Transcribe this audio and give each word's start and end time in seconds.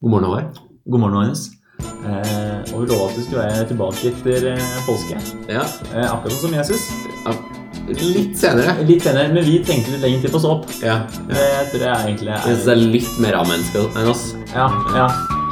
God 0.00 0.10
morgen, 0.10 0.24
Håvard. 0.24 0.44
God 0.86 1.00
morgen, 1.00 1.14
Magnus. 1.14 1.42
Eh, 1.80 2.74
og 2.74 2.82
vi 2.82 2.86
lovet 2.88 3.10
at 3.10 3.16
du 3.16 3.22
skulle 3.24 3.42
være 3.42 3.64
tilbake 3.68 4.10
etter 4.10 4.46
eh, 4.54 4.76
påske. 4.86 5.18
Ja, 5.52 5.64
Eh, 5.92 6.06
akkurat 6.06 6.32
sånn 6.32 6.46
som 6.46 6.54
Jesus. 6.56 6.86
litt 7.90 8.36
senere. 8.38 8.74
Litt 8.88 9.02
senere, 9.04 9.32
men 9.34 9.44
vi 9.44 9.58
trengte 9.64 9.92
litt 9.92 10.04
lenger 10.04 10.22
til 10.24 10.32
på 10.32 10.38
å 10.40 10.42
stå 10.44 10.52
opp. 10.54 10.72
Ja. 10.84 10.96
Det 11.28 11.44
tror 11.72 11.84
jeg 11.84 12.06
egentlig 12.06 12.30
Jeg 12.32 12.42
synes 12.46 12.62
er 12.62 12.70
det 12.70 12.76
er 12.76 12.92
litt 12.96 13.18
mer 13.20 13.38
A-menneske 13.40 13.84
enn 14.00 14.08
oss. 14.12 14.24
Ja, 14.54 14.68
ja. 14.96 15.08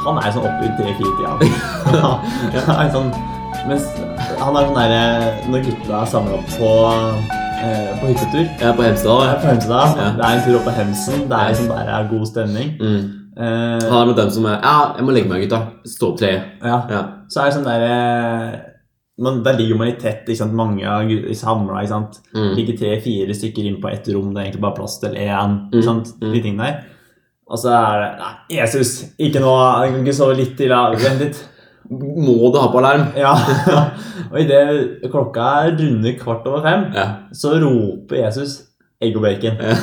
Han 0.07 0.17
er 0.23 0.31
sånn 0.33 0.47
oppe 0.47 0.65
i 0.65 0.73
tre-fire-tida. 0.79 1.51
ja. 1.99 2.11
ja, 2.55 2.89
sånn, 2.93 3.09
mens 3.69 3.85
han 4.39 4.55
er 4.55 4.69
sånn 4.69 4.77
derre 4.79 5.01
Når 5.51 5.65
gutta 5.67 5.97
er 5.99 6.09
samla 6.09 6.39
på, 6.55 6.69
eh, 7.59 7.89
på 7.99 8.13
hyttetur 8.13 8.45
Ja, 8.63 8.73
på 8.73 8.85
Hemsedal. 8.87 9.25
Er 9.27 9.33
Ja. 9.35 9.39
på 9.43 9.51
Hemsedal. 9.51 9.95
Ja. 9.99 10.09
Det 10.17 10.25
er 10.25 10.37
en 10.39 10.45
tur 10.47 10.59
opp 10.61 10.69
på 10.71 10.77
Hemsen. 10.79 11.25
Det 11.29 11.37
er 11.43 11.49
liksom 11.53 11.67
der 11.75 11.93
er 11.99 12.09
god 12.15 12.27
stemning. 12.33 12.77
Mm. 12.79 13.18
Eh, 13.39 13.85
Han 13.89 14.09
er 14.11 14.15
dem 14.17 14.29
som 14.35 14.45
er 14.49 14.57
Ja, 14.61 14.93
jeg 14.97 15.05
må 15.07 15.11
legge 15.15 15.29
meg, 15.31 15.41
gutta. 15.45 15.59
Stå 15.87 16.09
opp 16.13 16.17
tre. 16.19 16.31
ja. 16.63 16.77
Ja. 16.91 17.01
Så 17.31 17.39
er 17.41 17.45
det 17.49 17.55
sånn 17.55 17.67
derre 17.69 17.93
man, 19.19 19.43
Der 19.43 19.53
ligger 19.59 19.75
man 19.77 19.87
i 19.91 19.95
tett, 19.99 20.25
ikke 20.27 20.37
sant? 20.41 20.53
mange 20.53 20.83
er 20.83 21.33
samla. 21.35 21.81
ikke 21.83 21.89
sant? 21.93 22.13
Mm. 22.35 22.53
Ligger 22.57 22.77
tre-fire 22.79 23.33
stykker 23.35 23.65
inn 23.67 23.79
på 23.81 23.89
ett 23.91 24.07
rom, 24.13 24.33
det 24.33 24.39
er 24.41 24.45
egentlig 24.49 24.61
bare 24.63 24.75
plass 24.79 24.99
til 24.99 25.13
én. 25.15 25.51
Mm, 25.69 25.73
ikke 25.73 25.83
sant? 25.87 26.07
mm. 26.21 26.31
De 26.33 26.41
tingene 26.41 26.63
der. 26.67 26.75
Og 27.49 27.57
så 27.57 27.69
er 27.73 28.01
det 28.01 28.09
Nei, 28.19 28.33
Jesus! 28.59 28.91
Ikke 29.19 29.39
nå! 29.43 29.53
Jeg 29.83 29.91
kan 29.93 30.03
ikke 30.05 30.13
sove 30.19 30.35
litt 30.37 30.55
til. 30.57 30.69
Vent 30.69 31.19
litt. 31.23 31.39
Må 31.89 32.51
du 32.53 32.59
ha 32.61 32.67
på 32.69 32.77
alarm? 32.83 33.07
Ja. 33.17 33.33
Og 34.31 34.39
idet 34.43 35.01
klokka 35.11 35.41
er 35.65 35.71
runde 35.79 36.13
kvart 36.19 36.45
over 36.47 36.61
fem, 36.61 36.83
Ja. 36.93 37.05
så 37.33 37.55
roper 37.63 38.15
Jesus 38.25 38.65
egg 39.01 39.15
og 39.15 39.21
bacon. 39.23 39.57
ja. 39.63 39.73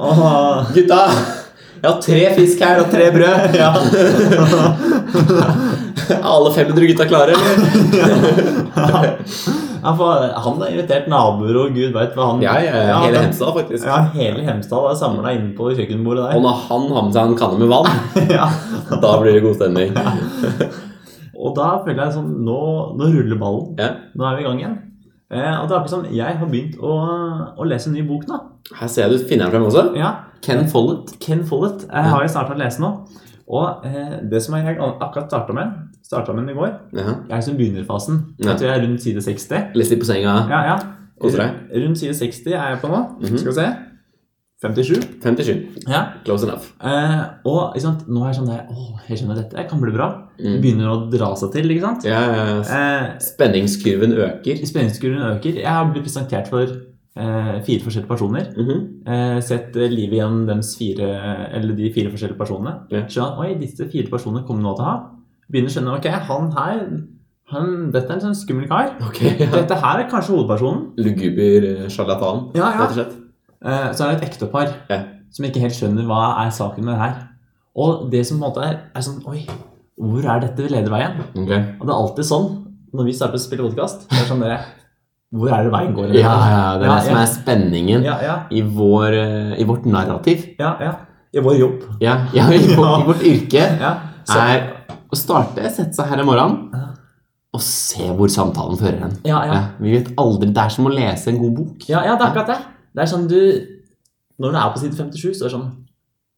Åh. 0.00 0.64
Gutta! 0.74 1.00
Jeg 1.80 1.88
har 1.88 2.00
tre 2.04 2.20
fisk 2.36 2.60
her 2.60 2.82
og 2.82 2.90
tre 2.92 3.06
brød. 3.14 3.54
Ja. 3.56 3.70
Er 6.10 6.26
alle 6.34 6.52
500 6.52 6.86
gutta 6.90 7.06
klare, 7.08 7.32
eller? 7.32 7.54
Ja, 9.80 9.88
han 10.44 10.58
har 10.60 10.66
invitert 10.68 11.06
naboer, 11.08 11.56
og 11.56 11.70
gud 11.72 11.94
veit 11.94 12.12
hva 12.12 12.26
han 12.34 12.42
Ja, 12.44 12.58
ja, 12.60 12.82
ja. 12.84 12.98
Hele 13.00 13.22
Hemsedal, 13.24 13.54
faktisk. 13.56 13.86
Ja, 13.88 14.02
hele 14.12 14.44
Hemsedal 14.44 14.90
er 14.90 14.98
samla 15.00 15.32
inne 15.32 15.54
på 15.56 15.70
kjøkkenbordet 15.72 16.26
der. 16.26 16.36
Og 16.36 16.44
når 16.44 16.58
han 16.66 16.84
har 16.92 17.06
med 17.06 17.16
seg 17.16 17.30
en 17.30 17.38
kanne 17.40 17.62
med 17.62 17.72
vann, 17.72 17.88
ja. 18.36 18.50
da 18.92 19.14
blir 19.22 19.38
det 19.38 19.44
god 19.46 19.56
stemning. 19.56 19.96
Og 21.40 21.56
da 21.56 21.70
føler 21.86 22.02
jeg 22.04 22.16
sånn 22.18 22.30
Nå, 22.44 22.60
nå 23.00 23.08
ruller 23.14 23.40
ballen. 23.40 23.96
Nå 24.12 24.28
er 24.28 24.36
vi 24.36 24.44
i 24.44 24.48
gang 24.50 24.60
igjen. 24.60 24.76
Eh, 25.30 25.60
og 25.62 25.68
det 25.70 25.76
er 25.76 25.90
sånn, 25.92 26.08
Jeg 26.10 26.38
har 26.40 26.48
begynt 26.50 26.78
å, 26.82 26.94
å 27.54 27.66
lese 27.68 27.90
en 27.90 27.94
ny 27.94 28.02
bok 28.06 28.24
nå. 28.26 28.38
Her 28.80 28.90
ser 28.90 29.06
jeg 29.06 29.12
du 29.20 29.28
finner 29.30 29.46
den 29.46 29.54
frem 29.54 29.66
også. 29.68 29.84
Ja, 29.98 30.10
Ken 30.42 30.64
Follett. 30.70 31.12
Ken 31.22 31.44
Follett 31.46 31.84
eh, 31.86 32.08
har 32.10 32.24
jeg 32.24 32.32
starta 32.32 32.56
å 32.56 32.58
lese 32.58 32.82
nå. 32.82 32.90
Og 33.50 33.86
eh, 33.86 34.16
det 34.30 34.40
som 34.42 34.56
jeg 34.58 34.76
akkurat 34.78 35.28
starta 35.30 35.54
med, 35.54 35.76
starta 36.06 36.34
med 36.34 36.46
den 36.46 36.54
i 36.54 36.58
går 36.58 36.70
Ja. 36.94 37.14
Jeg 37.28 37.36
er 37.36 37.44
som 37.46 37.58
begynnerfasen. 37.58 38.18
Ja. 38.38 38.52
Jeg 38.52 38.58
tror 38.60 38.70
jeg 38.70 38.78
er 38.78 38.84
rundt 38.86 39.04
side 39.04 39.22
60. 39.26 39.70
Litt 39.78 39.94
på 40.02 40.08
senga. 40.08 40.34
Ja, 40.50 40.60
ja. 40.72 40.76
Rundt 41.20 42.00
side 42.00 42.14
60 42.16 42.54
er 42.54 42.74
jeg 42.74 42.82
på 42.82 42.90
nå. 42.90 43.00
Mhm. 43.20 43.38
Skal 43.38 43.52
vi 43.52 43.56
se. 43.58 43.68
57. 44.60 45.20
57. 45.22 45.86
Ja. 45.88 46.00
Close 46.26 46.44
enough. 46.44 46.66
Eh, 46.84 47.20
og 47.48 47.78
sant? 47.80 48.02
nå 48.12 48.20
er 48.26 48.34
jeg 48.34 48.38
sånn 48.42 48.50
der 48.50 48.66
Å, 48.68 48.88
jeg 49.08 49.16
skjønner 49.22 49.38
dette 49.40 49.64
kan 49.70 49.80
bli 49.80 49.94
bra. 49.94 50.08
Mm. 50.36 50.58
begynner 50.60 50.90
å 50.92 50.98
dra 51.12 51.30
seg 51.40 51.54
til, 51.54 51.70
ikke 51.72 51.86
sant? 51.86 52.04
Ja, 52.08 52.20
ja. 52.28 52.44
Eh, 52.60 53.06
Spenningskurven 53.24 54.12
øker. 54.18 54.60
Spenningskurven 54.68 55.22
øker. 55.34 55.56
Jeg 55.62 55.68
har 55.68 55.88
blitt 55.88 56.04
presentert 56.04 56.50
for 56.52 56.64
eh, 56.66 57.54
fire 57.64 57.86
forskjellige 57.86 58.10
personer. 58.10 58.50
Mhm. 58.56 58.82
Eh, 59.08 59.38
sett 59.48 59.76
eh, 59.80 59.88
livet 59.92 60.20
gjennom 60.20 60.44
dems 60.48 60.74
fire, 60.76 61.08
eller 61.56 61.72
de 61.80 61.88
fire 61.96 62.12
forskjellige 62.12 62.40
personene. 62.40 62.74
Yeah. 62.92 63.08
Skjønner, 63.08 63.40
oi, 63.40 63.54
disse 63.62 63.88
fire 63.92 64.12
personene 64.12 64.44
kommer 64.48 64.66
nå 64.68 64.76
til 64.76 64.84
å 64.84 64.90
ha. 64.90 64.98
Begynner 65.50 65.72
å 65.72 65.76
skjønne 65.78 65.96
ok, 65.96 66.10
han 66.28 66.52
her 66.58 66.84
han, 67.50 67.70
Dette 67.90 68.12
er 68.12 68.20
en 68.20 68.22
sånn 68.28 68.36
skummel 68.38 68.68
kar. 68.70 68.92
Okay, 69.08 69.32
ja. 69.40 69.48
Dette 69.56 69.80
her 69.82 70.04
er 70.04 70.06
kanskje 70.12 70.36
hovedpersonen. 70.36 70.84
Luguber 71.00 71.66
eh, 71.72 71.88
sjarlatan, 71.90 72.50
Ja, 72.54 72.68
ja. 72.68 72.76
rett 72.84 72.92
og 72.92 72.98
slett. 73.00 73.16
Eh, 73.64 73.90
så 73.92 74.04
er 74.06 74.14
det 74.14 74.22
et 74.22 74.28
ektepar 74.30 74.70
Ja. 74.90 75.02
som 75.30 75.44
ikke 75.44 75.60
helt 75.60 75.76
skjønner 75.76 76.06
hva 76.08 76.46
er 76.46 76.50
saken 76.50 76.84
med 76.84 76.94
det 76.94 77.00
her. 77.02 77.14
Og 77.76 78.10
det 78.10 78.24
som 78.26 78.38
på 78.40 78.44
en 78.44 78.50
måte 78.50 78.64
er, 78.66 78.78
er 78.96 79.00
sånn 79.04 79.20
Oi, 79.30 79.44
hvor 80.00 80.24
er 80.24 80.40
dette 80.40 80.66
leder 80.70 80.90
veien? 80.90 81.18
Okay. 81.36 81.60
Og 81.78 81.86
det 81.86 81.92
er 81.92 81.98
alltid 82.00 82.24
sånn 82.24 82.48
når 82.96 83.04
vi 83.06 83.12
starter 83.14 83.38
å 83.38 83.42
spille 83.42 83.66
podkast. 83.68 84.08
Sånn 84.26 84.40
dere 84.42 84.58
Hvor 85.30 85.52
er 85.54 85.62
det 85.68 85.70
veien 85.70 85.92
går? 85.94 86.08
Ja, 86.18 86.32
ja, 86.50 86.62
det 86.80 86.88
er 86.88 86.94
det 86.96 87.04
som 87.06 87.20
er 87.20 87.28
spenningen 87.30 88.02
i, 88.50 88.62
vår, 88.66 89.14
eh, 89.14 89.52
i 89.62 89.64
vårt 89.68 89.84
narrativ. 89.86 90.48
ja, 90.58 90.76
ja. 90.80 90.96
I 91.32 91.38
vår 91.38 91.54
jobb. 91.60 91.82
Ja, 92.02 92.16
ja 92.34 92.48
i, 92.50 92.58
vårt, 92.74 93.04
i 93.04 93.06
vårt 93.06 93.22
yrke 93.22 93.60
er 93.62 94.64
å 95.10 95.14
starte, 95.18 95.62
sette 95.70 95.94
seg 95.94 96.08
her 96.10 96.18
i 96.24 96.26
morgen 96.26 96.56
og 97.54 97.62
se 97.62 98.08
hvor 98.14 98.30
samtalen 98.30 98.78
fører 98.78 98.98
hen. 99.04 99.14
ja, 99.26 99.44
ja. 99.46 99.54
Ja, 99.54 99.62
vi 99.78 99.92
vet 99.94 100.10
aldri, 100.18 100.50
Det 100.54 100.58
er 100.64 100.68
som 100.74 100.86
å 100.86 100.90
lese 100.94 101.30
en 101.30 101.38
god 101.38 101.54
bok. 101.54 101.86
Ja, 101.88 102.02
ja, 102.06 102.16
det 102.16 102.26
er 102.26 102.30
akkurat 102.32 102.46
det. 102.50 102.58
Det 102.94 103.02
er 103.04 103.10
sånn 103.10 103.28
du 103.30 103.36
Når 104.40 104.52
du 104.52 104.56
er 104.58 104.70
på 104.74 104.78
side 104.80 104.96
57, 104.96 105.34
så 105.36 105.44
er 105.44 105.48
det 105.50 105.56
sånn 105.58 105.70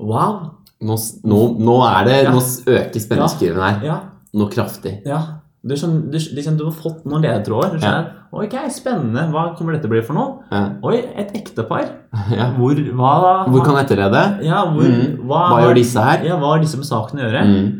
Wow. 0.02 0.50
Nå, 0.82 0.96
nå, 1.24 1.38
nå 1.62 1.76
er 1.86 2.04
det, 2.08 2.16
Ja. 2.24 2.32
nå 2.34 2.40
øker 2.66 2.98
spenningskurven 3.00 3.62
her. 3.62 3.84
Ja. 3.86 3.98
Noe 4.34 4.48
kraftig. 4.50 4.96
ja. 5.06 5.20
Du, 5.64 5.74
er 5.74 5.78
sånn, 5.78 6.10
du, 6.10 6.16
liksom, 6.18 6.56
du 6.58 6.64
har 6.64 6.72
fått 6.74 7.04
noen 7.06 7.22
ledetråder. 7.22 7.76
Du 7.76 7.78
skjønner, 7.78 8.08
Ok, 8.34 8.54
spennende. 8.74 9.28
Hva 9.30 9.54
kommer 9.56 9.74
dette 9.76 9.84
til 9.84 9.90
å 9.90 9.92
bli 9.92 10.00
for 10.02 10.14
noe? 10.16 10.40
Ja. 10.50 10.62
Oi, 10.82 10.96
et 11.22 11.30
ektepar. 11.38 11.84
Ja. 12.34 12.48
Hvor, 12.56 12.74
hva, 12.74 13.12
Hvor 13.46 13.62
kan 13.64 13.76
dette 13.78 13.94
lede? 13.96 14.22
ja, 14.42 14.64
hvor, 14.72 14.82
Mm. 14.88 15.20
hva, 15.28 15.42
Hva 15.52 15.60
gjør 15.62 15.74
disse 15.78 16.02
her? 16.02 16.24
Ja, 16.26 16.36
hva 16.40 16.50
har 16.56 16.58
disse 16.64 16.76
med 16.80 16.86
saken 16.88 17.20
å 17.20 17.28
gjøre? 17.28 17.44
Mm. 17.46 17.78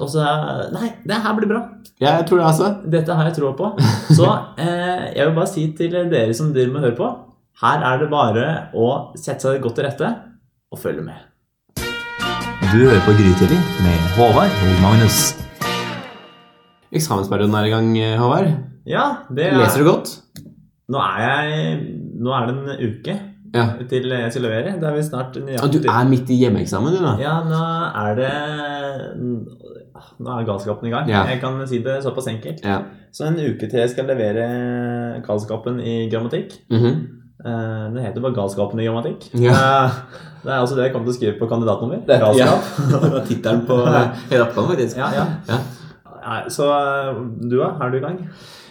Og 0.00 0.08
så 0.10 0.22
Nei, 0.72 0.92
det 1.06 1.16
her 1.24 1.34
blir 1.34 1.48
bra. 1.48 1.60
Ja, 2.00 2.18
jeg 2.20 2.26
tror 2.28 2.38
det, 2.38 2.46
altså. 2.46 2.90
Dette 2.90 3.14
har 3.18 3.24
jeg 3.24 3.34
troa 3.40 3.52
på. 3.58 3.72
Så 4.14 4.28
eh, 4.58 5.10
jeg 5.16 5.26
vil 5.26 5.34
bare 5.34 5.50
si 5.50 5.66
til 5.76 5.90
dere 5.90 6.34
som 6.34 6.52
dere 6.54 6.70
må 6.70 6.78
høre 6.84 6.94
på, 6.96 7.10
her 7.60 7.82
er 7.84 7.98
det 8.00 8.08
bare 8.12 8.46
å 8.76 8.86
sette 9.20 9.44
seg 9.44 9.60
godt 9.64 9.76
til 9.78 9.86
rette 9.88 10.10
og 10.72 10.80
følge 10.80 11.04
med. 11.04 11.26
Du 12.70 12.78
hører 12.78 13.00
på 13.02 13.12
Grytidlig 13.18 13.58
med 13.84 14.04
Håvard 14.16 14.52
og 14.64 14.76
Magnus. 14.84 15.18
Eksamensperioden 16.94 17.56
er 17.58 17.66
i 17.66 17.72
gang, 17.74 17.90
eh, 17.98 18.16
Håvard. 18.18 18.52
Ja, 18.86 19.04
det 19.30 19.50
er 19.50 19.58
Leser 19.58 19.82
du 19.84 19.90
godt? 19.90 20.14
Nå 20.90 20.98
er 20.98 21.20
jeg 21.26 21.82
Nå 22.20 22.32
er 22.34 22.46
det 22.46 22.54
en 22.56 22.88
uke 22.88 23.18
Ja. 23.54 23.64
til 23.88 24.08
jeg 24.08 24.32
skal 24.32 24.42
levere. 24.42 24.72
Det 24.80 24.88
er 24.88 24.94
vi 24.94 25.02
snart 25.02 25.36
Ja, 25.36 25.66
du 25.66 25.78
er 25.82 26.08
midt 26.08 26.30
i 26.30 26.38
hjemmeeksamen, 26.40 26.92
du, 26.94 27.02
da. 27.02 27.16
Ja, 27.18 27.42
nå 27.44 27.60
er 28.08 28.14
det 28.14 28.32
Nå 30.20 30.30
er 30.38 30.46
galskapen 30.46 30.86
i 30.86 30.90
gang. 30.90 31.08
Ja. 31.08 31.24
Jeg 31.26 31.40
kan 31.40 31.66
si 31.66 31.78
det 31.82 32.02
såpass 32.04 32.28
enkelt. 32.28 32.64
Ja. 32.64 32.82
Så 33.12 33.26
en 33.26 33.36
uke 33.36 33.68
til 33.68 33.80
jeg 33.80 33.90
skal 33.90 34.06
levere 34.06 35.22
galskapen 35.26 35.80
i 35.80 36.08
grammatikk. 36.08 36.60
Mm 36.70 36.86
Eh, 36.86 37.19
Det 37.42 38.02
heter 38.04 38.20
bare 38.24 38.36
galskapen 38.36 38.80
i 38.80 38.86
grammatikk. 38.88 39.28
Ja. 39.40 39.54
Eh, 39.54 39.90
Det 40.44 40.52
er 40.54 40.62
også 40.64 40.76
det 40.78 40.86
jeg 40.86 40.92
kom 40.94 41.04
til 41.04 41.12
å 41.12 41.16
skrive 41.18 41.38
på 41.38 41.48
kandidatnummer. 41.50 41.98
Det 42.06 42.14
er 42.16 42.22
galskap. 42.24 42.70
Det 43.04 43.10
var 43.12 43.26
tittelen 43.28 43.62
på 43.68 43.76
hele 44.30 44.46
oppgaven, 44.46 44.70
faktisk. 44.74 44.96
Ja, 44.96 45.10
ja. 45.14 45.26
Ja. 45.50 45.58
Så 46.48 46.66
eh, 46.72 47.20
du, 47.50 47.58
da? 47.60 47.70
Er 47.80 47.90
du 47.92 47.98
i 47.98 48.02
gang? 48.04 48.18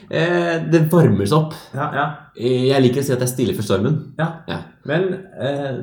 Eh, 0.09 0.55
det 0.73 0.83
varmer 0.91 1.25
seg 1.29 1.37
opp. 1.37 1.53
Ja, 1.77 1.89
ja. 1.93 2.05
Eh, 2.37 2.67
Jeg 2.71 2.81
liker 2.87 3.01
å 3.03 3.05
si 3.05 3.13
at 3.13 3.21
jeg 3.25 3.33
stiller 3.35 3.57
for 3.57 3.67
stormen. 3.67 3.99
ja. 4.17 4.29
Ja. 4.49 4.61
Men 4.89 5.09
eh, 5.37 5.81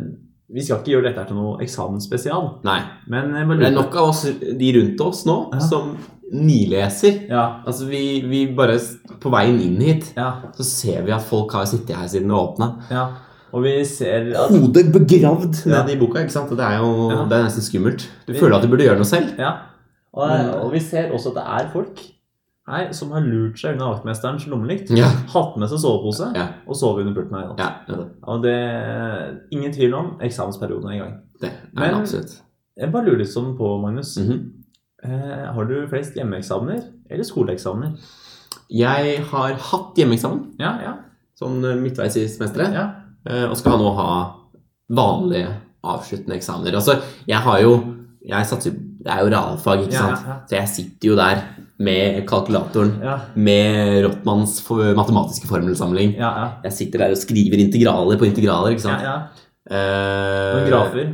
vi 0.50 0.62
skal 0.62 0.78
ikke 0.80 0.92
gjøre 0.96 1.08
dette 1.10 1.24
til 1.28 1.38
noe 1.38 1.56
eksamensspesial. 1.62 2.44
Nei. 2.66 2.80
Men 3.10 3.32
Det 3.58 3.66
er 3.66 3.74
nok 3.74 3.94
av 3.98 4.12
oss, 4.12 4.24
de 4.26 4.68
rundt 4.78 5.00
oss 5.02 5.24
nå, 5.26 5.34
Ja. 5.54 5.58
som 5.62 5.96
nileser. 6.32 7.28
Ja, 7.30 7.62
Altså, 7.66 7.86
vi, 7.86 8.20
vi 8.26 8.46
bare 8.56 8.78
På 9.20 9.30
veien 9.30 9.60
inn 9.62 9.80
hit 9.80 10.12
ja, 10.16 10.32
så 10.56 10.62
ser 10.66 11.02
vi 11.06 11.12
at 11.12 11.22
folk 11.22 11.52
har 11.52 11.64
sittet 11.66 11.96
her 11.96 12.06
siden 12.08 12.28
det 12.28 12.36
åpna. 12.36 12.72
ja. 12.90 13.06
Og 13.54 13.62
vi 13.62 13.84
ser 13.88 14.32
at 14.36 14.50
Hodet 14.50 14.90
begravd 14.92 15.62
Ja. 15.66 15.82
nede 15.82 15.92
i 15.94 15.98
boka. 16.00 16.18
ikke 16.20 16.32
sant? 16.34 16.50
Og 16.50 16.56
Det 16.58 16.64
er 16.66 16.78
jo 16.78 17.10
Ja. 17.10 17.24
det 17.24 17.32
er 17.38 17.44
nesten 17.44 17.62
skummelt. 17.62 18.08
Du 18.26 18.32
Vi- 18.32 18.38
føler 18.38 18.56
at 18.56 18.62
du 18.62 18.68
burde 18.68 18.82
gjøre 18.84 18.96
noe 18.96 19.04
selv. 19.04 19.38
Ja. 19.38 19.52
Og, 20.12 20.30
og 20.64 20.72
vi 20.72 20.78
ser 20.80 21.10
også 21.12 21.28
at 21.28 21.34
det 21.34 21.44
er 21.46 21.70
folk 21.72 21.98
her 22.68 22.92
som 22.92 23.12
har 23.12 23.20
lurt 23.20 23.56
seg 23.58 23.74
unna 23.76 23.92
vaktmesterens 23.94 24.46
lommelykt. 24.48 24.90
Ja. 24.90 25.06
Hatt 25.32 25.56
med 25.56 25.68
seg 25.68 25.78
sovepose 25.78 26.32
Ja. 26.34 26.48
og 26.66 26.74
sovet 26.76 27.06
under 27.06 27.14
pulten 27.14 27.34
her. 27.38 27.44
i 27.44 27.54
natt. 27.54 27.88
Ja. 27.88 27.94
Og 28.26 28.42
det 28.42 29.38
ingen 29.52 29.72
tvil 29.72 29.94
om 29.94 30.18
eksamensperioden 30.20 30.90
er 30.90 30.94
i 30.94 30.98
gang. 30.98 31.14
det 31.40 31.50
er 31.50 31.80
Men- 31.80 31.94
absolutt. 31.94 32.40
Jeg 32.78 32.92
bare 32.92 33.04
lurer 33.04 33.18
litt 33.18 33.28
sånn 33.28 33.56
på, 33.56 33.80
Magnus. 33.80 34.16
Mm 34.18 34.30
eh, 34.32 34.38
har 35.54 35.64
du 35.68 35.86
flest 35.90 36.14
hjemmeeksamener 36.18 36.82
eller 37.10 37.24
skoleeksamener? 37.24 37.92
Jeg 38.70 39.20
har 39.30 39.54
hatt 39.54 39.94
hjemmeeksamen 40.00 40.54
Ja, 40.58 40.72
ja. 40.82 40.94
sånn 41.38 41.62
eh, 41.64 41.76
midtveis 41.80 42.16
i 42.16 42.26
semesteret. 42.28 42.72
ja. 42.74 42.86
Eh, 43.28 43.44
Og 43.50 43.56
skal 43.58 43.78
nå 43.78 43.92
ha 43.96 44.08
vanlige 44.90 45.52
avsluttende 45.86 46.36
eksamener. 46.38 46.74
Altså, 46.78 47.00
jeg 47.26 47.38
har 47.42 47.60
jo 47.62 47.76
jeg 48.26 48.46
satser, 48.46 48.72
Det 49.06 49.12
er 49.14 49.20
jo 49.22 49.30
realfag, 49.30 49.82
ikke 49.86 49.92
Ja, 49.92 49.98
sant? 50.02 50.24
ja, 50.26 50.32
ja. 50.32 50.40
Så 50.50 50.56
jeg 50.56 50.68
sitter 50.68 51.08
jo 51.08 51.14
der 51.16 51.42
med 51.78 52.26
kalkulatoren, 52.26 53.00
Ja, 53.02 53.18
med 53.36 54.02
Rottmanns 54.04 54.56
matematiske 54.96 55.46
formelsamling. 55.46 56.16
ja, 56.16 56.30
ja. 56.38 56.48
Jeg 56.64 56.72
sitter 56.72 56.98
der 56.98 57.10
og 57.10 57.16
skriver 57.16 57.54
integraler 57.60 58.18
på 58.18 58.24
integraler, 58.26 58.74
ikke 58.74 58.88
ja, 58.88 58.98
sant? 58.98 59.28
Eh, 59.66 60.68
grafer. 60.68 61.08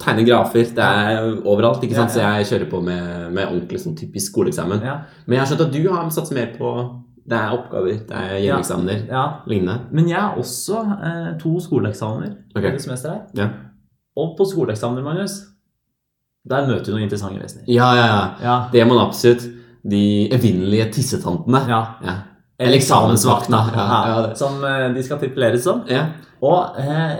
Tegne 0.00 0.24
grafer. 0.26 0.68
Det 0.76 0.84
er 0.86 1.24
overalt, 1.44 1.82
ikke 1.82 1.96
sant? 1.98 2.14
Ja, 2.14 2.30
ja. 2.38 2.44
så 2.44 2.44
jeg 2.44 2.48
kjører 2.50 2.70
på 2.70 2.80
med, 2.86 3.32
med 3.34 3.48
ordentlig 3.48 3.80
sånn 3.82 3.96
typisk 3.98 4.30
skoleeksamen. 4.32 4.82
Ja. 4.86 5.00
Men 5.26 5.36
jeg 5.36 5.42
har 5.42 5.50
skjønt 5.50 5.64
at 5.66 5.74
du 5.74 5.88
har 5.90 6.10
satset 6.14 6.36
mer 6.38 6.52
på 6.58 6.72
Det 7.30 7.36
er 7.36 7.52
oppgaver, 7.54 7.98
det 8.08 8.16
er 8.16 8.38
hjemmeeksamener, 8.42 9.02
ja. 9.10 9.24
lignende. 9.46 9.90
Men 9.94 10.08
jeg 10.08 10.18
har 10.18 10.38
også 10.40 10.80
eh, 10.96 11.26
to 11.38 11.52
skoleeksamener 11.62 12.32
Ok. 12.56 12.64
i 12.64 12.70
det 12.70 12.80
semesteret 12.82 13.12
her. 13.14 13.44
Ja. 13.44 13.48
Og 14.18 14.32
på 14.38 14.46
skoleeksamener, 14.50 15.04
Magnus, 15.04 15.36
der 16.48 16.66
møter 16.66 16.88
du 16.88 16.96
noen 16.96 17.04
interessante 17.04 17.42
vesener. 17.42 17.68
Ja, 17.70 17.92
ja, 17.94 18.06
ja. 18.08 18.24
Ja. 18.42 18.56
Det 18.72 18.86
må 18.86 18.96
man 18.96 19.06
absolutt. 19.08 19.44
De 19.90 20.28
evinnelige 20.34 20.90
tissetantene. 20.96 21.60
ja. 21.70 22.16
Eller 22.60 22.76
eksamensvakta. 22.78 23.60
Ja, 23.74 23.86
Ja. 24.10 24.34
Som 24.36 24.60
eh, 24.64 24.88
de 24.94 25.02
skal 25.06 25.18
tituleres 25.22 25.64
som. 25.64 25.82
ja. 25.88 26.06
Og 26.40 26.76
eh, 26.80 27.16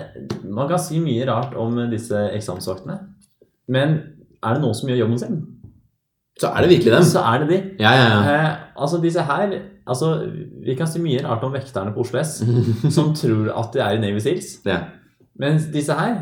man 0.48 0.68
kan 0.70 0.78
si 0.80 0.96
mye 1.00 1.26
rart 1.28 1.52
om 1.60 1.74
disse 1.92 2.16
eksamensvaktene. 2.36 2.94
Men 3.68 3.98
er 4.42 4.54
det 4.56 4.62
noen 4.62 4.74
som 4.78 4.88
gjør 4.88 5.02
jobben 5.02 5.18
sin, 5.20 5.40
Så 6.40 6.48
er 6.56 6.62
det 6.64 6.70
virkelig 6.70 6.92
dem. 6.94 7.04
så 7.04 7.20
er 7.34 7.42
det 7.44 7.48
de. 7.50 7.58
Ja, 7.82 7.90
ja, 7.98 8.06
ja. 8.08 8.20
Eh, 8.32 8.56
altså 8.80 9.00
disse 9.02 9.20
her 9.28 9.52
altså, 9.86 10.08
Vi 10.64 10.74
kan 10.78 10.86
si 10.88 11.02
mye 11.04 11.20
rart 11.26 11.44
om 11.44 11.52
vekterne 11.52 11.92
på 11.92 12.00
Oslo 12.00 12.18
S, 12.22 12.38
som 12.96 13.12
tror 13.14 13.50
at 13.52 13.72
de 13.76 13.80
er 13.84 13.98
i 13.98 14.00
Navy 14.00 14.20
Seals. 14.24 14.58
ja. 14.64 14.78
Mens 15.40 15.68
disse 15.72 15.92
her, 15.96 16.16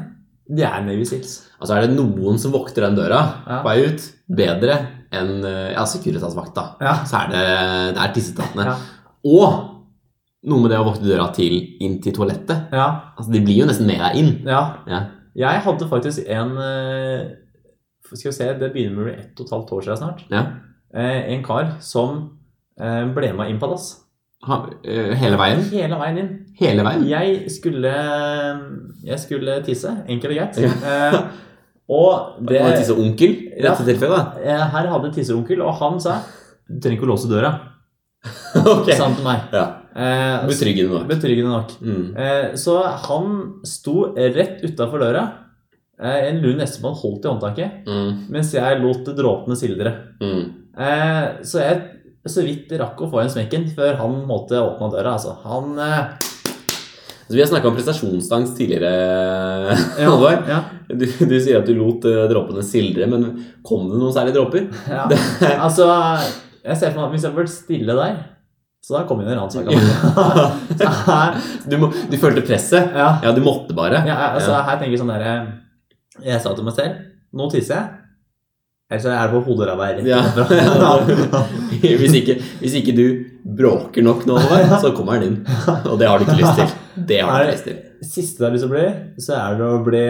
de 0.49 0.63
er 0.63 0.83
Navy 0.87 1.05
Seals. 1.05 1.37
Altså 1.61 1.75
er 1.77 1.87
det 1.87 1.95
noen 1.97 2.37
som 2.39 2.53
vokter 2.55 2.83
den 2.87 2.95
døra 2.99 3.23
Ja. 3.47 3.63
på 3.63 3.69
vei 3.71 3.87
ut, 3.87 4.05
bedre 4.29 4.77
enn 5.13 5.45
eh, 5.45 5.73
ja, 5.75 5.85
Securitas-vakta, 5.87 6.67
Ja. 6.83 6.99
så 7.07 7.23
er 7.25 7.31
det, 7.33 7.47
det 7.97 8.03
er 8.05 8.13
tissetattene. 8.15 8.65
Ja. 8.73 8.77
Og 9.27 9.75
noe 10.49 10.63
med 10.63 10.71
det 10.71 10.79
å 10.79 10.87
vokte 10.87 11.07
døra 11.09 11.29
til 11.35 11.55
inn 11.83 11.99
til 12.03 12.15
toalettet. 12.15 12.69
Ja, 12.73 13.13
Altså, 13.19 13.33
De 13.33 13.41
blir 13.43 13.59
jo 13.63 13.67
nesten 13.67 13.87
med 13.87 13.99
deg 13.99 14.17
inn. 14.17 14.33
ja. 14.47 14.63
Ja. 14.87 15.05
Jeg 15.39 15.61
hadde 15.63 15.87
faktisk 15.87 16.25
en 16.27 16.57
eh, 16.59 17.29
Skal 18.09 18.31
vi 18.31 18.35
se, 18.35 18.47
det 18.59 18.73
begynner 18.73 18.97
med 18.97 19.03
å 19.03 19.07
bli 19.07 19.13
ett 19.21 19.39
og 19.41 19.47
et 19.47 19.53
halvt 19.55 19.73
år 19.77 19.83
siden 19.85 19.99
snart. 20.01 20.23
Ja. 20.33 20.41
Eh, 20.95 21.33
en 21.35 21.43
kar 21.45 21.77
som 21.85 22.39
eh, 22.81 23.05
ble 23.15 23.33
med 23.37 23.51
inn 23.53 23.59
på 23.61 23.69
dass. 23.71 24.01
Hele 24.49 25.37
veien. 25.39 25.63
Hele 25.71 25.99
veien 26.01 26.19
inn. 26.23 26.31
Hele 26.59 26.83
veien. 26.87 27.05
Jeg 27.11 27.51
skulle 27.51 27.93
Jeg 29.05 29.19
skulle 29.21 29.59
tisse, 29.67 29.93
enkelt 30.09 30.33
og 30.33 30.39
greit. 30.39 30.59
Ja. 30.63 31.23
Og 31.99 32.43
det 32.49 32.61
tisseonkel 32.83 33.31
i 33.57 33.63
dette 33.65 33.85
tilfellet. 33.87 34.43
Her 34.45 34.89
hadde 34.93 35.13
tisseonkel, 35.15 35.63
og 35.65 35.73
han 35.81 35.97
sa 36.01 36.19
Du 36.69 36.77
trenger 36.85 36.99
ikke 36.99 37.07
å 37.09 37.13
låse 37.15 37.31
døra. 37.31 37.53
Da. 38.25 38.61
ok. 38.75 38.89
Sa 38.95 39.05
han 39.09 39.17
til 39.19 39.25
meg. 39.27 39.45
Ja. 39.55 39.65
Eh, 39.99 40.47
Betryggende 40.49 40.95
nok. 40.95 41.09
Betryggende 41.11 41.51
nok. 41.53 41.73
Mm. 41.83 42.07
Eh, 42.17 42.47
så 42.61 42.79
han 43.09 43.37
sto 43.67 44.13
rett 44.17 44.63
utafor 44.67 45.03
døra. 45.03 45.25
Eh, 45.99 46.29
en 46.29 46.41
lund 46.45 46.63
Espen 46.63 46.95
holdt 46.95 47.25
i 47.27 47.31
håndtaket, 47.33 47.85
Mm. 47.89 48.27
mens 48.31 48.53
jeg 48.55 48.81
lot 48.83 49.09
dråpene 49.19 49.57
sildre. 49.59 49.95
Mm. 50.23 50.43
Eh, 50.79 51.25
så 51.43 51.59
jeg 51.65 51.81
så 52.29 52.43
vidt 52.45 52.71
rakk 52.79 52.99
å 53.01 53.09
få 53.11 53.23
en 53.23 53.31
smekken 53.33 53.71
før 53.75 53.97
han 54.03 54.19
måtte 54.29 54.59
åpne 54.61 54.91
døra. 54.93 55.15
Altså. 55.17 55.33
Han 55.49 55.79
eh, 55.81 56.27
Så 57.29 57.35
vi 57.35 57.41
har 57.43 57.49
snakka 57.51 57.69
om 57.69 57.75
prestasjonsangst 57.77 58.55
tidligere, 58.57 58.91
Halvor. 59.99 60.39
ja, 60.49 60.61
Du, 60.89 61.05
du 61.05 61.35
sier 61.41 61.59
at 61.61 61.67
du 61.69 61.75
lot 61.77 62.05
eh, 62.09 62.23
dråpene 62.31 62.63
sildre, 62.65 63.09
men 63.11 63.27
kom 63.67 63.89
det 63.91 63.99
noen 64.01 64.15
særlige 64.15 64.39
dråper? 64.39 64.69
ja. 64.89 65.09
Altså, 65.67 65.89
jeg 66.69 66.77
ser 66.81 66.91
for 66.93 66.99
meg 67.01 67.07
at 67.09 67.13
hvis 67.15 67.25
jeg 67.25 67.31
hadde 67.33 67.43
vært 67.43 67.55
stille 67.55 67.93
der, 67.99 68.15
så 68.85 68.91
da 68.95 69.01
kom 69.09 69.19
inn 69.21 69.29
annen 69.29 69.41
ransaka. 69.43 69.71
Du, 71.69 71.75
må, 71.83 71.87
du 72.11 72.17
følte 72.21 72.43
presset? 72.47 72.85
ja, 72.95 73.09
Ja, 73.25 73.31
du 73.37 73.41
måtte 73.45 73.73
bare? 73.77 73.99
ja, 74.07 74.17
altså, 74.37 74.53
her 74.65 74.77
tenker 74.79 74.95
jeg 74.95 75.01
sånn 75.03 75.13
derre 75.13 75.33
Jeg 76.25 76.41
sa 76.45 76.49
til 76.57 76.65
meg 76.67 76.75
selv 76.79 76.93
Nå 77.37 77.43
tisser 77.53 77.75
jeg. 77.77 77.87
Ellers 78.89 79.07
er 79.13 79.17
det 79.29 79.35
på 79.35 79.43
hodet 79.45 79.69
av 79.75 79.81
rett 79.83 80.07
Ja. 80.09 80.21
hvis, 82.01 82.15
ikke, 82.23 82.35
hvis 82.63 82.75
ikke 82.81 82.95
du 82.97 83.07
bråker 83.59 84.03
nok 84.07 84.21
nå, 84.31 84.37
så 84.81 84.89
kommer 84.97 85.13
den 85.21 85.27
inn. 85.29 85.39
Og 85.91 85.97
det 86.01 86.07
har 86.09 86.17
du 86.17 86.23
ikke 86.25 86.41
lyst 86.41 86.57
til. 86.57 86.69
Det 87.11 87.21
har 87.21 87.29
du 87.29 87.35
ikke 87.51 87.57
lyst 87.59 87.69
til. 87.69 87.77
Siste 88.09 88.41
du 88.41 88.45
har 88.47 88.53
lyst 88.55 88.65
til 88.65 88.71
å 88.71 88.75
bli, 88.79 88.87
så 89.21 89.31
er 89.37 89.51
det 89.61 89.67
å 89.69 89.83
bli, 89.85 90.07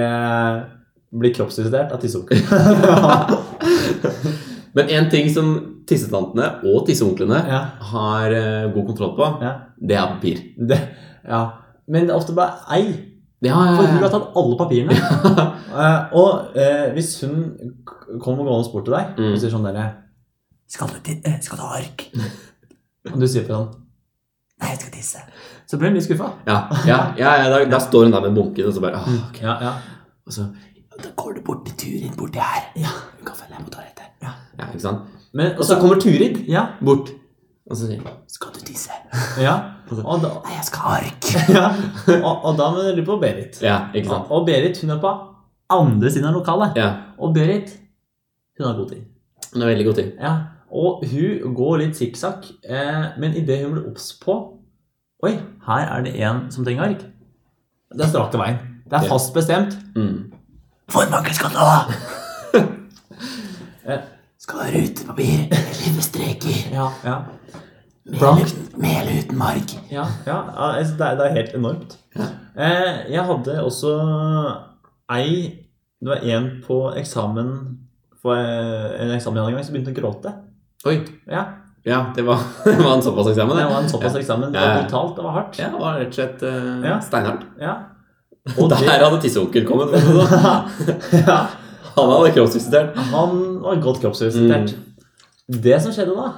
bli 1.24 1.30
kroppsvisitert 1.34 1.90
av 1.96 1.98
tisseonkel. 2.04 2.38
Men 4.74 4.90
en 4.90 5.10
ting 5.10 5.28
som 5.32 5.52
tissetantene 5.88 6.48
og 6.68 6.86
tisseonklene 6.88 7.38
ja, 7.48 7.60
har 7.92 8.34
uh, 8.34 8.72
god 8.74 8.86
kontroll 8.90 9.14
på, 9.16 9.28
ja, 9.44 9.52
det 9.80 9.96
er 9.96 10.10
papir. 10.16 10.42
det, 10.68 10.80
ja. 11.24 11.42
Men 11.88 12.04
det 12.08 12.12
er 12.12 12.18
ofte 12.20 12.34
bare 12.36 12.58
ei, 12.76 12.88
Ja, 13.40 13.54
for 13.78 13.86
hun 13.86 14.02
har 14.02 14.10
tatt 14.10 14.32
alle 14.36 14.56
papirene. 14.58 14.96
uh, 15.78 16.00
og 16.18 16.56
uh, 16.58 16.86
hvis 16.96 17.12
hun 17.22 17.44
kommer 18.20 18.44
gående 18.44 18.72
bort 18.72 18.84
til 18.88 18.94
deg 18.96 19.14
Mm. 19.18 19.32
og 19.32 19.38
sier 19.38 19.52
sånn 19.52 19.64
derre 19.68 19.84
skal, 20.68 20.88
'Skal 21.40 21.56
du 21.56 21.62
ha 21.62 21.76
ark?' 21.78 22.08
Og 23.14 23.20
du 23.20 23.26
sier 23.26 23.46
på 23.46 23.54
sånn 23.54 23.68
'Nei, 24.60 24.68
jeg 24.74 24.78
skal 24.80 24.92
tisse'. 24.92 25.22
Så 25.70 25.78
blir 25.78 25.88
hun 25.88 25.94
litt 25.94 26.04
skuffa. 26.04 26.32
ja, 26.46 26.58
ja, 26.86 26.98
ja, 27.16 27.32
ja 27.44 27.48
da, 27.52 27.64
da 27.70 27.78
står 27.88 28.04
hun 28.08 28.12
der 28.12 28.20
med 28.26 28.34
bunken, 28.34 28.66
og 28.66 28.74
så 28.74 28.80
bare 28.80 28.98
åh, 28.98 29.28
okay. 29.30 29.46
Ja, 29.46 29.54
ja. 29.62 29.72
Og 30.26 30.32
så 30.32 30.48
Da 31.02 31.10
går 31.16 31.32
du 31.38 31.40
bort 31.46 31.64
til 31.66 31.76
Turid 31.82 32.16
borti 32.18 32.38
her. 32.42 32.64
Ja. 32.76 32.90
Hun 33.18 33.26
kan 33.28 33.36
følge 33.38 33.54
deg 33.56 33.64
på 33.66 33.70
toalettet. 33.76 34.08
Ja. 34.22 34.32
ja, 34.58 34.68
ikke 34.72 34.82
sant? 34.82 34.98
Men, 35.32 35.52
Og 35.58 35.64
så 35.64 35.76
kommer 35.80 36.00
Turid 36.02 36.44
Ja. 36.48 36.66
bort, 36.84 37.10
og 37.70 37.76
så 37.76 37.86
sier 37.86 37.98
hun 38.00 38.06
'Skal 38.26 38.52
du 38.54 38.60
tisse?' 38.60 38.90
ja. 39.46 39.54
Og 39.90 40.20
da, 40.22 40.28
Nei, 40.44 40.54
jeg 40.56 40.64
skal 40.64 40.80
ha 40.80 40.90
ark. 40.98 41.24
ja. 41.58 41.68
Og, 42.24 42.44
og 42.44 42.56
da 42.58 42.70
må 42.70 42.76
du 42.82 42.90
lure 42.96 43.04
på 43.06 43.20
Berit. 43.20 43.62
Ja, 43.62 43.88
ikke 43.94 44.08
sant? 44.08 44.26
Og 44.30 44.46
Berit 44.46 44.80
hun 44.80 44.90
er 44.90 45.00
på 45.00 45.12
andre 45.70 46.10
siden 46.10 46.26
av 46.28 46.34
lokalet. 46.34 46.76
Ja. 46.76 46.94
Og 47.18 47.34
Berit 47.34 47.72
hun 48.58 48.66
har 48.66 48.74
god 48.76 48.88
tid. 48.88 49.04
Hun 49.52 49.62
har 49.62 49.68
veldig 49.70 49.86
god 49.86 49.94
tid. 49.94 50.12
Ja. 50.20 50.34
Og 50.70 51.04
hun 51.08 51.54
går 51.54 51.76
litt 51.78 51.96
sikksakk, 51.96 52.44
eh, 52.68 53.04
men 53.18 53.36
idet 53.36 53.62
hun 53.64 53.72
blir 53.74 53.86
obs 53.90 54.12
på 54.24 54.54
Oi, 55.22 55.32
her 55.66 55.88
er 55.96 56.02
det 56.04 56.12
en 56.22 56.44
som 56.50 56.64
trenger 56.64 56.82
ark. 56.84 57.00
Det 57.90 58.04
er 58.04 58.08
strakt 58.12 58.30
til 58.30 58.38
veien. 58.40 58.58
Det 58.88 58.92
er 59.00 59.08
fast 59.08 59.32
bestemt. 59.34 59.74
Mm. 59.96 60.32
Hvor 60.92 61.04
mange 61.10 61.34
skal 61.38 61.50
du 61.52 61.58
ha? 61.60 61.78
Skal 64.38 64.58
ha 64.62 64.68
rutepapir 64.72 65.48
eller 65.52 66.02
streker. 66.04 66.60
ja, 66.72 66.86
ja. 67.04 67.16
Mel 68.78 69.08
uten, 69.18 69.36
marg. 69.38 69.74
Ja, 69.92 70.06
ja 70.26 70.36
altså, 70.56 70.94
det, 70.96 71.06
er, 71.06 71.16
det 71.18 71.26
er 71.26 71.34
helt 71.34 71.54
enormt. 71.58 71.96
Eh, 72.16 73.12
jeg 73.12 73.24
hadde 73.28 73.58
også 73.62 73.90
ei 75.12 75.64
Det 76.00 76.08
var 76.08 76.22
en 76.24 76.46
på 76.64 76.78
eksamen 76.96 77.50
for 78.22 78.38
eh, 78.38 79.02
en 79.02 79.12
eksamen 79.16 79.42
en 79.42 79.54
gang 79.58 79.64
som 79.66 79.74
begynte 79.76 79.92
å 79.92 79.98
gråte. 79.98 80.32
Oi. 80.88 81.00
Ja, 81.28 81.44
Ja, 81.86 82.00
det 82.16 82.24
var, 82.26 82.40
det 82.64 82.78
var 82.80 82.94
en 82.96 83.02
såpass 83.04 83.28
eksamen. 83.34 83.56
Det 83.56 83.64
det. 83.64 83.70
var 83.74 83.82
en 83.84 83.88
såpass 83.92 84.16
eksamen. 84.22 84.52
Det 84.54 84.60
var 84.64 84.80
brutalt, 84.82 85.14
det 85.16 85.24
var 85.28 85.36
hardt. 85.36 85.58
Ja, 85.60 85.68
det 85.74 85.80
var 85.82 85.98
rett 86.00 86.08
og 86.14 86.18
slett 86.18 86.42
uh, 86.48 86.82
Ja. 86.88 86.96
steinhardt. 87.04 87.44
Ja. 87.60 87.74
Og 88.56 88.70
der 88.72 89.04
hadde 89.04 89.20
tisseonkel 89.22 89.66
kommet. 89.68 89.94
ja. 91.26 91.38
Han 91.98 92.12
hadde 92.14 92.34
kroppsvisitert. 92.36 92.98
Han 93.12 93.40
var 93.64 93.80
godt 93.82 94.00
kroppsvisitert. 94.04 94.76
Det 95.48 95.78
som 95.82 95.94
skjedde 95.94 96.14
da, 96.16 96.28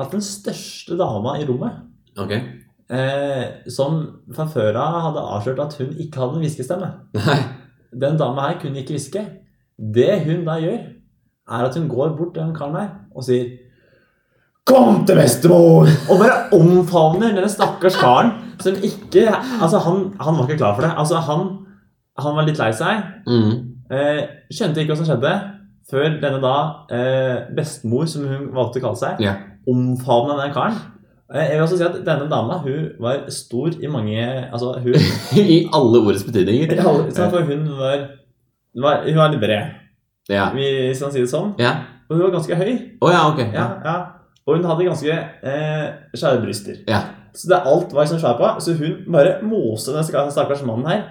at 0.00 0.12
den 0.12 0.22
største 0.24 0.98
dama 0.98 1.36
i 1.40 1.46
rommet, 1.48 1.78
okay. 2.20 2.40
eh, 2.92 3.68
som 3.72 4.02
fra 4.34 4.46
før 4.50 4.76
av 4.80 4.98
hadde 5.08 5.26
avslørt 5.36 5.62
at 5.64 5.76
hun 5.80 5.94
ikke 6.02 6.20
hadde 6.20 6.40
en 6.40 6.44
hviskestemme 6.44 6.90
Nei. 7.16 7.38
Den 7.94 8.18
dama 8.20 8.48
her 8.48 8.58
kunne 8.60 8.82
ikke 8.82 8.96
hviske. 8.96 9.22
Det 9.78 10.18
hun 10.26 10.42
da 10.46 10.58
gjør, 10.60 10.80
er 11.54 11.68
at 11.68 11.78
hun 11.78 11.86
går 11.88 12.16
bort 12.18 12.34
til 12.34 12.42
den 12.42 12.56
karen 12.56 12.76
her 12.78 12.90
og 13.14 13.26
sier 13.26 13.52
Kom 14.64 15.02
til 15.04 15.18
bestemor! 15.20 15.90
Og 16.08 16.20
bare 16.22 16.36
omfavner 16.56 17.34
denne 17.34 17.50
stakkars 17.52 17.98
karen 18.00 18.30
som 18.64 18.78
ikke 18.88 19.26
Altså, 19.62 19.78
han, 19.84 20.00
han 20.20 20.38
var 20.38 20.48
ikke 20.48 20.58
klar 20.60 20.74
for 20.76 20.86
det. 20.86 20.92
Altså, 21.00 21.20
han, 21.28 21.44
han 22.20 22.36
var 22.38 22.46
litt 22.48 22.60
lei 22.60 22.70
seg. 22.76 23.04
Mm. 23.28 23.52
Eh, 23.94 24.22
skjønte 24.54 24.82
ikke 24.82 24.94
hva 24.94 24.98
som 25.02 25.08
skjedde, 25.10 25.34
før 25.90 26.16
denne 26.22 26.40
da 26.42 26.54
eh, 26.96 27.38
bestemor, 27.56 28.06
som 28.10 28.24
hun 28.28 28.48
valgte 28.56 28.80
å 28.80 28.86
kalle 28.86 29.00
seg, 29.02 29.20
yeah. 29.22 29.42
omfavna 29.68 30.38
den 30.40 30.54
karen. 30.56 30.78
Eh, 31.34 31.44
jeg 31.50 31.58
vil 31.58 31.64
også 31.66 31.78
si 31.80 31.86
at 31.86 31.98
denne 32.06 32.28
dama 32.30 32.58
hun 32.64 32.90
var 33.00 33.22
stor 33.32 33.72
i 33.80 33.88
mange 33.90 34.20
Altså, 34.52 34.74
hun 34.84 34.96
I 35.40 35.58
alle 35.72 36.00
ordets 36.04 36.24
betydninger. 36.28 36.74
alle- 36.80 37.08
sånn, 37.16 37.30
For 37.32 37.46
hun 37.48 37.64
var, 37.78 38.02
var 38.84 39.02
Hun 39.06 39.16
var 39.20 39.32
litt 39.32 39.40
bred, 39.40 39.72
Ja. 40.28 40.50
hvis 40.56 41.00
man 41.04 41.12
sier 41.12 41.24
det 41.26 41.32
sånn. 41.32 41.54
Ja. 41.60 41.72
Og 42.08 42.16
hun 42.16 42.24
var 42.26 42.34
ganske 42.38 42.56
høy. 42.56 42.72
Oh, 43.00 43.10
ja, 43.12 43.22
okay. 43.32 43.48
Ja, 43.52 43.66
ja. 43.84 43.96
Og 44.46 44.56
hun 44.58 44.64
hadde 44.68 44.84
ganske 44.88 45.12
eh, 45.12 45.84
skjære 46.16 46.40
bryster. 46.44 46.80
Ja. 46.88 47.00
Så 47.34 47.48
det 47.50 47.58
alt 47.66 47.92
var 47.92 48.04
liksom 48.06 48.20
svær 48.22 48.36
på. 48.38 48.48
Så 48.62 48.76
hun 48.78 49.04
bare 49.12 49.40
måste 49.42 49.92
den 49.94 50.04
stakk- 50.06 50.30
stakkars 50.32 50.62
mannen 50.66 50.86
her, 50.86 51.04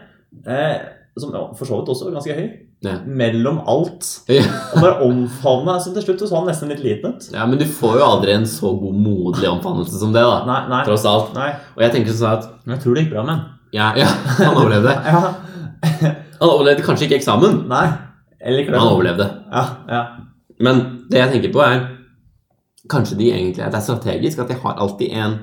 eh, 0.47 0.77
som 1.19 1.31
for 1.55 1.65
så 1.67 1.79
vidt 1.81 1.89
også 1.91 2.05
var 2.07 2.15
ganske 2.19 2.33
høy, 2.37 2.47
Ja. 2.83 2.97
mellom 3.05 3.61
alt. 3.67 4.07
Ja. 4.27 4.43
Og 4.75 4.81
bare 4.81 5.03
omfavna. 5.05 5.77
Så 5.79 5.93
til 5.93 6.03
slutt 6.03 6.19
så 6.27 6.35
han 6.35 6.47
nesten 6.47 6.69
litt 6.69 6.81
liten 6.83 7.13
ut. 7.13 7.29
ja, 7.33 7.45
men 7.45 7.57
du 7.59 7.65
får 7.65 7.97
jo 7.99 8.03
aldri 8.05 8.33
en 8.33 8.43
så 8.45 8.71
god 8.79 8.95
moderlig 8.95 9.49
omfavnelse 9.51 9.99
som 9.99 10.11
det, 10.13 10.21
da. 10.23 10.45
Nei, 10.45 10.61
nei. 10.69 10.83
Tross 10.85 11.05
alt. 11.05 11.33
nei. 11.33 11.51
Og 11.77 11.83
jeg 11.83 11.91
tenker 11.93 12.11
sånn 12.11 12.37
at 12.37 12.49
Jeg 12.67 12.79
tror 12.79 12.95
det 12.95 13.03
gikk 13.05 13.11
bra 13.13 13.23
med 13.23 13.35
ham. 13.35 13.45
Ja, 13.73 13.93
ja 13.95 14.05
han 14.05 14.55
overlevde. 14.55 14.95
Ja. 15.05 16.15
Han 16.39 16.49
overlevde 16.49 16.83
kanskje 16.83 17.07
ikke 17.07 17.19
eksamen, 17.19 17.67
Nei. 17.67 17.87
Eller 18.41 18.65
men 18.69 18.79
han 18.79 18.87
overlevde. 18.93 19.25
Ja, 19.51 19.63
ja. 19.89 20.03
Men 20.59 21.05
det 21.09 21.19
jeg 21.19 21.31
tenker 21.31 21.53
på, 21.53 21.61
er 21.63 21.87
kanskje 22.91 23.17
de 23.17 23.31
egentlig 23.31 23.55
Det 23.63 23.75
er 23.75 23.83
strategisk 23.85 24.39
at 24.39 24.47
de 24.49 24.53
har 24.59 24.75
alltid 24.75 25.11
en 25.13 25.39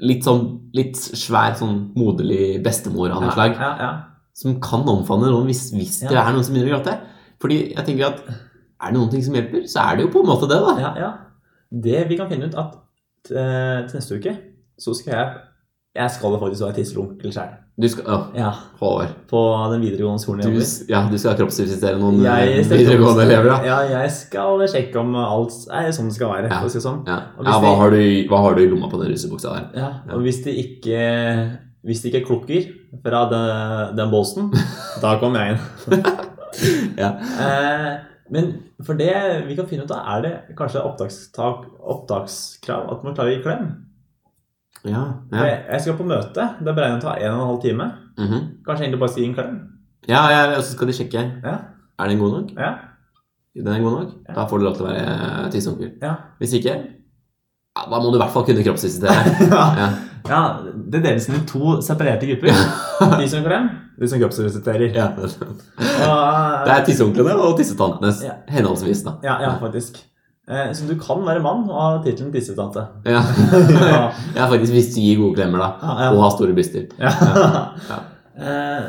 litt 0.00 0.26
sånn 0.26 0.70
litt 0.76 0.96
svær, 0.98 1.54
sånn 1.58 1.92
moderlig 1.96 2.58
bestemor 2.64 3.14
av 3.14 3.22
noe 3.24 3.32
slag 3.34 3.54
Ja, 3.56 3.70
ja. 3.80 3.90
som 4.36 4.58
kan 4.60 4.84
omfavne 4.88 5.30
noen 5.32 5.48
hvis, 5.48 5.70
hvis 5.72 6.00
det 6.04 6.16
er 6.16 6.32
noen 6.34 6.44
som 6.44 6.56
begynner 6.56 6.74
å 6.74 6.78
gråte. 6.78 6.96
Fordi 7.40 7.60
jeg 7.74 7.84
tenker 7.86 8.10
at 8.10 8.20
er 8.26 8.92
det 8.92 8.98
noen 8.98 9.10
ting 9.12 9.24
som 9.24 9.36
hjelper, 9.36 9.64
så 9.70 9.84
er 9.86 9.96
det 9.96 10.04
jo 10.06 10.12
på 10.12 10.20
en 10.24 10.28
måte 10.28 10.48
det, 10.50 10.58
da. 10.60 10.74
ja, 10.82 10.92
ja. 11.00 11.12
Det 11.70 12.04
vi 12.10 12.16
kan 12.18 12.28
finne 12.30 12.46
ut 12.50 12.54
at 12.60 12.76
eh, 13.32 13.86
til 13.88 13.96
neste 13.98 14.18
uke 14.20 14.34
så 14.78 14.92
skal 14.94 15.12
jeg 15.16 15.30
Jeg 15.96 16.10
skal 16.14 16.36
faktisk 16.42 16.62
være 16.66 16.76
tisselonkel 16.76 17.32
sjøl. 17.34 17.54
Du 17.76 17.84
skal 17.92 18.06
ja. 18.08 18.16
Ja, 18.38 18.50
Håvard. 18.80 19.10
på 19.28 19.40
den 19.72 19.82
videregående 19.84 20.22
skolen 20.22 20.40
jeg 20.40 20.54
jobber 20.54 20.92
ja, 20.94 21.00
du 21.12 21.16
skal 21.20 21.34
kroppsvisitere 21.36 21.98
noen 22.00 22.22
eh, 22.24 22.62
videregående 22.70 23.26
elever, 23.26 23.50
da? 23.52 23.58
Ja, 23.68 23.78
jeg 24.00 24.14
skal 24.14 24.64
sjekke 24.72 24.96
om 25.02 25.12
alt 25.20 25.58
er 25.68 25.90
sånn 25.92 26.08
det 26.08 26.16
skal 26.16 26.32
være. 26.32 26.48
Ja. 26.54 26.62
Si 26.72 26.80
sånn. 26.80 27.02
Ja. 27.08 27.18
Ja 27.36 27.58
hva, 27.60 27.60
de- 27.66 27.76
har 27.82 27.92
du, 27.92 27.98
i- 28.00 28.24
hva 28.30 28.40
har 28.46 28.56
du 28.56 28.62
i 28.64 28.70
lomma 28.72 28.88
på 28.88 29.02
den 29.02 29.12
russebuksa 29.12 29.52
der? 29.58 29.66
Ja, 29.82 29.90
og 30.16 30.24
hvis 30.24 30.40
det 30.46 30.56
ikke 30.64 31.02
hvis 31.86 32.00
det 32.02 32.14
ikke 32.14 32.26
klukker 32.26 32.64
fra 33.04 33.26
den, 33.30 33.96
den 34.00 34.10
båsen, 34.10 34.48
da 35.04 35.18
kommer 35.20 35.44
jeg 35.44 35.56
inn. 35.58 36.04
Ja. 36.96 37.10
Eh, 37.44 37.90
men 38.32 38.46
for 38.82 38.96
det 38.98 39.12
vi 39.46 39.54
kan 39.58 39.66
finne 39.68 39.84
ut 39.84 39.92
av, 39.92 40.06
er 40.16 40.22
det 40.24 40.56
kanskje 40.58 40.80
opptakstak, 40.82 41.66
opptakskrav 41.78 42.88
at 42.94 43.04
man 43.04 43.18
å 43.20 43.26
gi 43.28 43.42
klem. 43.44 43.66
Ja, 44.84 45.04
ja. 45.32 45.44
Jeg, 45.44 45.62
jeg 45.72 45.80
skal 45.80 45.96
på 45.98 46.04
møte. 46.06 46.44
Det 46.60 46.68
er 46.68 46.76
beregnet 46.76 47.04
å 47.04 47.08
ta 47.08 47.14
en 47.18 47.32
og 47.32 47.40
en 47.40 47.48
halv 47.52 47.62
time. 47.62 47.86
Mhm. 48.18 48.42
Kanskje 48.66 48.84
egentlig 48.86 49.00
bare 49.00 49.14
si 49.16 49.24
en 49.26 49.34
klem. 49.34 49.56
ja, 50.08 50.20
ja, 50.30 50.42
og 50.56 50.62
så 50.62 50.76
skal 50.76 50.86
de 50.90 50.92
sjekke. 50.98 51.22
Ja. 51.44 51.56
Er 51.98 52.08
den 52.12 52.18
god 52.20 52.32
nok? 52.36 52.52
Ja. 52.60 52.74
Den 53.56 53.72
er 53.72 53.80
god 53.80 53.94
nok? 54.00 54.10
Da 54.36 54.44
får 54.46 54.58
du 54.60 54.64
lov 54.66 54.74
til 54.76 54.84
å 54.84 54.90
være 54.90 55.50
tisseonkel. 55.54 55.94
Ja. 56.02 56.14
Hvis 56.38 56.52
ikke, 56.58 56.74
ja, 56.76 57.86
da 57.90 57.98
må 58.00 58.10
du 58.12 58.18
i 58.18 58.20
hvert 58.20 58.34
fall 58.34 58.44
kunne 58.44 58.62
kroppsvisitere. 58.66 59.16
ja. 59.54 59.88
Ja. 60.26 60.40
det 60.92 61.00
deles 61.04 61.28
inn 61.30 61.38
i 61.38 61.46
to 61.48 61.76
separerte 61.86 62.26
grupper. 62.28 62.52
De 63.20 63.28
som 63.30 63.44
klem, 63.46 63.68
de 64.00 64.08
som 64.10 64.20
kroppsvisiterer. 64.20 64.90
Ja. 64.96 65.06
Det 65.16 66.72
er 66.74 66.84
tisseonklene 66.84 67.36
og 67.40 67.56
tissetantene 67.58 68.12
henholdsvis, 68.52 69.04
da. 69.06 69.16
ja, 69.24 69.38
ja, 69.44 69.54
faktisk. 69.62 70.02
Eh, 70.46 70.68
så 70.78 70.86
du 70.86 70.92
kan 71.00 71.24
være 71.26 71.40
mann 71.42 71.64
og 71.66 71.74
ha 71.80 71.86
tittelen 72.04 72.30
tissetante. 72.34 72.84
Ja. 73.08 73.22
Ja. 74.36 74.46
faktisk 74.46 74.72
hvis 74.76 74.92
du 74.94 75.00
gir 75.02 75.18
gode 75.18 75.34
klemmer, 75.40 75.58
da. 75.58 75.68
Ja, 75.82 75.96
ja. 76.04 76.12
Og 76.14 76.22
har 76.22 76.30
store 76.36 76.54
bryster. 76.54 76.86
Ja. 77.02 77.10
Ja. 77.90 77.98
Eh, 78.38 78.86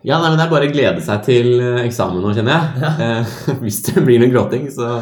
Ja, 0.00 0.16
nei, 0.16 0.30
men 0.30 0.38
Det 0.40 0.46
er 0.46 0.52
bare 0.54 0.64
å 0.64 0.72
glede 0.72 1.02
seg 1.04 1.24
til 1.26 1.48
eh, 1.60 1.82
eksamen 1.84 2.22
nå, 2.24 2.30
kjenner 2.32 2.54
jeg. 2.56 2.92
Eh, 3.04 3.56
hvis 3.66 3.82
det 3.90 4.00
blir 4.06 4.22
noe 4.22 4.30
gråting, 4.32 4.64
så 4.72 4.94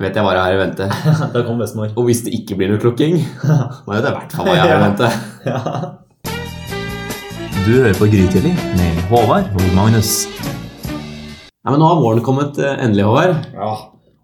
vet 0.00 0.16
jeg 0.18 0.24
hva 0.26 0.32
jeg 0.34 0.42
har 0.42 0.56
i 0.56 0.58
vente. 0.58 0.88
da 1.36 1.42
kom 1.46 1.60
bestemor. 1.62 1.92
Og 1.94 2.08
hvis 2.08 2.24
det 2.26 2.34
ikke 2.40 2.56
blir 2.58 2.72
noe 2.74 2.82
klukking, 2.82 3.20
da 3.44 3.68
vet 3.86 4.00
jeg 4.00 4.10
i 4.10 4.16
hvert 4.16 4.34
fall 4.34 4.50
hva 4.50 4.56
jeg 4.58 4.64
har 4.66 4.74
i 4.74 4.86
vente. 4.88 5.12
Ja. 5.46 5.60
Du 7.64 7.70
hører 7.78 7.94
på 7.96 8.10
Grytidlig 8.10 8.56
med 8.74 8.98
Håvard 9.12 9.54
og 9.54 9.70
Magnus. 9.78 10.24
Ja, 10.34 11.70
men 11.70 11.78
Nå 11.80 11.86
har 11.92 12.02
våren 12.02 12.26
kommet 12.26 12.58
endelig, 12.74 13.06
Håvard. 13.06 13.38
ja. 13.54 13.70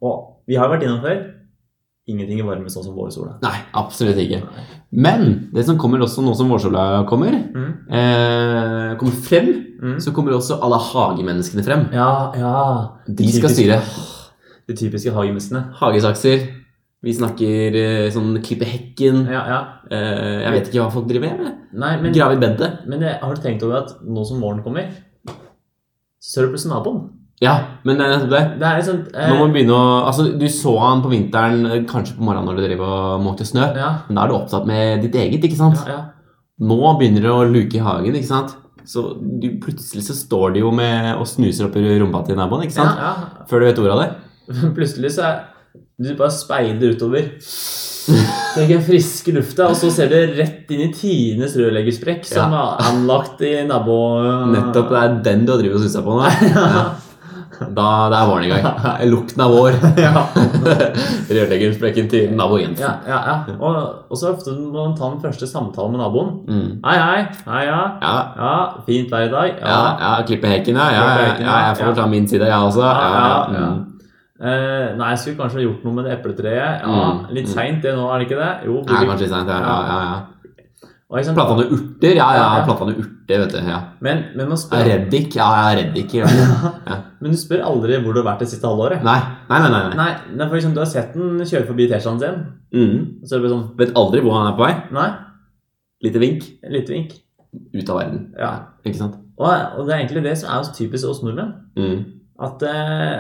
Og 0.01 0.27
vi 0.49 0.57
har 0.57 0.69
vært 0.69 0.83
innom 0.87 1.01
før. 1.05 1.21
Ingenting 2.11 2.41
er 2.41 2.47
varme 2.49 2.67
sånn 2.73 2.83
som 2.83 2.95
vårsola. 2.97 3.37
Nei, 3.43 3.57
absolutt 3.79 4.17
ikke. 4.19 4.41
Men 4.91 5.51
det 5.55 5.63
som 5.69 5.77
kommer 5.79 6.01
også 6.03 6.25
nå 6.25 6.33
som 6.35 6.49
vårsola 6.51 7.05
kommer, 7.07 7.31
Mm. 7.55 7.75
eh, 7.91 8.97
kommer 8.99 9.13
frem, 9.13 9.51
Mm. 9.81 9.97
så 10.01 10.13
kommer 10.13 10.33
også 10.33 10.59
alle 10.63 10.77
hagemenneskene 10.79 11.63
frem. 11.65 11.87
Ja, 11.93 12.33
ja. 12.37 12.89
De 13.09 13.31
skal 13.33 13.49
styre. 13.51 13.81
De 14.69 14.75
typiske 14.75 15.13
hagemenneskene. 15.13 15.73
Hagesakser. 15.79 16.49
Vi 17.03 17.13
snakker 17.15 17.75
eh, 17.75 18.11
sånn 18.11 18.43
klippe 18.43 18.67
hekken. 18.69 19.27
Ja, 19.31 19.47
ja. 19.49 19.61
Eh, 19.91 20.43
jeg 20.45 20.53
vet 20.53 20.69
ikke 20.69 20.83
hva 20.85 20.93
folk 20.93 21.07
driver 21.09 21.31
med. 21.39 21.55
Nei, 21.73 21.97
men, 22.03 22.13
Grave 22.13 22.35
i 22.37 22.41
bedet. 22.41 22.87
men 22.87 23.01
jeg, 23.01 23.19
har 23.23 23.35
du 23.35 23.41
tenkt 23.41 23.63
over 23.63 23.77
at 23.85 23.95
nå 24.05 24.27
som 24.27 24.41
våren 24.41 24.63
kommer, 24.63 24.91
så 26.21 26.41
er 26.43 26.47
det 26.47 26.53
plutselig 26.55 26.75
naboen? 26.75 27.09
Ja, 27.41 27.55
men 27.89 27.97
det 27.97 28.05
er 28.05 28.11
nettopp 28.13 28.33
det. 28.35 28.41
Det 28.61 28.69
er 28.69 28.83
sånt, 28.85 29.13
eh, 29.17 29.31
Nå 29.31 29.37
må 29.39 29.47
vi 29.49 29.55
begynne 29.55 29.73
å 29.73 29.85
Altså, 30.11 30.27
du 30.37 30.45
så 30.53 30.75
han 30.83 31.01
på 31.01 31.09
vinteren, 31.13 31.63
eh, 31.71 31.85
kanskje 31.89 32.19
på 32.19 32.27
morgenen 32.27 32.51
når 32.51 32.59
du 32.59 32.65
driver 32.67 32.91
og 32.97 33.23
måkte 33.25 33.47
snø. 33.49 33.71
Ja, 33.81 33.93
Men 34.09 34.19
da 34.19 34.25
er 34.25 34.29
du 34.29 34.35
opptatt 34.37 34.67
med 34.69 35.01
ditt 35.07 35.17
eget, 35.17 35.45
ikke 35.49 35.57
sant? 35.57 35.81
ja, 35.87 35.95
ja. 35.95 36.01
Nå 36.61 36.77
begynner 37.01 37.25
det 37.25 37.31
å 37.33 37.47
luke 37.49 37.79
i 37.79 37.81
hagen, 37.81 38.13
ikke 38.19 38.29
sant? 38.29 38.53
Så 38.85 39.15
du, 39.17 39.47
plutselig 39.63 40.03
så 40.05 40.17
står 40.17 40.53
de 40.53 40.61
jo 40.61 40.71
med 40.77 41.15
og 41.17 41.25
snuser 41.29 41.69
opp 41.71 41.77
i 41.81 41.99
rumpa 42.01 42.21
til 42.27 42.37
naboen, 42.37 42.67
ikke 42.67 42.77
sant? 42.77 43.01
ja, 43.01 43.45
Før 43.49 43.61
du 43.61 43.67
vet 43.71 43.81
ordet 43.81 43.95
av 43.95 44.03
det. 44.03 44.11
ja. 44.51 44.71
Plutselig 44.77 45.15
så 45.17 45.25
er 45.31 45.41
du 46.01 46.15
bare 46.19 46.33
speider 46.35 46.93
utover. 46.97 47.31
Tenker 48.57 48.81
friske 48.83 49.33
lufta, 49.33 49.69
og 49.71 49.77
så 49.79 49.91
ser 49.95 50.11
du 50.11 50.17
rett 50.37 50.71
inn 50.75 50.89
i 50.89 50.93
Tines 50.93 51.55
rørleggersprekk 51.61 52.25
som 52.27 52.53
er 52.57 52.81
anlagt 52.91 53.41
i 53.47 53.53
nabo... 53.69 53.97
Nettopp, 54.51 54.91
det 54.91 55.03
er 55.05 55.15
den 55.29 55.45
du 55.47 55.53
har 55.55 55.61
drevet 55.63 55.79
og 55.79 55.85
sussa 55.87 56.03
på 56.05 56.17
nå. 56.19 56.27
Ja. 56.57 56.85
Da, 57.61 57.87
er 58.09 58.27
våren 58.31 58.45
i 58.47 58.49
gang. 58.49 58.65
Lukten 59.13 59.43
av 59.45 59.53
vår. 59.53 59.77
Ja. 60.01 60.23
Rørleggersprekken 61.37 62.09
til 62.11 62.33
nabo 62.37 62.57
Jensen. 62.61 62.85
Ja, 62.87 62.93
ja, 63.07 63.19
ja. 63.27 63.57
Og, 63.59 63.77
og 64.11 64.17
så 64.21 64.33
ofte 64.35 64.55
må 64.57 64.73
man 64.89 64.95
ta 64.99 65.11
den 65.13 65.21
første 65.23 65.49
samtalen 65.51 65.93
med 65.97 66.03
naboen. 66.03 66.33
Mm. 66.49 66.71
Hei, 66.87 66.97
hei. 66.99 67.21
Hei, 67.47 67.63
ja. 67.69 67.81
Ja, 68.01 68.15
Ja, 68.41 68.55
fint 68.89 69.13
vær 69.13 69.27
i 69.29 69.31
dag. 69.33 69.53
ja, 69.61 69.69
ja, 69.69 69.77
ja. 69.77 70.11
Ja, 70.17 70.27
Klippe 70.31 70.51
hekken, 70.51 70.81
ja, 70.81 70.89
ja. 70.97 71.61
jeg 71.69 71.79
får 71.85 71.95
ta 72.01 72.07
min 72.11 72.29
side, 72.31 72.49
jeg 72.49 72.67
også. 72.71 72.83
Ja, 72.89 73.47
ja. 73.55 73.71
Eh, 74.41 74.97
nei, 74.97 75.11
jeg 75.13 75.19
skulle 75.21 75.37
kanskje 75.43 75.67
gjort 75.67 75.83
noe 75.85 75.93
med 75.99 76.07
det 76.09 76.15
epletreet. 76.17 76.81
Ja, 76.81 77.01
Mm, 77.11 77.27
Litt 77.37 77.49
seint 77.53 77.83
det 77.85 77.93
nå, 77.93 78.07
er 78.09 78.23
det 78.23 78.27
ikke 78.31 78.39
det? 78.41 78.53
Jo. 78.67 78.79
Ja, 78.89 79.03
kanskje 79.05 79.27
litt 79.27 79.35
sent, 79.35 79.51
ja. 79.53 79.59
ja, 79.61 79.99
ja, 80.01 80.21
ja. 81.11 81.31
Og? 81.31 81.35
Planta 81.35 81.55
noen 81.59 81.73
urter? 81.75 82.13
Ja, 82.15 82.27
ja, 82.37 82.43
ja. 82.55 82.65
planta 82.69 82.87
noen 82.87 83.01
urter, 83.03 83.41
vet 83.43 83.55
du. 83.57 83.59
Ja. 83.67 83.79
Men, 84.07 84.21
men 84.39 84.53
man 84.53 84.61
spør 84.61 84.85
Reddik? 84.87 85.35
Ja, 85.35 85.49
ja, 85.59 85.73
reddik. 85.81 86.15
Ja. 86.15 86.29
Ja. 86.91 86.99
Men 87.21 87.35
du 87.35 87.39
spør 87.41 87.65
aldri 87.67 87.99
hvor 88.01 88.15
du 88.15 88.23
har 88.23 88.29
vært 88.31 88.45
det 88.45 88.53
siste 88.53 88.69
halvåret. 88.69 89.03
Nei, 89.05 89.19
nei, 89.51 89.59
nei. 89.65 89.71
nei, 89.75 89.97
nei. 89.99 90.13
Nei, 90.39 90.47
for 90.47 90.57
eksempel, 90.57 90.79
Du 90.79 90.85
har 90.85 90.93
sett 90.93 91.17
den 91.19 91.43
kjøre 91.43 91.67
forbi 91.69 91.89
T-skjorten 91.91 92.23
sin. 92.23 92.39
Mm. 92.73 93.03
Så 93.27 93.37
er 93.37 93.43
det 93.43 93.51
sånn 93.53 93.67
Vet 93.81 93.93
aldri 93.99 94.23
hvor 94.25 94.39
han 94.39 94.49
er 94.53 94.55
på 94.57 94.65
vei. 94.65 94.73
Nei, 94.95 95.09
Lite 96.01 96.23
vink. 96.23 96.47
Lite 96.65 96.95
vink. 96.95 97.19
Ut 97.75 97.91
av 97.93 97.99
verden. 98.01 98.23
Ja. 98.39 98.53
Ikke 98.87 99.03
sant? 99.03 99.19
Og, 99.41 99.51
og 99.51 99.85
det 99.85 99.95
er 99.95 99.99
egentlig 99.99 100.25
det 100.25 100.37
som 100.41 100.53
er 100.53 100.65
så 100.65 100.73
typisk 100.77 101.11
oss 101.11 101.21
nordmenn. 101.25 101.53
Mm. 101.77 101.99
At 102.41 102.65
eh, 102.65 103.19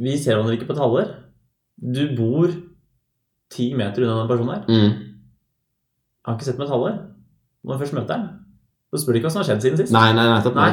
vi 0.00 0.16
ser 0.20 0.36
hverandre 0.36 0.56
ikke 0.56 0.68
på 0.70 0.76
et 0.76 0.80
halvår. 0.80 1.10
Du 1.76 2.02
bor 2.16 2.54
ti 3.52 3.68
meter 3.76 4.04
unna 4.04 4.22
den 4.22 4.30
personen 4.30 4.54
her. 4.54 4.64
Mm. 4.70 4.96
Jeg 4.96 6.30
har 6.30 6.38
ikke 6.38 6.48
sett 6.48 6.60
meg 6.60 6.68
et 6.68 6.74
halvår. 6.74 6.96
Når 7.66 7.74
jeg 7.74 7.80
først 7.84 7.94
møter 7.98 8.14
den, 8.14 8.26
så 8.94 9.00
spør 9.02 9.12
du 9.12 9.18
ikke 9.18 9.26
hva 9.26 9.32
som 9.34 9.42
har 9.42 9.48
skjedd 9.50 9.64
siden 9.66 9.80
sist. 9.80 9.92
Nei, 9.92 10.12
nei, 10.14 10.26
nettopp. 10.30 10.54
Nei. 10.54 10.68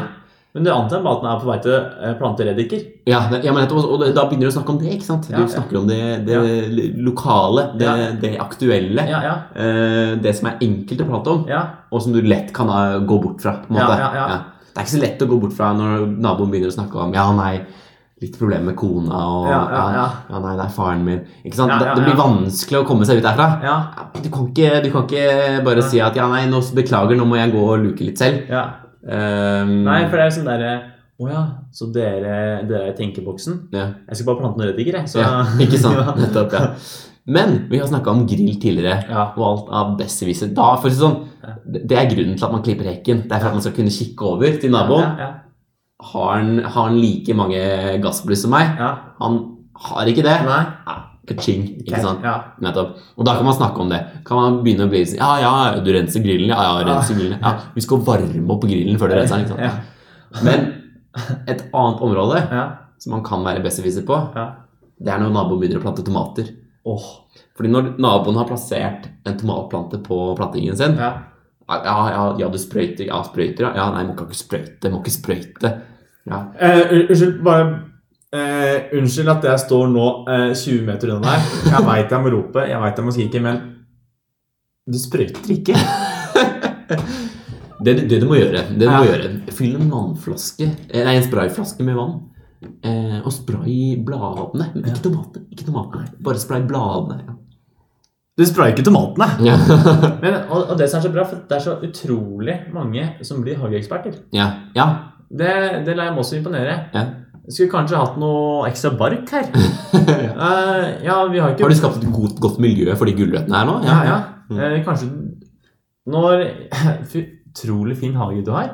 Men 0.53 0.67
du 0.67 0.69
antar 0.69 1.01
bare 1.01 1.15
at 1.17 1.21
den 1.23 1.29
er 1.31 1.39
på 1.41 1.47
vei 1.49 1.55
til 1.65 1.71
plantereddiker? 1.73 2.17
plante 2.19 2.45
reddiker. 2.45 2.81
Ja, 3.09 3.21
det, 3.31 3.39
ja, 3.43 3.53
men 3.55 3.63
nettopp, 3.63 3.87
og 3.89 4.03
da 4.13 4.25
begynner 4.29 4.45
du 4.45 4.51
å 4.51 4.53
snakke 4.53 4.69
om 4.75 4.77
det, 4.83 4.91
ikke 4.93 5.07
sant? 5.07 5.25
Du 5.25 5.33
Ja, 5.33 5.39
ja. 5.41 5.47
snakker 5.49 5.79
om 5.79 5.87
det, 5.89 6.25
det 6.27 6.93
lokale, 7.01 7.63
det, 7.79 7.87
Ja. 7.87 8.11
det 8.21 8.31
aktuelle. 8.39 9.07
Ja, 9.09 9.21
ja, 9.25 9.33
eh, 9.57 10.15
det 10.21 10.35
som 10.37 10.49
er 10.51 10.59
enkelt 10.61 11.01
å 11.01 11.09
prate 11.09 11.33
om, 11.33 11.45
ja. 11.49 11.63
og 11.91 12.01
som 12.05 12.13
du 12.13 12.21
lett 12.21 12.53
kan 12.53 12.69
eh, 12.69 12.99
gå 13.01 13.17
bort 13.23 13.41
fra. 13.41 13.53
på 13.65 13.73
en 13.73 13.81
Ja, 13.81 13.87
måte. 13.87 13.97
ja, 13.99 14.27
ja. 14.29 14.37
Det 14.73 14.77
er 14.77 14.85
ikke 14.85 14.97
så 14.97 15.01
lett 15.01 15.21
å 15.25 15.29
gå 15.33 15.39
bort 15.41 15.53
fra 15.57 15.73
når 15.73 16.05
naboen 16.21 16.51
begynner 16.53 16.69
å 16.69 16.77
snakke 16.77 16.95
om 17.01 17.13
Ja, 17.13 17.31
nei, 17.33 17.65
litt 18.23 18.37
problemer 18.39 18.71
med 18.71 18.77
kona, 18.79 19.19
og 19.37 19.47
Ja, 19.51 19.59
ja, 19.71 19.83
ja. 19.97 20.05
ja, 20.31 20.39
nei, 20.45 20.53
det 20.59 20.65
er 20.65 20.71
faren 20.75 21.03
min. 21.05 21.19
Ikke 21.43 21.59
sant? 21.59 21.73
Det, 21.79 21.91
det 21.99 22.05
blir 22.07 22.17
vanskelig 22.19 22.79
å 22.81 22.85
komme 22.87 23.05
seg 23.07 23.19
ut 23.21 23.27
derfra. 23.27 23.49
Du 24.23 24.29
kan 24.33 24.47
ikke, 24.49 24.71
du 24.85 24.89
kan 24.95 25.05
ikke 25.05 25.61
bare 25.67 25.83
si 25.85 25.99
at 26.03 26.15
ja, 26.19 26.25
nei, 26.31 26.45
nå 26.51 26.63
beklager, 26.77 27.19
nå 27.19 27.27
må 27.29 27.37
jeg 27.41 27.51
gå 27.53 27.63
og 27.67 27.83
luke 27.89 28.07
litt 28.07 28.23
selv. 28.23 28.47
ja. 28.51 28.63
Um, 29.03 29.81
Nei, 29.83 30.05
for 30.07 30.15
det 30.15 30.25
er 30.29 30.31
sånn 30.31 30.45
derre 30.47 30.73
Å 31.19 31.25
ja, 31.27 31.41
så 31.75 31.89
dere, 31.91 32.35
dere 32.69 32.85
er 32.85 32.93
i 32.93 32.95
tenkeboksen? 32.95 33.57
ja. 33.75 33.89
Jeg 34.07 34.15
skal 34.15 34.29
bare 34.29 34.39
plante 34.39 34.61
noen 34.61 34.69
reddiker, 34.71 34.95
jeg. 35.01 35.09
Så, 35.11 35.19
ja, 35.19 35.41
ikke 35.65 35.79
sant? 35.81 35.99
Ja. 35.99 36.13
Nettopp, 36.21 36.55
ja. 36.55 36.69
Men 37.35 37.53
vi 37.67 37.81
har 37.81 37.87
snakka 37.91 38.11
om 38.15 38.23
grill 38.27 38.55
tidligere. 38.63 38.95
Ja. 39.11 39.25
Og 39.35 39.43
alt 39.49 39.67
av 39.75 39.91
besserwisser. 39.99 40.53
Da, 40.55 40.69
for 40.79 40.87
å 40.87 40.93
si 40.93 40.97
det 40.99 41.03
sånn, 41.03 41.19
det 41.91 41.99
er 41.99 42.07
grunnen 42.15 42.39
til 42.39 42.47
at 42.47 42.55
man 42.55 42.63
klipper 42.63 42.87
hekken. 42.93 43.25
Det 43.27 43.35
er 43.35 43.43
for 43.43 43.51
at 43.51 43.57
man 43.59 43.63
skal 43.67 43.75
kunne 43.77 43.93
kikke 43.99 44.31
over 44.33 44.57
til 44.63 44.71
naboen. 44.73 45.19
Har 46.01 46.37
han, 46.37 46.59
har 46.63 46.87
han 46.89 46.97
like 46.99 47.33
mange 47.37 47.59
gassbluss 48.03 48.41
som 48.41 48.51
meg? 48.51 48.75
ja. 48.79 48.95
Han 49.19 49.37
har 49.83 50.05
ikke 50.07 50.23
det. 50.23 50.35
Nei. 50.45 50.61
Ja, 50.87 50.95
Kaching, 51.27 51.63
ikke 51.79 51.93
ikke 51.93 52.01
sant? 52.03 52.23
Ja. 52.23 52.33
Nettopp. 52.61 52.97
Og 53.17 53.25
da 53.25 53.35
kan 53.37 53.45
man 53.47 53.55
snakke 53.55 53.79
om 53.79 53.89
det. 53.89 53.99
Kan 54.27 54.37
man 54.37 54.57
begynne 54.63 54.85
å 54.87 54.91
bli 54.91 55.05
sånn 55.07 55.17
Ja, 55.21 55.37
ja, 55.39 55.79
du 55.83 55.89
renser 55.95 56.19
grillen? 56.23 56.49
Ja, 56.51 56.59
ja, 56.63 56.83
renser 56.87 57.15
grillen. 57.15 57.39
Ja, 57.41 57.53
vi 57.75 57.81
skal 57.85 58.01
varme 58.03 58.51
opp 58.51 58.65
grillen 58.67 58.99
før 58.99 59.09
du 59.13 59.15
renser 59.15 59.39
den. 59.39 59.45
ikke 59.47 59.69
sant? 59.69 60.43
Men 60.43 60.65
et 61.47 61.61
annet 61.73 62.01
område 62.03 62.41
Ja. 62.51 62.65
som 62.99 63.11
man 63.15 63.23
kan 63.23 63.43
være 63.45 63.63
besserwisser 63.63 64.03
på, 64.05 64.17
Ja. 64.35 64.49
det 64.99 65.13
er 65.13 65.19
når 65.19 65.31
naboen 65.31 65.59
begynner 65.61 65.79
å 65.79 65.85
plante 65.85 66.03
tomater. 66.03 66.49
Oh. 66.85 67.03
Fordi 67.55 67.69
når 67.71 67.95
naboen 67.99 68.35
har 68.35 68.45
plassert 68.49 69.07
en 69.25 69.37
tomatplante 69.37 70.03
på 70.03 70.35
plantingen 70.37 70.75
sin, 70.75 70.97
Ja. 70.97 71.13
Ja, 71.69 71.95
ja, 72.11 72.23
ja, 72.39 72.49
du 72.51 72.59
sprøyter. 72.59 73.07
Ja, 73.07 73.21
sprøyter, 73.25 73.69
ja. 73.69 73.73
ja 73.79 73.87
nei, 73.95 74.03
må 74.07 74.15
ikke 74.17 74.37
sprøyte. 74.37 74.91
Må 74.91 75.01
ikke 75.01 75.15
sprøyte. 75.15 75.73
Ja. 76.29 76.39
Eh, 76.59 76.81
unnskyld, 77.03 77.39
bare 77.43 77.63
eh, 78.31 78.93
Unnskyld 78.95 79.31
at 79.33 79.47
jeg 79.49 79.63
står 79.65 79.89
nå 79.91 80.07
eh, 80.31 80.49
20 80.55 80.85
meter 80.87 81.13
unna 81.15 81.33
deg. 81.33 81.53
Jeg 81.71 81.87
veit 81.87 82.15
jeg 82.15 82.25
må 82.25 82.33
rope, 82.35 82.65
jeg 82.69 82.83
vet 82.83 82.99
jeg 83.01 83.07
må 83.07 83.15
skrike, 83.15 83.43
men 83.43 83.61
du 84.87 84.99
sprøyter 84.99 85.55
ikke. 85.57 85.77
Det, 87.83 87.97
det 88.07 88.19
du 88.21 88.29
må 88.29 88.37
gjøre, 88.37 88.61
det 88.77 88.85
du 88.85 88.91
må 88.91 89.01
gjøre 89.03 89.29
Fyll 89.51 89.73
en 89.75 89.89
vannflaske 89.91 90.63
eh, 90.63 91.01
Nei, 91.03 91.17
en 91.17 91.25
sprayflaske 91.25 91.83
med 91.83 91.97
vann. 91.97 92.13
Eh, 92.63 93.17
og 93.19 93.31
spray 93.33 93.97
bladene. 94.07 94.69
Men 94.71 94.85
ikke 94.87 95.09
tomatene. 95.09 95.49
Ikke 95.51 95.65
tomatene. 95.67 96.13
Bare 96.23 96.39
spray 96.39 96.63
bladene. 96.67 97.17
Ja. 97.27 97.35
Du 98.37 98.45
sprayer 98.49 98.73
ikke 98.73 98.85
tomatene. 98.87 99.27
Ja. 99.45 99.57
Men, 100.23 100.39
og, 100.49 100.71
og 100.73 100.77
det 100.79 100.87
som 100.89 100.99
er 100.99 101.05
så 101.05 101.11
bra, 101.13 101.25
for 101.29 101.43
det 101.49 101.57
er 101.57 101.65
så 101.65 101.75
utrolig 101.85 102.55
mange 102.73 103.09
som 103.21 103.43
blir 103.45 103.59
hageeksperter. 103.61 104.23
ja. 104.35 104.51
ja. 104.77 104.87
Det, 105.33 105.49
det 105.87 105.95
lar 105.97 106.11
jeg 106.11 106.13
meg 106.13 106.21
også 106.21 106.35
imponere. 106.37 106.73
ja. 106.93 107.03
Skulle 107.43 107.73
kanskje 107.73 107.99
hatt 107.99 108.13
noe 108.21 108.67
ekstra 108.69 108.93
bark 108.99 109.31
her. 109.35 109.49
Eh, 110.43 110.85
ja, 111.05 111.15
vi 111.29 111.39
har 111.39 111.53
ikke 111.53 111.63
Har 111.63 111.71
du 111.71 111.77
skapt 111.77 112.01
et 112.01 112.11
godt, 112.11 112.39
godt 112.41 112.57
miljø 112.59 112.91
for 112.97 113.07
de 113.07 113.13
gulrøttene 113.15 113.55
her 113.55 113.67
nå? 113.69 113.75
Ja, 113.85 113.97
ja. 114.07 114.15
Mm. 114.49 114.57
Uh, 114.57 114.77
kanskje 114.83 115.07
Når 116.09 116.41
Utrolig 117.21 117.97
fin 118.01 118.17
hage 118.17 118.41
du 118.43 118.51
har. 118.51 118.71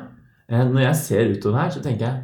Uh, 0.50 0.64
når 0.72 0.80
jeg 0.86 0.96
ser 1.02 1.30
utover 1.34 1.60
her, 1.60 1.68
så 1.74 1.82
tenker 1.84 2.06
jeg 2.06 2.22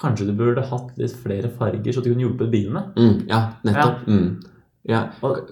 Kanskje 0.00 0.26
du 0.30 0.32
burde 0.38 0.64
hatt 0.66 0.96
litt 0.98 1.14
flere 1.22 1.52
farger, 1.58 1.92
så 1.94 2.02
du 2.02 2.08
kunne 2.08 2.24
hjulpet 2.24 2.50
biene. 2.50 2.80
Mm, 2.96 3.28
ja, 3.30 3.42
nettopp. 3.68 4.08
Mm. 4.08 4.53
Ja. 4.88 5.06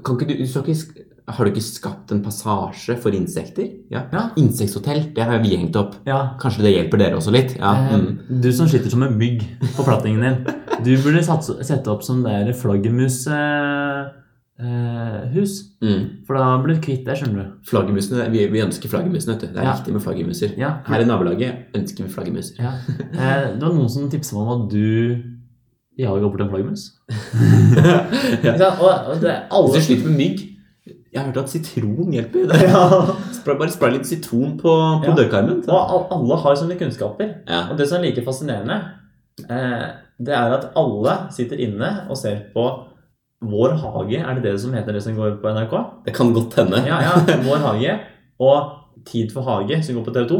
Kan 0.04 0.18
ikke 0.18 0.28
du, 0.28 0.34
du 0.36 0.44
ikke, 0.72 1.06
har 1.32 1.44
du 1.46 1.50
ikke 1.52 1.62
skapt 1.64 2.10
en 2.12 2.22
passasje 2.24 2.96
for 3.00 3.14
insekter? 3.16 3.68
Ja. 3.90 4.02
Ja. 4.12 4.24
Insekthotell, 4.36 5.06
det 5.16 5.24
har 5.24 5.38
vi 5.42 5.56
hengt 5.56 5.76
opp. 5.80 5.94
Ja, 6.06 6.34
Kanskje 6.42 6.62
det 6.66 6.74
hjelper 6.74 6.98
dere 7.00 7.16
også 7.16 7.32
litt? 7.32 7.56
Ja. 7.58 7.72
eh, 7.92 7.98
Mm. 7.98 8.40
Du 8.42 8.50
som 8.52 8.68
sitter 8.68 8.90
som 8.90 9.02
en 9.02 9.16
mygg 9.16 9.42
på 9.76 9.84
plattingen 9.86 10.20
din, 10.20 10.44
du 10.84 10.96
burde 11.02 11.22
satse, 11.24 11.56
sette 11.64 11.88
opp 11.88 12.02
som 12.04 12.22
det 12.26 12.32
der 12.46 12.52
flaggermushus. 12.52 13.26
Eh, 14.62 15.28
hus. 15.32 15.52
Mm. 15.82 16.24
for 16.26 16.36
da 16.38 16.58
blir 16.62 16.76
du 16.76 16.82
kvitt 16.84 17.06
det, 17.08 17.16
skjønner 17.18 17.38
du. 17.40 17.52
Flaggermusene, 17.66 18.28
vi, 18.30 18.44
vi 18.52 18.60
ønsker 18.62 18.88
flaggermusene. 18.92 19.38
Det 19.40 19.48
er 19.56 19.64
Ja. 19.64 19.72
viktig 19.74 19.92
med 19.96 20.02
flaggermuser. 20.04 20.52
Ja. 20.60 20.68
Her 20.86 21.00
i 21.02 21.04
nabolaget 21.08 21.72
ønsker 21.74 22.04
vi 22.04 22.12
flaggermuser. 22.12 22.60
Ja. 22.62 22.72
Eh, 23.12 23.56
det 23.56 23.62
var 23.64 23.72
noen 23.74 23.88
som 23.90 24.10
tipset 24.12 24.36
meg 24.36 24.42
om 24.46 24.62
at 24.66 24.70
du 24.70 25.22
jager 25.99 26.28
bort 26.32 26.40
en 26.40 26.49
flaggermus. 26.50 26.87
ja. 28.42 28.70
Og, 28.80 28.88
og 29.12 29.20
det 29.22 29.30
er 29.30 29.40
alle 29.52 29.75
du 29.75 29.80
sliter 29.84 30.08
med 30.08 30.16
mygg 30.18 30.40
Jeg 31.12 31.20
har 31.20 31.26
hørt 31.28 31.37
at 31.44 31.50
sitron 31.52 32.12
hjelper. 32.14 32.46
Det. 32.49 32.61
ja. 32.72 32.84
Spray, 33.37 33.58
bare 33.61 33.70
spray 33.75 33.92
litt 33.99 34.06
sitron 34.08 34.54
på, 34.61 34.72
på 35.02 35.11
Ja. 35.11 35.16
dørkarmen. 35.18 35.58
Og 35.68 36.06
alle 36.16 36.38
har 36.40 36.56
sånne 36.56 36.78
kunnskaper. 36.80 37.34
Ja. 37.49 37.66
Og 37.70 37.76
det 37.78 37.88
som 37.90 37.99
er 38.00 38.06
like 38.06 38.25
fascinerende, 38.25 38.78
eh, 39.44 39.84
det 40.22 40.32
er 40.38 40.54
at 40.56 40.70
alle 40.78 41.18
sitter 41.37 41.61
inne 41.66 41.90
og 42.08 42.16
ser 42.20 42.46
på 42.54 42.64
Vår 43.42 43.72
hage. 43.75 44.20
Er 44.22 44.37
det 44.38 44.44
det 44.44 44.52
som 44.62 44.70
heter 44.72 44.94
det 44.94 45.00
som 45.02 45.16
går 45.18 45.40
på 45.42 45.50
NRK? 45.50 45.72
Det 46.06 46.12
kan 46.14 46.28
godt 46.32 46.54
hende. 46.61 46.78
Ja, 46.87 47.00
ja. 47.02 47.37
Vår 47.42 47.58
hage. 47.68 47.96
Og 48.38 48.78
Tid 49.08 49.32
for 49.34 49.42
hage, 49.42 49.80
som 49.82 49.96
går 49.99 50.04
på 50.06 50.12
TV 50.14 50.28
2. 50.30 50.37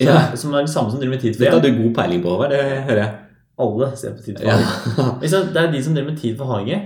Som, 0.00 0.08
Ja. 0.08 0.20
som 0.40 0.54
er 0.54 0.64
det 0.64 0.70
samme 0.72 0.90
som 0.90 0.98
driver 1.00 1.14
med 1.14 1.20
Tid 1.20 1.34
for 1.36 1.44
Dette 1.44 1.58
har 1.58 1.60
du 1.66 1.82
god 1.82 1.94
peiling 1.98 2.22
på, 2.24 2.30
Håvard. 2.32 2.50
Det 2.54 2.62
hører 2.88 3.02
jeg. 3.02 3.12
Alle 3.58 3.90
ser 3.96 4.10
på 4.16 4.22
Tid 4.24 4.38
for 4.38 4.46
Ja. 4.46 4.56
hage. 4.56 5.28
Ja. 5.32 5.42
Det 5.52 5.62
er 5.62 5.72
de 5.72 5.82
som 5.82 5.94
driver 5.94 6.10
med 6.10 6.18
Tid 6.20 6.36
for 6.38 6.44
hage. 6.52 6.80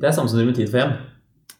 Det 0.00 0.08
er 0.08 0.12
samme 0.16 0.28
som 0.32 0.38
driver 0.38 0.52
med 0.52 0.56
Tid 0.56 0.70
for 0.70 0.78
hjem. 0.80 0.92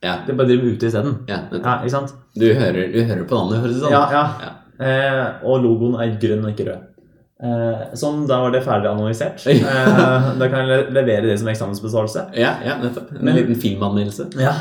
Ja. 0.03 0.15
Det 0.27 0.33
er 0.33 0.39
bare 0.39 0.49
driver 0.49 0.71
ute 0.73 0.87
isteden. 0.89 1.19
Ja. 1.29 1.41
Ja, 1.53 1.75
ikke 1.83 1.91
sant? 1.91 2.15
du, 2.35 2.47
hører, 2.55 2.89
du 2.93 3.03
hører 3.05 3.27
på 3.29 3.37
navnet, 3.39 3.61
høres 3.63 3.77
det 3.77 3.83
sånn 3.85 3.93
Ja, 3.93 4.07
ja. 4.11 4.25
Ja. 4.41 4.53
Eh, 4.83 5.27
og 5.47 5.61
logoen 5.63 5.95
er 6.01 6.17
grønn 6.19 6.45
og 6.49 6.51
ikke 6.57 6.65
rød. 6.71 6.89
Eh, 7.43 7.85
sånn, 7.99 8.25
da 8.27 8.39
var 8.41 8.51
det 8.55 8.63
ferdig 8.65 8.89
analysert. 8.91 9.45
Eh, 9.53 10.33
da 10.41 10.49
kan 10.49 10.67
jeg 10.67 10.89
levere 10.97 11.29
det 11.29 11.39
som 11.39 11.49
eksamensbesvarelse. 11.53 12.25
Ja, 12.39 12.57
ja, 12.65 12.79
nettopp. 12.83 13.13
En 13.19 13.25
Men- 13.29 13.37
liten 13.37 13.55
filmanmeldelse. 13.63 14.31
Ja. 14.41 14.55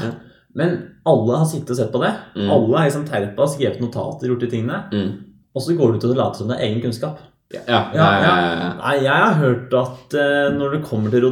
Men 0.54 0.78
alle 1.08 1.38
har 1.38 1.46
sittet 1.48 1.72
og 1.72 1.78
sett 1.80 1.92
på 1.94 2.02
det. 2.04 2.12
Mm. 2.36 2.50
Alle 2.52 2.78
har 2.78 2.86
liksom 2.90 3.06
terpa, 3.08 3.48
skrevet 3.48 3.80
notater, 3.82 4.28
gjort 4.28 4.42
de 4.44 4.50
tingene. 4.52 4.84
Mm. 4.92 5.12
Og 5.56 5.62
så 5.64 5.78
går 5.78 5.94
du 5.94 5.98
ut 5.98 6.10
og 6.12 6.18
later 6.18 6.38
som 6.44 6.48
det 6.52 6.58
er 6.60 6.68
egen 6.68 6.82
kunnskap. 6.84 7.20
Ja, 7.54 7.62
ja, 7.68 7.84
ja, 7.94 8.08
ja, 8.24 8.50
ja. 8.62 8.72
Nei, 8.80 8.96
jeg 9.04 9.22
har 9.26 9.38
hørt 9.40 9.74
at 9.78 10.18
eh, 10.18 10.50
når 10.56 10.78
det 10.78 10.82
kommer 10.88 11.14
til 11.14 11.28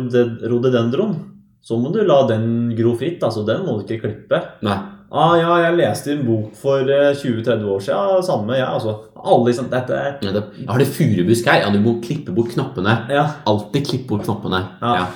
rododendron, 0.51 1.17
så 1.63 1.77
må 1.79 1.91
du 1.93 2.01
la 2.03 2.21
den 2.29 2.71
gro 2.77 2.95
fritt. 2.99 3.23
Altså, 3.25 3.43
den 3.47 3.65
må 3.65 3.77
du 3.77 3.85
ikke 3.85 4.07
klippe. 4.07 4.41
Nei. 4.65 4.77
Ah, 5.09 5.33
ja, 5.39 5.53
jeg 5.63 5.77
leste 5.79 6.11
en 6.13 6.21
bok 6.27 6.53
for 6.59 6.85
eh, 6.85 7.15
20-30 7.17 7.65
år 7.65 7.81
siden. 7.81 8.11
Ja, 8.13 8.19
samme, 8.25 8.53
jeg. 8.57 8.67
altså. 8.67 8.95
Alle 9.19 9.49
liksom 9.49 9.67
Dette 9.71 9.97
ja, 10.23 10.31
det, 10.31 10.43
har 10.69 10.79
det 10.79 10.87
furubusk 10.95 11.49
her. 11.49 11.63
Ja, 11.63 11.71
du 11.73 11.79
må 11.83 11.97
klippe 12.03 12.35
bort 12.35 12.53
knappene. 12.53 12.93
Ja. 13.11 13.25
Alltid 13.49 13.87
klippe 13.89 14.13
bort 14.13 14.27
knappene. 14.27 14.61
Ja. 14.83 14.93
Ja. 15.01 15.07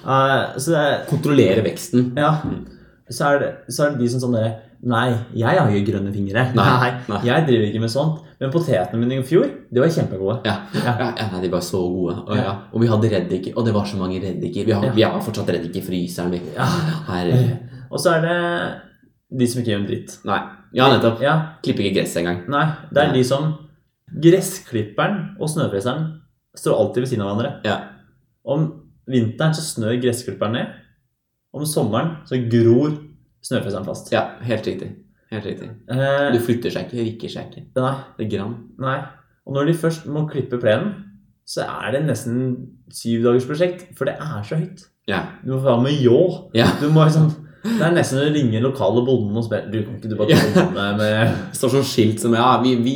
Uh, 0.00 0.58
så 0.60 0.72
det 0.72 0.80
er 0.80 0.98
Kontrollere 1.10 1.64
veksten. 1.66 2.12
Ja. 2.16 2.36
Så 3.10 3.32
er, 3.32 3.42
det, 3.42 3.50
så 3.74 3.88
er 3.88 3.96
det 3.96 4.04
de 4.04 4.12
som 4.12 4.22
sånn 4.22 4.36
derre 4.38 4.54
Nei, 4.82 5.10
jeg 5.36 5.58
har 5.58 5.68
ikke 5.68 5.92
grønne 5.92 6.10
fingre. 6.14 6.42
Nei, 6.56 6.90
nei. 7.08 7.18
Jeg 7.26 7.44
driver 7.46 7.66
ikke 7.68 7.80
med 7.82 7.90
sånt. 7.92 8.22
Men 8.40 8.50
potetene 8.54 8.96
mine 9.02 9.18
i 9.20 9.24
fjor, 9.28 9.44
de 9.68 9.80
var 9.82 9.90
kjempegode. 9.92 10.38
Ja. 10.48 10.54
Ja. 10.72 10.94
Ja, 11.18 11.26
nei, 11.34 11.40
de 11.42 11.50
var 11.52 11.60
så 11.60 11.82
gode. 11.92 12.14
Og, 12.24 12.36
Ja. 12.38 12.54
og 12.72 12.80
vi 12.80 12.86
hadde 12.88 13.10
reddiker, 13.12 13.52
og 13.60 13.66
det 13.66 13.74
var 13.74 13.84
så 13.84 13.98
mange 14.00 14.20
reddiker. 14.22 14.64
Vi 14.64 14.72
har, 14.72 14.86
vi 14.96 15.02
har 15.04 15.20
fortsatt 15.20 15.50
reddiker 15.52 15.82
i 15.82 15.84
fryseren. 15.84 16.38
Og 17.90 17.98
så 18.00 18.14
er 18.16 18.20
det 18.24 18.38
de 19.40 19.46
som 19.50 19.60
ikke 19.60 19.70
gjør 19.74 19.80
en 19.82 19.86
dritt. 19.90 20.16
Nei. 20.24 20.40
Ja, 20.72 20.88
nettopp. 20.94 21.20
Ja, 21.20 21.34
Klipper 21.62 21.84
ikke 21.84 22.00
gress 22.00 22.16
engang. 22.16 22.44
nei, 22.48 22.64
det 22.94 23.02
er 23.02 23.08
Nei. 23.10 23.18
de 23.18 23.24
som 23.24 23.50
Gressklipperen 24.10 25.36
og 25.38 25.48
snøfreseren 25.52 26.06
står 26.58 26.78
alltid 26.80 27.02
ved 27.04 27.08
siden 27.12 27.22
av 27.22 27.28
hverandre. 27.36 27.50
Ja. 27.64 27.76
Om 28.44 28.64
vinteren 29.10 29.54
så 29.54 29.62
snør 29.62 30.00
gressklipperen 30.02 30.52
ned. 30.56 30.72
Om 31.54 31.62
sommeren 31.66 32.16
så 32.26 32.38
gror 32.50 32.96
snøfreseren 33.46 33.86
fast. 33.86 34.10
Ja, 34.12 34.24
helt 34.46 34.66
riktig. 34.66 34.90
Helt 35.30 35.44
riktig. 35.46 35.68
Eh, 35.90 36.30
Du 36.34 36.38
flytter 36.42 36.70
seg 36.74 36.88
ikke, 36.88 37.04
rikker 37.06 37.30
seg 37.30 37.50
ikke. 37.50 37.62
nei, 37.76 37.94
Det 38.18 38.26
er 38.26 38.36
grann. 38.38 38.56
nei. 38.78 38.98
Og 39.46 39.54
når 39.56 39.66
de 39.70 39.74
først 39.74 40.06
må 40.06 40.26
klippe 40.30 40.58
plenen, 40.60 40.94
så 41.46 41.64
er 41.66 41.92
det 41.96 42.02
nesten 42.06 42.68
syv 42.92 43.22
dagers 43.24 43.46
prosjekt, 43.48 43.86
for 43.96 44.04
det 44.06 44.14
er 44.20 44.42
så 44.46 44.56
høyt. 44.60 44.84
Ja. 45.08 45.22
Du 45.44 45.52
må 45.56 45.62
få 45.64 45.80
med 45.82 45.92
ljå. 45.98 46.50
ja. 46.54 46.66
Du 46.80 46.88
må 46.90 47.04
liksom 47.06 47.30
Det 47.62 47.82
er 47.84 47.92
nesten 47.92 48.16
å 48.22 48.32
ringe 48.32 48.60
lokale 48.62 49.02
bonden 49.04 49.36
og 49.36 49.44
spørre 49.44 49.70
Du 49.70 49.82
kan 49.84 49.96
ikke 49.98 50.08
du 50.08 50.14
bare 50.16 50.36
komme 50.54 50.84
med 50.96 50.98
Det 50.98 51.56
står 51.58 51.68
sånn 51.74 51.84
skilt 51.84 52.18
som 52.22 52.32
Ja, 52.32 52.54
vi, 52.62 52.70
vi 52.80 52.94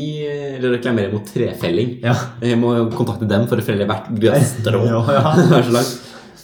reklamerer 0.63 1.13
mot 1.13 1.27
trefelling. 1.29 1.99
Ja. 2.03 2.15
Jeg 2.41 2.57
må 2.59 2.71
kontakte 2.97 3.29
dem 3.29 3.45
for 3.47 3.61
å 3.61 3.65
felle 3.67 3.85
hvert 3.85 4.09
grøsstrå. 4.23 4.81
Ja, 4.89 5.03
ja. 5.13 5.35
Det 5.51 5.65
så 5.67 5.75
langt. 5.75 5.93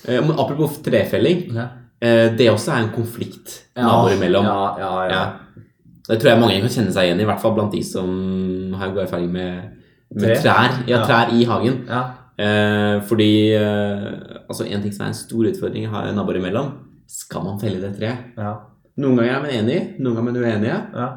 Eh, 0.08 0.30
apropos 0.36 0.76
trefelling. 0.84 1.46
Ja. 1.54 1.68
Eh, 2.02 2.28
Det 2.36 2.48
også 2.50 2.72
er 2.74 2.84
en 2.84 2.92
konflikt 2.94 3.56
naboer 3.76 4.16
imellom. 4.16 4.44
Ja, 4.44 4.78
ja, 4.78 4.92
ja. 5.04 5.10
Ja. 5.14 5.66
Det 6.08 6.18
tror 6.20 6.30
jeg 6.32 6.40
mange 6.40 6.60
kan 6.60 6.72
kjenne 6.72 6.92
seg 6.94 7.06
igjen 7.06 7.20
i, 7.20 7.22
i 7.22 7.28
hvert 7.28 7.40
fall 7.42 7.54
blant 7.54 7.72
de 7.76 7.82
som 7.86 8.72
har 8.80 8.90
god 8.90 9.04
erfaring 9.04 9.30
med, 9.30 9.76
med 10.16 10.40
trær. 10.42 10.80
Ja, 10.90 11.04
trær 11.06 11.30
i 11.36 11.44
hagen. 11.46 11.84
ja. 11.88 12.02
Eh, 12.40 13.02
fordi 13.04 13.52
eh, 13.52 14.04
altså 14.48 14.64
En 14.64 14.80
ting 14.80 14.92
som 14.96 15.02
er 15.04 15.10
en 15.10 15.14
stor 15.18 15.44
utfordring 15.50 15.90
har 15.92 16.06
naboer 16.16 16.38
imellom, 16.40 16.70
skal 17.06 17.44
man 17.44 17.58
felle 17.60 17.82
det 17.82 17.96
treet? 17.98 18.30
ja. 18.38 18.54
Noen 19.00 19.16
ganger 19.16 19.34
er 19.34 19.42
man 19.44 19.52
enig, 19.54 19.76
noen 20.00 20.16
ganger 20.16 20.30
er 20.30 20.32
man 20.32 20.40
uenige. 20.42 20.78
ja. 20.96 21.08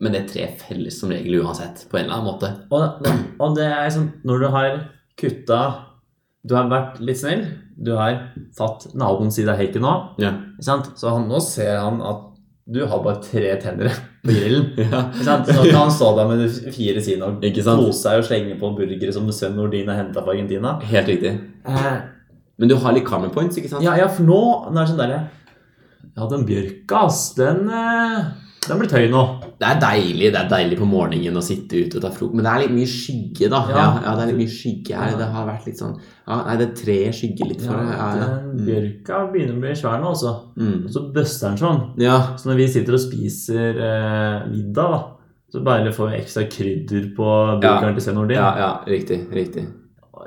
Men 0.00 0.12
det 0.12 0.26
treet 0.28 0.58
felles 0.60 0.98
som 1.00 1.08
regel 1.08 1.38
uansett, 1.40 1.86
på 1.88 1.96
en 1.96 2.04
eller 2.04 2.18
annen 2.18 2.26
måte. 2.28 2.50
Og, 2.70 3.06
og 3.40 3.54
det 3.56 3.64
er 3.64 3.86
sånn 3.94 4.10
Når 4.28 4.42
du 4.42 4.46
har 4.52 4.74
kutta 5.16 5.60
Du 6.46 6.54
har 6.54 6.68
vært 6.70 7.00
litt 7.02 7.18
snill. 7.18 7.42
Du 7.76 7.92
har 7.98 8.20
tatt 8.56 8.86
naboens 8.96 9.34
side 9.36 9.50
av 9.52 9.58
hekken 9.60 9.82
nå. 9.84 9.92
Ja. 10.22 10.30
Så 10.62 11.10
han, 11.10 11.26
nå 11.28 11.40
ser 11.44 11.76
han 11.82 11.98
at 12.06 12.22
du 12.66 12.80
har 12.90 12.98
bare 13.04 13.20
tre 13.22 13.52
tenner 13.62 13.90
på 14.26 14.32
grillen. 14.34 14.72
Ja. 14.90 15.04
Så 15.46 15.60
kan 15.68 15.76
han 15.84 15.92
stå 15.94 16.08
der 16.18 16.30
med 16.32 16.56
fire 16.74 17.02
sine 17.04 17.28
og 17.28 17.44
kose 17.44 17.98
seg 18.00 18.22
og 18.22 18.26
slenge 18.26 18.56
på 18.58 18.70
burgere 18.78 19.12
som 19.14 19.28
Sven 19.34 19.54
Nordin 19.58 19.90
har 19.90 20.00
henta 20.00 20.22
fra 20.24 20.34
Argentina. 20.34 20.76
Helt 20.86 21.10
riktig. 21.12 21.34
Eh, 21.66 21.92
Men 22.58 22.70
du 22.72 22.74
har 22.82 22.94
litt 22.96 23.06
common 23.06 23.30
points, 23.34 23.58
ikke 23.60 23.68
sant? 23.70 23.84
ja, 23.84 23.94
ja, 24.00 24.06
for 24.08 24.26
nå 24.26 24.40
nå 24.70 24.72
er 24.72 24.80
det 24.82 24.90
sånn 24.94 25.02
derre 25.02 25.20
Ja, 26.16 26.26
den 26.32 26.46
bjørka, 26.48 27.04
ass, 27.06 27.20
den 27.36 27.66
eh, 27.68 28.20
Den 28.66 28.78
blitt 28.80 28.92
høy 28.96 29.06
nå. 29.12 29.20
Det 29.60 29.66
er 29.68 29.78
deilig 29.80 30.30
det 30.34 30.40
er 30.40 30.48
deilig 30.50 30.76
på 30.80 30.86
morgenen 30.90 31.36
å 31.38 31.42
sitte 31.44 31.78
ute 31.86 31.96
og 31.98 32.02
ta 32.04 32.10
frokost, 32.10 32.34
men 32.34 32.44
det 32.44 32.52
er 32.52 32.62
litt 32.64 32.74
mye 32.76 32.90
skygge, 32.90 33.48
da. 33.52 33.60
Ja, 33.70 33.84
Ja. 34.02 34.14
det 34.16 34.22
er 34.24 34.30
litt 34.32 34.40
mye 34.42 34.54
skygge 34.56 34.96
her. 35.00 35.16
Det 35.20 35.28
har 35.36 35.46
vært 35.46 35.66
litt 35.66 35.78
sånn 35.80 35.94
ja, 36.26 36.38
Nei, 36.46 36.56
det 36.60 36.68
treet 36.76 37.14
skygger 37.14 37.50
litt 37.52 37.62
for 37.62 37.76
det. 37.78 37.96
Ja, 37.96 38.08
ja. 38.20 38.28
Den 38.50 38.66
bjørka 38.66 39.20
begynner 39.32 39.54
å 39.56 39.60
bli 39.62 39.74
svær 39.78 40.00
nå, 40.02 40.10
også. 40.12 40.32
Mm. 40.58 40.84
Og 40.84 40.90
så 40.96 41.04
bøster 41.14 41.48
den 41.52 41.60
sånn. 41.62 41.80
Ja. 42.02 42.18
Så 42.36 42.50
når 42.50 42.56
vi 42.62 42.68
sitter 42.74 42.98
og 42.98 43.00
spiser 43.06 43.80
eh, 43.88 44.46
middag, 44.50 44.90
da, 44.96 45.02
så 45.52 45.62
bare 45.64 45.92
får 45.94 46.10
vi 46.10 46.20
ekstra 46.20 46.46
krydder 46.50 47.10
på 47.16 47.26
burgeren 47.62 47.94
til 47.94 48.02
Sven 48.02 48.16
Nordin. 48.18 48.36
ja, 48.40 48.50
ja, 48.58 48.70
riktig. 48.86 49.20
Riktig. 49.32 49.66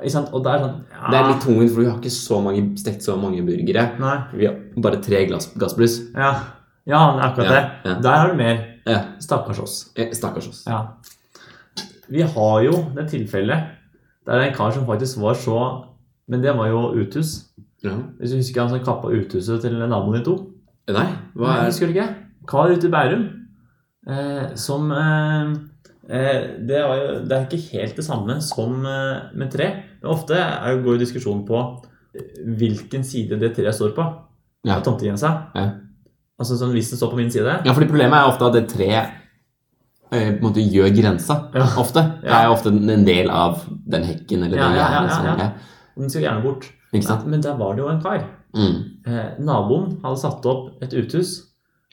Ikke 0.00 0.14
sant? 0.14 0.30
Og 0.32 0.40
det 0.46 0.52
er 0.54 0.62
sånn 0.64 0.76
ja, 0.88 1.10
Det 1.10 1.18
er 1.18 1.26
litt 1.28 1.42
tungvint, 1.44 1.70
for 1.74 1.82
vi 1.82 1.88
har 1.90 1.98
ikke 2.00 2.14
så 2.14 2.38
mange, 2.40 2.62
stekt 2.80 3.02
så 3.04 3.18
mange 3.20 3.42
burgere. 3.44 3.82
Nei. 4.00 4.16
Vi 4.32 4.46
har 4.48 4.56
bare 4.80 5.00
tre 5.04 5.26
glass, 5.28 5.50
gassbluss. 5.60 5.98
Ja, 6.16 6.30
ja 6.86 7.00
akkurat 7.20 7.48
det. 7.48 7.62
ja. 7.84 7.94
Der 8.02 8.16
har 8.16 8.28
du 8.30 8.36
mer. 8.38 8.60
Ja. 8.86 9.00
Stakkars 9.20 9.58
oss. 9.60 9.92
Ja, 9.96 10.08
Stakkars 10.16 10.48
oss. 10.48 10.64
Ja. 10.66 10.86
Vi 12.10 12.22
har 12.22 12.62
jo 12.64 12.72
det 12.96 13.08
tilfellet 13.12 13.76
der 14.26 14.36
det 14.36 14.44
er 14.44 14.50
en 14.50 14.56
kar 14.56 14.70
som 14.74 14.86
faktisk 14.86 15.20
var 15.20 15.34
så 15.34 15.86
Men 16.28 16.42
det 16.42 16.52
var 16.56 16.68
jo 16.68 16.92
uthus. 16.94 17.50
Ja. 17.82 17.96
Hvis 18.18 18.30
du 18.30 18.36
husker 18.36 18.60
han 18.60 18.70
som 18.70 18.84
kappa 18.84 19.08
uthuset 19.10 19.62
til 19.64 19.74
naboen 19.80 20.14
din 20.14 20.24
to? 20.24 20.34
Nei, 20.90 21.08
hva 21.34 21.48
Nei, 21.48 21.56
er 21.58 21.70
husker 21.70 21.88
du 21.88 21.94
ikke? 21.96 22.08
Kar 22.46 22.70
ute 22.70 22.86
i 22.86 22.90
Bærum. 22.92 23.24
Eh, 24.06 24.54
som 24.54 24.92
eh, 24.94 25.50
eh, 26.06 26.44
det, 26.68 26.78
jo, 26.78 27.08
det 27.26 27.34
er 27.34 27.46
ikke 27.48 27.78
helt 27.80 27.98
det 27.98 28.04
samme 28.06 28.36
som 28.46 28.86
eh, 28.86 29.32
med 29.34 29.50
tre. 29.50 29.68
Men 30.00 30.12
ofte 30.12 30.38
går 30.84 30.96
jo 30.96 31.02
diskusjonen 31.02 31.42
på 31.48 31.58
eh, 32.14 32.30
hvilken 32.60 33.02
side 33.04 33.40
det 33.40 33.54
treet 33.56 33.74
står 33.74 33.96
på. 33.96 34.06
Ja. 34.68 34.78
Tomtegrensa. 34.86 35.32
Ja. 35.56 35.66
Altså 36.40 36.56
sånn, 36.56 36.72
Hvis 36.72 36.90
det 36.92 36.98
står 37.00 37.12
på 37.12 37.20
min 37.20 37.32
side 37.32 37.60
Ja, 37.66 37.74
fordi 37.76 37.88
problemet 37.90 38.16
er 38.16 38.30
ofte 38.30 38.48
at 38.48 38.56
det 38.56 38.64
tre 38.72 38.90
eh, 38.96 39.10
på 40.10 40.38
en 40.40 40.44
måte 40.46 40.64
gjør 40.64 40.90
grensa. 40.96 41.36
Ja. 41.54 41.66
Ofte. 41.80 42.02
Det 42.24 42.32
er 42.34 42.50
ofte 42.50 42.72
en 42.72 43.06
del 43.06 43.30
av 43.30 43.60
den 43.68 44.06
hekken 44.08 44.46
eller 44.46 44.58
den 44.58 44.78
ja, 44.78 44.88
ja. 45.28 45.50
Den 46.00 46.10
skal 46.10 46.24
gjerne 46.24 46.44
bort. 46.44 46.66
Ikke 46.90 47.06
sant? 47.06 47.28
Men 47.30 47.44
der 47.44 47.58
var 47.60 47.76
det 47.76 47.84
jo 47.84 47.90
en 47.92 48.00
kar. 48.02 48.24
Mm. 48.56 48.78
Eh, 49.06 49.28
naboen 49.46 50.00
hadde 50.02 50.18
satt 50.24 50.46
opp 50.50 50.82
et 50.82 50.96
uthus 50.96 51.36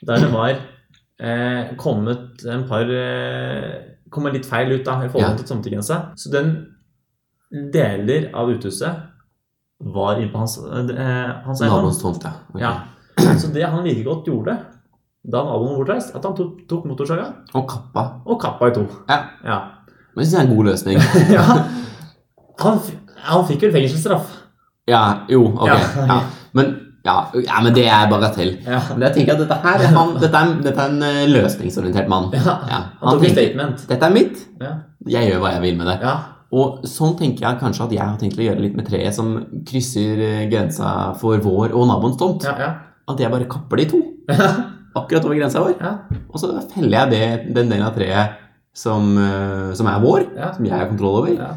der 0.06 0.22
det 0.22 0.30
var 0.32 0.50
eh, 0.54 1.76
kommet 1.78 2.42
en 2.46 2.64
par 2.70 2.90
eh, 2.90 3.94
Kommet 4.08 4.32
litt 4.32 4.46
feil 4.48 4.70
ut 4.72 4.86
da, 4.86 4.94
i 5.04 5.10
forhold 5.12 5.34
til 5.36 5.44
tomtegrensa. 5.50 5.96
Så 6.16 6.30
den 6.32 6.54
deler 7.74 8.30
av 8.32 8.48
uthuset 8.48 9.02
var 9.84 10.16
inne 10.16 10.32
på 10.32 10.40
hans, 10.40 10.54
eh, 10.56 11.34
hans 11.44 11.60
eiendom. 11.60 11.82
Naboens 11.82 11.98
tomt, 12.00 12.24
ja. 12.24 12.32
Ok. 12.54 12.62
Ja. 12.62 12.70
Så 13.18 13.50
det 13.54 13.66
han 13.66 13.84
like 13.84 14.04
godt 14.06 14.26
gjorde 14.30 14.56
da 15.28 15.42
naboen 15.44 15.74
var 15.74 15.80
bortreist, 15.82 16.14
at 16.16 16.24
han 16.24 16.34
tok, 16.36 16.60
tok 16.70 16.84
motorsaga 16.88 17.26
Og 17.58 17.66
kappa. 17.68 18.04
og 18.24 18.38
kappa 18.40 18.70
i 18.70 18.74
to. 18.76 18.84
Ja. 19.10 19.18
Ja. 19.44 19.58
Men 20.16 20.24
det 20.24 20.34
er 20.34 20.44
en 20.46 20.54
god 20.56 20.64
løsning. 20.70 20.98
ja. 21.36 21.42
Han, 22.62 22.78
han 23.28 23.44
fikk 23.48 23.66
vel 23.66 23.74
fengselsstraff. 23.76 24.30
Ja, 24.88 25.02
jo, 25.28 25.42
ok. 25.52 25.68
Ja. 25.68 26.16
Men, 26.56 26.72
ja, 27.04 27.16
ja, 27.44 27.60
men 27.62 27.74
det 27.76 27.84
er 27.86 28.08
bare 28.10 28.30
Ja. 28.38 28.80
Men 28.94 29.02
jeg 29.02 29.14
tenker 29.14 29.34
at 29.34 29.42
dette 29.44 29.60
her 29.62 29.86
han, 29.98 30.14
dette, 30.20 30.34
er, 30.38 30.56
dette 30.64 30.80
er 30.80 30.94
en 30.94 31.02
eh, 31.02 31.28
løsningsorientert 31.28 32.08
mann. 32.08 32.32
Ja. 32.32 32.56
Ja. 32.70 32.80
Han 33.02 33.18
tok 33.18 33.28
et 33.28 33.36
statement. 33.36 33.86
dette 33.88 34.06
er 34.06 34.16
mitt. 34.16 34.42
Ja. 34.62 34.72
Jeg 35.06 35.30
gjør 35.30 35.44
hva 35.44 35.52
jeg 35.58 35.62
vil 35.62 35.78
med 35.78 35.92
det. 35.92 36.00
Ja. 36.02 36.16
Og 36.56 36.86
sånn 36.88 37.18
tenker 37.18 37.44
jeg 37.44 37.60
kanskje 37.60 37.84
at 37.84 37.92
jeg 37.92 38.00
har 38.06 38.16
tenkt 38.16 38.38
å 38.40 38.46
gjøre 38.46 38.62
litt 38.64 38.76
med 38.78 38.88
treet 38.88 39.14
som 39.14 39.34
krysser 39.68 40.24
eh, 40.24 40.44
grensa 40.48 41.12
for 41.20 41.36
vår 41.44 41.76
og 41.76 41.90
naboens 41.90 42.16
tomt. 42.16 42.48
Ja, 42.48 42.56
ja. 42.56 42.74
At 43.08 43.20
jeg 43.22 43.30
bare 43.32 43.46
kapper 43.48 43.80
de 43.80 43.86
to, 43.90 44.00
akkurat 44.98 45.24
over 45.24 45.38
grensa 45.38 45.62
vår. 45.64 45.78
Og 46.28 46.36
så 46.42 46.50
feller 46.74 46.98
jeg 46.98 47.10
det, 47.14 47.54
den 47.56 47.70
delen 47.72 47.86
av 47.86 47.94
treet 47.96 48.36
som, 48.76 49.14
eh, 49.18 49.72
som 49.78 49.86
er 49.90 50.02
vår, 50.04 50.26
som 50.56 50.64
jeg 50.68 50.74
har 50.76 50.90
kontroll 50.90 51.22
over. 51.22 51.34
ja. 51.38 51.54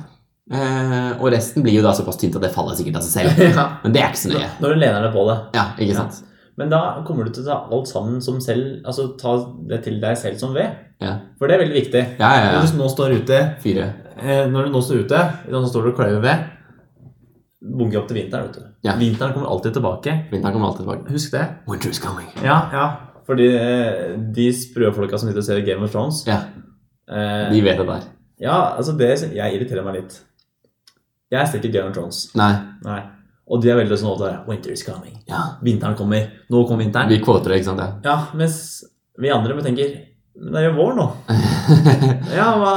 Eh, 0.51 1.11
og 1.21 1.29
resten 1.31 1.63
blir 1.63 1.77
jo 1.77 1.83
da 1.85 1.93
såpass 1.95 2.17
tynt 2.19 2.35
at 2.35 2.43
det 2.43 2.49
faller 2.51 2.75
sikkert 2.75 2.97
av 2.99 3.03
seg 3.05 3.21
selv. 3.29 3.37
ja. 3.59 3.65
Men 3.85 3.93
det 3.95 4.01
er 4.01 4.09
ikke 4.11 4.19
så 4.25 4.31
nøye. 4.33 4.49
Når 4.59 4.73
du 4.73 4.79
lener 4.81 5.05
deg 5.05 5.13
på 5.15 5.23
det. 5.29 5.37
Ja, 5.55 5.65
ikke 5.77 5.93
Ja. 5.93 5.99
sant? 6.01 6.27
Men 6.59 6.69
da 6.73 6.79
kommer 7.07 7.23
du 7.25 7.31
til 7.31 7.45
å 7.45 7.47
ta 7.47 7.57
alt 7.71 7.87
sammen 7.87 8.17
som 8.21 8.35
selv 8.43 8.81
Altså 8.85 9.05
ta 9.17 9.31
det 9.69 9.77
til 9.85 10.01
deg 10.01 10.17
selv 10.19 10.35
som 10.41 10.51
ved. 10.53 10.73
Ja, 11.01 11.13
For 11.39 11.47
det 11.47 11.55
er 11.55 11.61
veldig 11.63 11.77
viktig. 11.79 12.01
ja, 12.19 12.31
ja. 12.35 12.49
Når 12.51 12.65
ja. 12.65 12.71
du 12.73 12.81
nå 12.81 12.89
står 12.91 13.15
ute 13.21 13.37
Fire. 13.63 13.85
eh, 14.19 14.43
Når 14.51 14.67
du 14.67 14.71
nå 14.75 14.81
står 14.83 15.05
ute, 15.05 15.21
så 15.47 15.61
står 15.71 15.87
du 15.87 15.89
og 15.93 15.95
kløyver 16.01 16.21
ved 16.25 16.43
Bunker 17.61 17.99
opp 18.01 18.07
til 18.09 18.17
vinteren, 18.17 18.47
vet. 18.49 18.71
Ja. 18.87 18.95
Vinteren 18.97 19.35
kommer 19.35 19.51
alltid 19.53 19.75
tilbake. 19.77 20.15
Vinteren 20.31 20.53
kommer 20.55 20.71
alltid 20.71 20.81
tilbake. 20.85 21.11
Husk 21.13 21.31
det. 21.35 21.43
Winter 21.69 21.89
is 21.93 21.99
coming. 22.01 22.27
Ja, 22.41 22.57
ja. 22.73 22.85
Fordi 23.27 23.47
eh, 23.53 24.15
de 24.33 24.47
sprø 24.57 24.89
folka 24.95 25.19
som 25.21 25.29
sitter 25.29 25.43
og 25.43 25.45
ser 25.45 25.61
Game 25.63 25.85
of 25.85 25.91
Thrones 25.93 26.23
Ja, 26.27 26.39
eh, 27.07 27.51
de 27.53 27.61
vet 27.61 27.77
det 27.77 27.85
der. 27.87 28.07
Ja, 28.41 28.55
altså 28.75 28.95
det 28.97 29.11
Jeg 29.37 29.55
irriterer 29.55 29.85
meg 29.85 29.99
litt. 29.99 30.17
Jeg 31.31 31.47
ser 31.47 31.61
ikke 31.61 31.71
Game 31.77 31.91
of 31.91 31.95
Thrones. 31.95 32.23
Nei, 32.35 32.53
Nei. 32.83 33.01
Og 33.51 33.61
de 33.61 33.69
er 33.69 33.77
veldig 33.77 33.97
sånn 33.99 34.15
at 34.15 34.47
Winter 34.47 34.71
is 34.73 34.83
coming. 34.83 35.21
ja. 35.29 35.41
Vinteren 35.61 35.95
kommer. 35.99 36.31
Nå 36.49 36.63
kommer 36.65 36.83
vinteren. 36.85 37.09
Vi 37.11 37.21
kvoter 37.21 37.51
det, 37.53 37.61
ikke 37.61 37.69
sant? 37.69 37.79
Ja. 37.83 37.99
Ja, 38.09 38.17
mens 38.33 38.57
vi 39.19 39.29
andre 39.29 39.53
vi 39.57 39.65
tenker 39.69 39.95
Men 40.39 40.53
det 40.53 40.61
er 40.61 40.69
jo 40.71 40.77
vår 40.79 40.93
nå. 40.97 41.07
Ja, 42.39 42.53
hva 42.57 42.75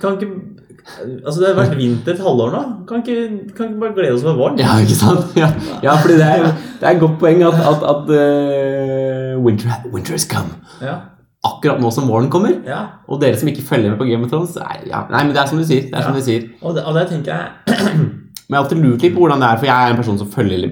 Kan 0.00 0.18
ikke 0.18 0.61
Altså, 0.82 1.38
det 1.40 1.48
har 1.48 1.56
vært 1.58 1.76
vinter 1.78 2.16
et 2.16 2.22
halvår 2.22 2.52
nå. 2.52 2.60
Kan 2.88 3.02
ikke, 3.02 3.52
kan 3.56 3.70
ikke 3.70 3.80
bare 3.84 3.94
glede 3.96 4.16
oss 4.16 4.24
over 4.26 4.38
våren? 4.40 4.58
Ja, 4.60 4.74
ikke 4.82 4.98
sant? 4.98 5.36
Ja, 5.38 5.48
ja 5.84 5.94
fordi 6.02 6.18
det 6.18 6.26
er, 6.26 6.48
det 6.80 6.88
er 6.88 6.96
et 6.96 7.02
godt 7.02 7.18
poeng 7.22 7.42
at, 7.46 7.58
at, 7.70 7.86
at 7.92 8.10
uh, 8.10 9.42
winter, 9.44 9.72
winter 9.94 10.16
has 10.16 10.26
come. 10.28 10.58
Ja. 10.82 10.98
Akkurat 11.46 11.82
nå 11.82 11.90
som 11.94 12.10
våren 12.10 12.30
kommer. 12.30 12.58
ja. 12.66 12.82
Og 13.08 13.22
dere 13.22 13.38
som 13.38 13.50
ikke 13.50 13.64
følger 13.66 13.94
med 13.94 13.98
på 14.00 14.06
Game 14.10 14.26
of 14.26 14.30
Thrones 14.30 14.54
nei, 14.58 14.76
ja, 14.90 15.04
nei, 15.10 15.24
men 15.26 15.34
det 15.34 15.42
er 15.42 15.50
som 15.50 15.58
du 15.58 15.66
sier. 15.66 15.88
det 15.90 15.98
er 15.98 16.06
som 16.06 16.18
du 16.18 16.22
sier. 16.22 16.50
Og, 16.62 16.76
det, 16.76 16.84
og 16.86 16.98
det 16.98 17.08
tenker 17.10 17.34
jeg 17.34 17.78
Men 18.52 18.56
jeg 18.56 18.58
har 18.58 18.62
alltid 18.64 18.82
lurt 18.84 19.04
litt 19.06 19.14
på 19.14 19.22
hvordan 19.22 19.42
det 19.42 19.48
er, 19.48 19.58
for 19.62 19.70
jeg 19.70 19.86
er 19.86 19.94
en 19.94 20.00
person 20.02 20.18
som 20.20 20.30
følger 20.30 20.64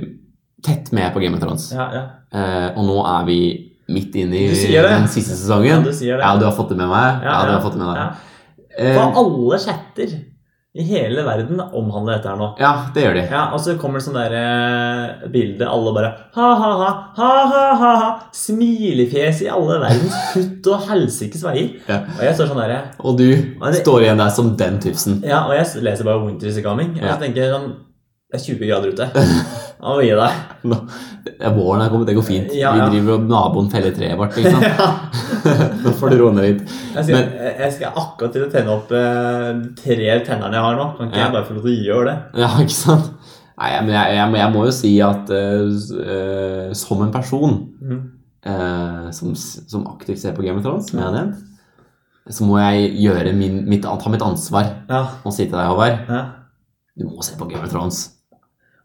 tett 0.66 0.90
med 0.92 1.14
på 1.14 1.22
Game 1.22 1.38
of 1.38 1.42
Thrones. 1.42 1.70
Ja, 1.72 1.86
ja. 1.94 2.02
Eh, 2.30 2.66
og 2.76 2.84
nå 2.86 2.98
er 3.08 3.22
vi 3.26 3.38
midt 3.90 4.18
inne 4.20 4.36
i 4.36 4.48
den 4.50 4.58
siste 4.58 5.32
ja 5.32 5.38
sesongen. 5.40 5.86
du 5.86 5.94
sier 5.94 6.18
det. 6.18 6.26
Ja, 6.26 6.34
du 6.38 6.44
har 6.46 6.52
fått 6.54 6.74
det 6.74 6.78
med 6.78 6.90
meg? 6.90 7.24
Ja, 7.24 7.40
du 7.48 7.54
har 7.54 7.62
fått 7.64 7.78
det 7.78 7.82
med 7.82 7.94
deg. 7.94 8.26
Eh, 8.80 8.94
For 8.96 9.12
alle 9.20 9.58
chatter 9.60 10.12
i 10.72 10.84
hele 10.86 11.24
verden 11.26 11.58
omhandler 11.60 12.14
dette 12.20 12.28
her 12.30 12.36
nå. 12.38 12.46
ja, 12.60 12.68
det 12.94 13.02
gjør 13.02 13.14
de. 13.18 13.22
Ja, 13.32 13.40
Og 13.52 13.58
så 13.60 13.74
kommer 13.76 13.98
det 13.98 14.04
sånn 14.06 14.14
der 14.14 14.34
eh, 14.38 15.28
bilde, 15.34 15.66
alle 15.66 15.92
bare 15.96 16.10
ha-ha-ha, 16.36 16.90
ha-ha-ha, 17.16 18.12
smilefjes 18.32 19.42
i 19.44 19.50
alle 19.50 19.80
verdens 19.82 20.14
futt 20.34 20.70
og 20.70 20.86
helsikes 20.90 21.42
veier. 21.46 21.72
Ja. 21.90 22.00
Og 22.16 22.22
jeg 22.24 22.36
står 22.38 22.52
sånn 22.52 22.62
derre 22.62 22.80
Og 23.02 23.18
du 23.18 23.26
det- 23.34 23.82
står 23.82 24.06
igjen 24.06 24.22
der 24.22 24.30
som 24.30 24.54
den 24.56 24.78
tufsen. 24.80 25.20
Ja, 25.26 25.42
og 25.48 25.54
jeg 25.58 25.82
leser 25.82 26.04
bare 26.04 26.22
'Winter 26.24 26.46
is 26.46 26.58
coming', 26.64 26.96
og 27.02 27.08
så 27.10 27.18
tenker 27.20 27.42
jeg 27.42 27.52
sånn 27.54 27.74
Det 28.30 28.38
er 28.38 28.42
20 28.44 28.68
grader 28.68 28.92
ute. 28.94 29.06
Nå 29.80 29.94
må 29.96 30.02
gi 30.04 30.10
deg. 30.14 30.42
Nå, 30.70 30.76
våren 31.56 31.82
er 31.82 31.88
kommet, 31.90 32.06
det 32.06 32.14
går 32.14 32.26
fint. 32.28 32.52
Ja, 32.54 32.76
ja. 32.78 32.84
Vi 32.86 32.98
driver 33.00 33.16
og 33.16 33.24
naboen 33.30 33.70
feller 33.72 33.94
treet 33.96 34.18
vårt, 34.20 34.36
sant? 34.38 34.66
Ja. 34.70 34.90
Nå 35.82 35.94
får 35.98 36.12
du 36.12 36.20
roe 36.20 36.34
ned 36.36 36.46
litt. 36.46 36.74
Jeg 36.94 37.08
skal, 37.08 37.16
Men- 37.16 37.58
jeg- 37.64 37.74
skal 37.74 37.98
akkurat 38.04 38.34
til 38.36 38.44
å 38.44 38.50
tenne 38.52 38.74
opp 38.76 38.92
eh, 38.94 39.48
tre 39.80 40.12
tennene 40.26 40.52
jeg 40.54 40.66
har 40.66 40.78
nå. 40.78 40.86
Kan 40.98 41.10
ikke 41.10 41.22
jeg 41.24 41.34
bare 41.34 41.48
få 41.48 41.56
lov 41.56 41.66
til 41.66 41.72
å 41.72 41.86
gjøre 41.88 42.06
det? 42.10 42.44
Ja, 42.44 42.50
ikke 42.62 42.76
sant? 42.76 43.10
Nei, 43.60 43.72
men 43.84 43.92
jeg, 43.92 44.14
jeg, 44.16 44.36
jeg 44.40 44.52
må 44.54 44.62
jo 44.64 44.72
si 44.72 44.90
at 45.04 45.32
uh, 45.36 46.70
som 46.80 47.02
en 47.04 47.10
person 47.12 47.58
mm. 47.82 47.98
uh, 48.48 49.10
som, 49.12 49.34
som 49.36 49.84
aktivt 49.90 50.22
ser 50.22 50.32
på 50.36 50.46
Game 50.46 50.56
of 50.56 50.64
Thrones, 50.64 50.88
som 50.88 51.00
jeg 51.00 51.04
har 51.08 51.16
nevnt, 51.18 51.42
så 52.30 52.46
må 52.48 52.56
jeg 52.62 52.94
gjøre 53.02 53.34
min, 53.36 53.58
mitt, 53.68 53.84
ta 53.84 54.12
mitt 54.12 54.24
ansvar 54.24 54.70
Ja. 54.88 55.02
og 55.24 55.34
si 55.34 55.44
til 55.44 55.58
deg, 55.58 55.68
Håvard, 55.68 56.08
ja. 56.08 56.22
du 56.96 57.04
må 57.10 57.26
se 57.26 57.36
på 57.36 57.50
Game 57.50 57.66
of 57.66 57.72
Thrones. 57.74 58.06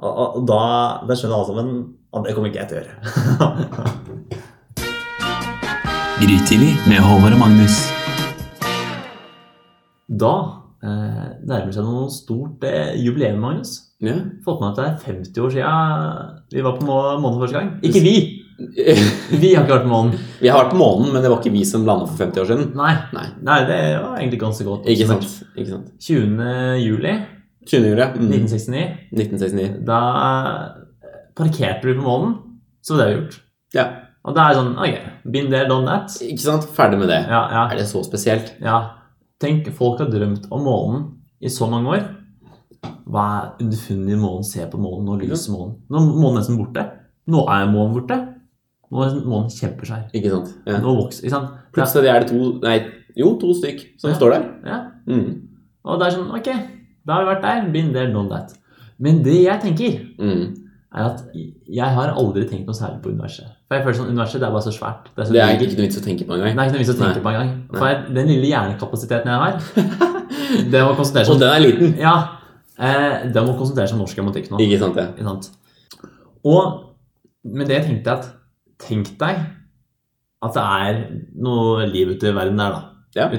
Og, 0.04 0.42
da, 0.48 0.60
da 1.08 1.16
skjønner 1.16 1.38
alle 1.38 1.48
sammen 1.48 1.70
at 2.16 2.26
det 2.28 2.34
kommer 2.36 2.50
ikke 2.52 2.62
jeg 2.64 2.70
til 2.72 2.78
å 2.78 2.82
gjøre. 2.82 2.96
Grytidlig 6.22 6.74
med 6.90 7.00
Håvard 7.04 7.36
og 7.36 7.42
Magnus. 7.42 7.76
Da 10.16 10.32
eh, 10.86 11.26
nærmer 11.48 11.74
seg 11.76 11.84
noe 11.88 12.08
stort 12.14 12.64
eh, 12.68 12.94
jubileum, 13.04 13.40
Magnus. 13.44 13.76
Ja. 14.04 14.16
Fått 14.46 14.62
med 14.62 14.74
at 14.74 14.80
det 14.80 14.86
er 14.88 14.98
50 15.24 15.44
år 15.46 15.54
siden 15.56 16.34
vi 16.56 16.64
var 16.66 16.76
på 16.80 16.88
må- 16.88 17.20
månen 17.24 17.40
første 17.44 17.60
gang. 17.60 17.70
Ikke 17.86 18.04
vi! 18.06 18.16
Vi 19.36 19.50
har 19.52 19.66
ikke 19.66 19.74
vært 19.74 19.84
på 19.84 19.90
månen. 19.92 20.14
Vi 20.40 20.48
har 20.48 20.62
vært 20.62 20.70
på 20.72 20.78
månen, 20.80 21.10
men 21.12 21.20
det 21.20 21.28
var 21.28 21.42
ikke 21.42 21.52
vi 21.52 21.66
som 21.68 21.84
landet 21.84 22.08
for 22.14 22.22
50 22.24 22.40
år 22.40 22.46
siden. 22.48 22.70
Nei. 22.80 22.94
Nei, 23.12 23.26
Nei, 23.44 23.58
det 23.68 23.80
var 24.00 24.14
egentlig 24.16 24.40
ganske 24.40 24.64
godt. 24.64 24.86
ikke 24.94 25.08
sant? 25.10 25.26
Ikke 25.60 25.74
sant. 25.74 25.90
20. 26.00 26.40
juli 26.80 27.12
20. 27.66 27.86
juli, 27.90 28.06
mm. 28.06 28.32
1969, 28.32 28.84
1969. 29.12 29.86
da 29.86 30.00
parkerte 31.38 31.88
vi 31.88 31.96
på 31.98 32.04
månen. 32.06 32.36
Så 32.86 32.96
det 32.98 33.04
har 33.06 33.10
vi 33.14 33.22
gjort. 33.22 33.40
Ja, 33.76 33.86
Og 34.26 34.34
da 34.34 34.42
er 34.48 34.54
det 34.54 34.58
sånn 34.58 34.78
Ok, 34.82 34.96
been 35.32 35.50
there, 35.52 35.68
done 35.70 35.86
that. 35.86 36.10
ikke 36.22 36.42
sant? 36.42 36.64
Ferdig 36.74 36.98
med 37.00 37.10
det. 37.10 37.20
Ja, 37.30 37.44
ja, 37.52 37.64
Er 37.72 37.78
det 37.78 37.88
så 37.88 38.04
spesielt? 38.06 38.54
ja. 38.62 38.92
Tenk, 39.40 39.68
folk 39.76 40.00
har 40.00 40.08
drømt 40.10 40.48
om 40.52 40.64
månen 40.64 41.02
i 41.42 41.50
så 41.50 41.68
mange 41.70 41.90
år. 41.92 42.06
Hva 43.06 43.26
er 43.44 43.64
underfundig 43.66 44.16
månen 44.18 44.44
Se 44.48 44.66
på 44.72 44.78
månen 44.80 45.10
og 45.10 45.20
lyser 45.22 45.52
månen? 45.52 45.76
Nå 45.90 45.98
er 46.00 46.16
månen 46.16 46.40
nesten 46.40 46.58
borte. 46.58 46.86
Nå 47.28 47.44
er 47.50 47.68
månen 47.68 47.94
borte. 47.98 48.18
Nå 48.92 49.04
er 49.04 49.20
månen 49.26 49.50
kjempeskjær. 49.52 50.08
Ikke 50.14 50.30
sant? 50.32 50.54
Ja. 50.66 50.80
Nå 50.80 50.96
vokser, 50.96 51.26
ikke 51.26 51.36
sant? 51.36 51.50
Plutselig 51.74 52.10
er 52.10 52.20
det 52.24 52.30
to, 52.30 52.60
nei, 52.64 52.78
jo, 53.18 53.36
to 53.38 53.54
stykk 53.54 54.00
som 54.00 54.10
Ja. 54.12 54.16
står 54.16 54.30
der. 54.32 54.44
Ja. 54.66 54.80
Mm. 55.08 55.42
Og 55.86 56.00
det 56.00 56.08
er 56.08 56.18
sånn, 56.18 56.32
ok, 56.34 56.50
da 57.06 57.14
har 57.18 57.24
vi 57.26 57.30
vært 57.34 57.44
der, 57.46 57.72
been 57.74 57.92
there, 57.94 58.12
done 58.14 58.30
that. 58.30 58.54
Men 59.00 59.24
det 59.26 59.42
jeg 59.44 59.62
tenker, 59.62 60.00
Mm. 60.20 60.62
er 60.96 61.04
at 61.10 61.24
jeg 61.68 61.90
har 61.98 62.14
aldri 62.16 62.46
tenkt 62.48 62.66
noe 62.70 62.74
særlig 62.78 63.02
på 63.04 63.10
universet. 63.12 63.50
For 63.68 63.76
jeg 63.76 63.84
føler 63.84 63.98
sånn, 64.00 64.12
universet 64.14 64.40
det 64.40 64.48
er 64.48 64.54
bare 64.56 64.64
så 64.64 64.72
svært. 64.72 65.10
Det 65.16 65.22
er, 65.22 65.26
så 65.28 65.34
Det 65.36 65.42
er 65.44 65.54
ikke 65.60 65.76
noe 65.76 65.88
vits 65.88 65.98
å 66.00 66.04
tenke 66.06 66.26
på 66.30 66.38
det 66.38 66.46
er 66.46 66.54
ikke 66.54 66.72
noe 66.78 66.80
vits 66.84 66.94
å 66.94 66.98
tenke 67.00 67.20
Nei. 67.20 67.26
på 67.26 67.34
engang. 67.34 67.52
For 67.76 67.88
jeg, 67.90 68.14
den 68.16 68.28
lille 68.32 68.48
hjernekapasiteten 68.54 69.28
jeg 69.28 69.40
har, 69.44 69.60
det 70.72 70.84
må 70.86 70.96
konsentrere 70.96 71.28
Og 71.28 71.36
seg 71.36 71.44
den 71.44 71.52
er 71.52 71.64
liten. 71.66 71.94
Ja, 72.00 72.16
eh, 72.80 73.28
det 73.34 73.44
må 73.44 73.58
konsentrere 73.60 73.88
seg 73.92 73.98
om 74.00 74.06
norsk 74.06 74.16
grammatikk 74.22 74.50
nå. 74.54 74.62
Ikke 74.64 74.80
sant, 74.80 74.96
ja. 75.02 75.10
Ikke 75.12 75.28
sant? 75.28 75.52
Og, 76.46 76.82
men 77.44 77.68
det 77.68 77.80
jeg 77.82 77.88
tenkte 77.90 78.16
at 78.20 78.32
Tenk 78.86 79.14
deg 79.20 79.38
at 80.44 80.54
det 80.54 80.64
er 80.64 80.98
noe 81.42 81.86
liv 81.88 82.10
ute 82.12 82.28
i 82.28 82.34
verden 82.36 82.58
der, 82.60 82.74
da. 82.76 82.82
Ja. 83.16 83.30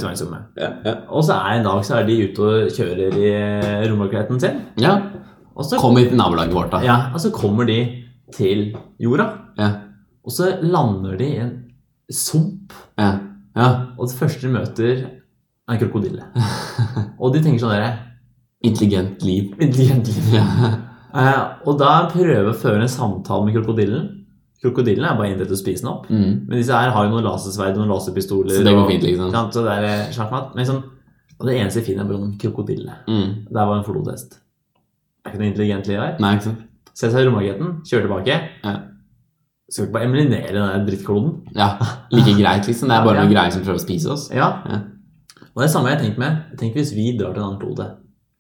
Ja, 0.57 0.71
ja. 0.87 0.95
Og 1.13 1.25
så 1.27 1.37
er 1.37 1.59
en 1.59 1.67
dag 1.67 1.83
så 1.85 1.99
er 1.99 2.09
de 2.09 2.17
ute 2.25 2.47
og 2.47 2.71
kjører 2.73 3.17
i 3.21 3.31
romraketten 3.91 4.41
sin. 4.41 4.63
ja. 4.81 4.99
Og 5.57 5.65
så, 5.65 5.79
kommer 5.81 6.05
til 6.05 6.19
nabolaget 6.21 6.53
vårt, 6.53 6.69
da. 6.69 6.83
ja, 6.85 6.97
og 7.17 7.21
så 7.21 7.31
kommer 7.33 7.65
de 7.65 7.79
til 8.37 8.75
jorda. 9.01 9.25
Ja. 9.57 9.71
Og 10.21 10.35
så 10.35 10.51
lander 10.61 11.17
de 11.17 11.29
i 11.31 11.39
en 11.41 11.53
sump. 12.13 12.75
Ja. 13.01 13.15
ja. 13.57 13.69
Og 13.97 14.11
det 14.11 14.19
første 14.19 14.45
de 14.45 14.53
møter, 14.53 15.07
er 15.67 15.73
en 15.73 15.81
krokodille. 15.81 16.27
Og 17.23 17.33
de 17.35 17.41
tenker 17.43 17.59
sånn 17.59 17.73
derre 17.75 17.95
Intelligent 18.67 19.25
liv. 19.25 19.55
Intelligent 19.59 20.07
liv. 20.11 20.29
Ja. 20.37 20.45
Uh, 21.17 21.43
og 21.69 21.79
da 21.81 21.91
prøver 22.11 22.33
jeg 22.35 22.47
å 22.51 22.55
føre 22.57 22.85
en 22.85 22.91
samtale 22.91 23.47
med 23.47 23.57
krokodillen. 23.57 24.07
Krokodillen 24.63 25.05
er 25.05 25.17
bare 25.19 25.29
innrettet 25.31 25.53
til 25.53 25.59
å 25.59 25.61
spise 25.61 25.85
den 25.85 25.91
opp. 25.93 26.07
Mm. 26.09 26.47
Men 26.49 26.55
disse 26.59 26.73
her 26.75 26.91
har 26.95 27.05
jo 27.07 27.13
noen 27.13 27.27
lasersverd 27.29 27.77
og 27.77 27.83
noen 27.83 27.93
laserpistoler. 27.93 28.55
Så 28.57 28.65
det 28.65 28.73
går 28.75 28.89
fint, 28.91 29.05
liksom. 29.05 29.31
Sant? 29.35 29.53
Så 29.55 29.63
det 29.67 29.75
er 29.77 29.85
eh, 29.91 30.07
sjakkmatt. 30.17 30.55
Men 30.57 30.69
sånn, 30.71 30.83
og 31.37 31.45
det 31.51 31.57
eneste 31.61 31.83
jeg 31.83 31.89
finner, 31.91 32.07
er 32.07 32.11
bare 32.11 32.25
en 32.31 32.35
krokodille. 32.41 32.95
Mm. 33.07 33.29
Der 33.53 33.69
var 33.69 33.77
en 33.77 33.85
flodhest. 33.87 34.39
Det 34.41 35.29
er 35.29 35.35
ikke 35.35 35.43
noe 35.43 35.51
intelligent 35.53 35.91
liv 35.91 36.01
her. 36.01 36.17
Nei, 36.25 36.33
ikke 36.39 36.49
sant? 36.49 36.63
Ser 36.97 37.13
seg 37.13 37.27
i 37.27 37.29
romraketten, 37.29 37.73
kjører 37.85 38.07
tilbake. 38.09 38.37
Ja. 38.65 38.75
Skal 39.69 39.85
ikke 39.89 39.97
bare 39.99 40.07
eliminere 40.09 40.53
den 40.57 40.87
drittkloden? 40.89 41.33
Ja, 41.59 41.69
like 42.15 42.37
greit, 42.39 42.69
liksom. 42.71 42.89
Det 42.89 42.97
er 42.97 43.05
bare 43.11 43.19
Ja. 43.21 43.25
noen 43.27 43.35
greier 43.35 43.53
som 43.53 43.65
prøver 43.67 43.81
å 43.83 43.85
spise 43.85 44.13
oss. 44.15 44.29
Ja. 44.33 44.49
Ja. 44.71 44.81
Og 45.57 45.63
det 45.65 45.71
samme 45.73 45.93
jeg 45.93 46.01
tenkt 46.07 46.19
med. 46.23 46.43
Tenk 46.61 46.75
hvis 46.79 46.95
vi 46.97 47.11
drar 47.19 47.35
til 47.35 47.43
en 47.43 47.49
annen 47.51 47.61
klode. 47.61 47.91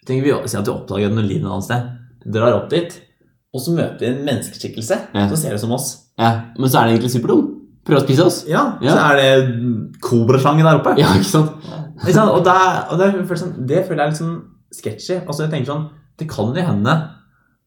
Tenk 0.07 0.22
vi 0.24 0.33
Si 0.46 0.57
at 0.57 0.64
vi 0.68 0.72
oppdager 0.72 1.12
noe 1.12 1.24
liv 1.26 1.42
et 1.42 1.48
annet 1.50 1.64
sted. 1.66 1.92
Drar 2.33 2.57
opp 2.62 2.70
dit, 2.72 2.94
og 3.57 3.62
så 3.64 3.73
møter 3.77 4.03
vi 4.05 4.11
en 4.12 4.25
menneskeskikkelse 4.29 4.99
Ja. 5.16 5.27
som 5.31 5.37
ser 5.40 5.55
ut 5.57 5.62
som 5.64 5.73
oss. 5.77 5.88
Ja, 6.21 6.31
Men 6.59 6.69
så 6.71 6.81
er 6.83 6.87
det 6.90 6.99
egentlig 6.99 7.14
superdum. 7.16 7.47
Prøver 7.87 8.03
å 8.03 8.07
spise 8.07 8.25
oss. 8.27 8.38
Ja, 8.51 8.64
Ja. 8.83 8.92
Så 8.92 8.99
er 8.99 9.16
det 9.16 10.01
kobraslange 10.03 10.64
der 10.66 10.81
oppe. 10.81 10.97
Ja, 11.01 11.12
ikke 11.16 11.31
sant? 11.31 11.51
Ikke 12.03 12.14
sant? 12.19 12.31
Og, 12.35 12.45
det, 12.45 12.55
og 12.90 12.99
det, 13.01 13.12
føles 13.27 13.40
sånn, 13.45 13.66
det 13.66 13.85
føler 13.87 14.03
jeg 14.03 14.07
er 14.07 14.11
litt 14.14 14.21
sånn 14.23 14.40
sketchy. 14.75 15.21
Altså, 15.27 15.47
jeg 15.47 15.53
tenker 15.55 15.73
sånn, 15.73 15.87
Det 16.19 16.27
kan 16.29 16.49
jo 16.57 16.62
hende 16.64 16.95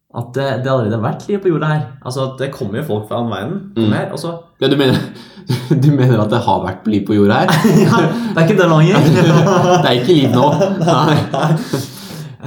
at 0.09 0.33
det, 0.33 0.45
det 0.65 0.71
allerede 0.71 0.97
har 0.97 1.03
vært 1.05 1.27
liv 1.29 1.37
på 1.43 1.51
jorda 1.51 1.67
her. 1.69 1.81
Altså, 2.03 2.23
at 2.31 2.39
Det 2.41 2.47
kommer 2.51 2.79
jo 2.81 2.83
folk 2.87 3.07
fra 3.07 3.19
annen 3.19 3.31
verden. 3.31 3.59
Mm. 3.77 3.91
her, 3.93 4.07
og 4.11 4.17
så, 4.19 4.31
Ja, 4.61 4.67
du, 4.67 4.75
mener, 4.75 4.97
du 5.83 5.89
mener 5.93 6.19
at 6.23 6.29
det 6.33 6.39
har 6.47 6.63
vært 6.65 6.87
liv 6.89 7.05
på 7.07 7.13
jorda 7.15 7.43
her? 7.43 7.53
ja, 7.85 8.01
Det 8.33 8.41
er 8.41 8.47
ikke 8.47 8.57
det 8.57 8.69
lenger. 8.73 8.97
Det 9.83 9.87
er 9.91 9.99
ikke 10.01 10.17
liv 10.17 10.33
nå. 10.33 10.47
Nei. 10.81 11.19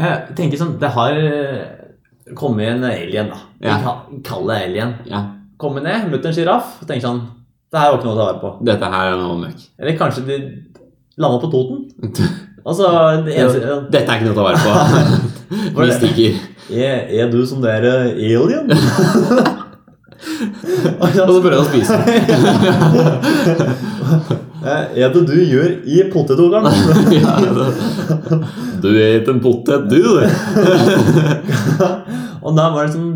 Jeg 0.03 0.37
tenker 0.37 0.59
sånn, 0.59 0.75
Det 0.81 0.91
har 0.91 1.15
eh, 2.33 2.37
kommet 2.39 2.69
en 2.73 2.85
alien, 2.89 3.29
da. 3.31 3.39
Ja. 3.63 3.77
En 4.11 4.23
kalle 4.27 4.53
det 4.57 4.65
alien. 4.71 4.91
Ja, 5.13 5.21
Kommer 5.63 5.81
ned, 5.85 6.09
møter 6.11 6.29
en 6.33 6.35
sjiraff 6.35 6.69
og 6.83 6.87
tenker 6.89 7.05
sånn 7.07 7.21
Det 7.71 7.79
her 7.79 7.91
var 7.93 7.99
ikke 8.01 8.09
noe 8.09 8.17
å 8.17 8.19
ta 8.19 8.25
vare 8.33 8.41
på. 8.43 8.49
dette 8.67 8.87
her 8.93 9.05
er 9.13 9.17
noe 9.21 9.37
møkk. 9.45 9.61
Eller 9.79 9.99
kanskje 10.01 10.23
de 10.27 10.37
landa 11.21 11.39
på 11.45 11.51
Toten. 11.53 11.79
Altså, 12.63 12.87
det 13.27 13.33
eneste 13.35 13.59
Dette 13.91 14.07
er 14.07 14.15
ikke 14.21 14.29
noe 14.29 14.37
å 14.37 14.39
ta 14.39 14.47
vare 14.47 14.63
på. 14.63 14.71
Vi 15.83 15.91
stikker. 15.97 16.31
Er, 16.71 17.11
er 17.11 17.27
du 17.33 17.41
som 17.47 17.59
dere 17.63 17.93
alien? 18.15 18.71
Og 21.03 21.09
så 21.11 21.27
prøver 21.27 21.51
jeg 21.57 21.59
å 21.59 21.67
spise. 21.67 21.95
Eh, 21.99 22.07
Er 24.63 25.11
det 25.15 25.23
du 25.27 25.33
gjør 25.35 25.71
i 25.89 26.03
potetåkeren? 26.13 26.67
du 28.83 28.89
er 28.93 29.21
ikke 29.21 29.33
en 29.35 29.41
potet, 29.43 29.89
du. 29.91 30.03
og 32.45 32.51
da 32.57 32.69
var 32.75 32.87
det 32.87 32.93
sånn 32.97 33.13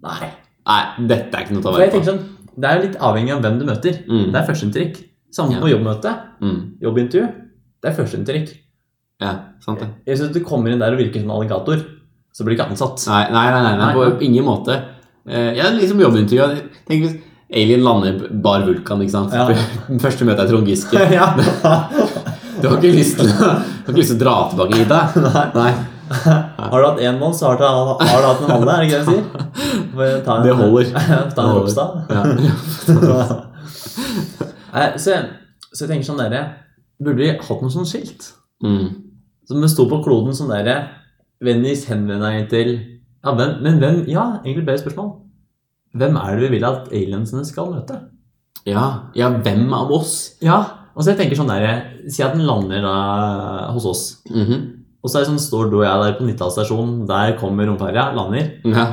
Nei. 0.00 0.30
Nei, 0.70 0.82
dette 1.10 1.36
er 1.36 1.42
ikke 1.44 1.54
noe 1.56 1.62
å 1.62 1.66
ta 1.66 1.72
vare 1.74 1.90
på. 1.92 2.00
sånn, 2.06 2.20
Det 2.56 2.66
er 2.68 2.74
jo 2.78 2.82
litt 2.86 2.98
avhengig 3.10 3.32
av 3.34 3.40
hvem 3.44 3.56
du 3.60 3.64
møter. 3.68 3.94
Mm. 4.08 4.26
Det 4.32 4.38
er 4.40 4.46
førsteinntrykk. 4.48 4.94
Samme 5.34 5.52
Ja. 5.56 5.60
på 5.62 5.68
jobbmøte. 5.70 6.10
Mm. 6.40 6.60
Jobbintervju. 6.82 7.26
Det 7.80 7.86
er 7.90 7.94
førsteinntrykk. 7.98 8.48
Ja, 9.20 9.32
sant 9.60 9.80
det. 9.80 9.88
Jeg 10.06 10.32
Du 10.32 10.40
kommer 10.40 10.70
inn 10.72 10.78
der 10.80 10.92
og 10.92 10.98
virker 10.98 11.20
som 11.20 11.30
en 11.30 11.36
alligator, 11.36 11.76
så 12.32 12.44
blir 12.44 12.56
du 12.56 12.62
ikke 12.62 12.70
ansatt. 12.70 13.06
Nei, 13.08 13.24
nei, 13.30 13.50
nei, 13.50 13.62
nei, 13.62 13.76
nei 13.76 13.94
Nei, 13.94 14.10
på 14.16 14.22
ingen 14.24 14.44
måte. 14.44 14.72
Eh, 15.28 15.52
Jeg 15.54 15.66
er 15.66 15.72
liksom 15.76 16.00
jobbintervju. 16.00 16.62
Tenk 16.88 17.02
hvis 17.04 17.16
Alien 17.50 17.82
lander 17.82 18.12
i 18.14 18.28
Bar 18.44 18.62
Vulkan, 18.66 19.00
ikke 19.02 19.14
sant? 19.14 19.32
Ja. 19.34 19.48
Første 20.04 20.26
møte 20.28 20.44
er 20.44 20.50
Trond 20.52 20.68
Giske. 20.70 20.98
ja. 21.18 21.32
Du 22.60 22.66
har 22.68 22.76
ikke 22.76 22.92
lyst 22.92 23.16
til 23.16 23.24
å, 23.32 24.18
dra 24.20 24.32
tilbake 24.50 24.76
hit, 24.76 24.90
da? 24.90 24.98
Nei. 25.54 25.70
Har 26.12 26.74
du 26.82 26.84
hatt 26.84 26.98
én 27.00 27.16
mann, 27.16 27.32
så 27.32 27.46
har 27.48 27.56
du, 27.56 27.64
har 27.64 27.96
du 27.96 28.26
hatt 28.26 28.42
en 28.44 28.50
annen. 28.52 28.68
er 28.68 28.76
det 28.82 28.88
ikke 28.90 28.98
det 28.98 29.06
du 29.06 29.12
sier? 29.14 29.24
Ta 30.26 30.30
en- 30.36 30.44
Det 30.44 30.54
holder. 30.58 30.84
ta 31.32 31.40
en. 31.40 31.52
Ropstad. 31.56 31.90
Ja. 32.10 32.20
Så, 35.00 35.16
så 35.72 35.84
jeg 35.86 35.90
tenker 35.90 36.06
sånn 36.06 36.20
dere 36.20 36.42
Burde 37.00 37.22
vi 37.22 37.30
hatt 37.32 37.62
noe 37.64 37.72
sånt 37.72 37.88
skilt? 37.90 38.28
Mm. 38.62 38.86
Som 39.48 39.64
det 39.64 39.70
sto 39.72 39.88
på 39.90 40.02
kloden 40.04 40.36
sånn 40.36 40.52
dere 40.52 40.76
Vennligst 41.42 41.88
henvend 41.90 42.22
deg 42.26 42.50
til 42.52 42.68
ja, 42.76 43.32
hvem, 43.32 43.56
Men 43.64 43.80
hvem 43.80 44.02
Ja, 44.10 44.26
egentlig 44.44 44.66
bedre 44.68 44.82
spørsmål. 44.84 45.10
Hvem 45.96 46.16
er 46.20 46.36
det 46.36 46.44
vi 46.46 46.52
vil 46.56 46.66
at 46.68 46.90
aliensene 46.94 47.44
skal 47.48 47.72
møte? 47.74 47.96
Ja, 48.68 48.84
ja, 49.16 49.30
hvem 49.42 49.70
av 49.74 49.90
oss? 49.96 50.36
Ja, 50.44 50.58
og 50.94 51.02
så 51.02 51.12
jeg 51.14 51.18
tenker 51.22 51.38
sånn 51.38 51.48
der, 51.50 51.86
Si 52.12 52.22
at 52.22 52.34
den 52.36 52.44
lander 52.46 52.82
da 52.84 52.94
hos 53.74 53.86
oss. 53.88 54.02
Mhm. 54.30 54.60
Og 55.00 55.08
så 55.08 55.16
er 55.16 55.22
det 55.24 55.30
sånn, 55.30 55.40
står 55.40 55.70
du 55.72 55.78
og 55.78 55.84
jeg 55.86 56.02
der 56.02 56.16
på 56.18 56.26
Nittdal 56.28 56.50
stasjon. 56.52 57.06
Der 57.08 57.32
kommer 57.40 57.64
romferja, 57.70 58.10
lander. 58.12 58.50
Ja. 58.68 58.84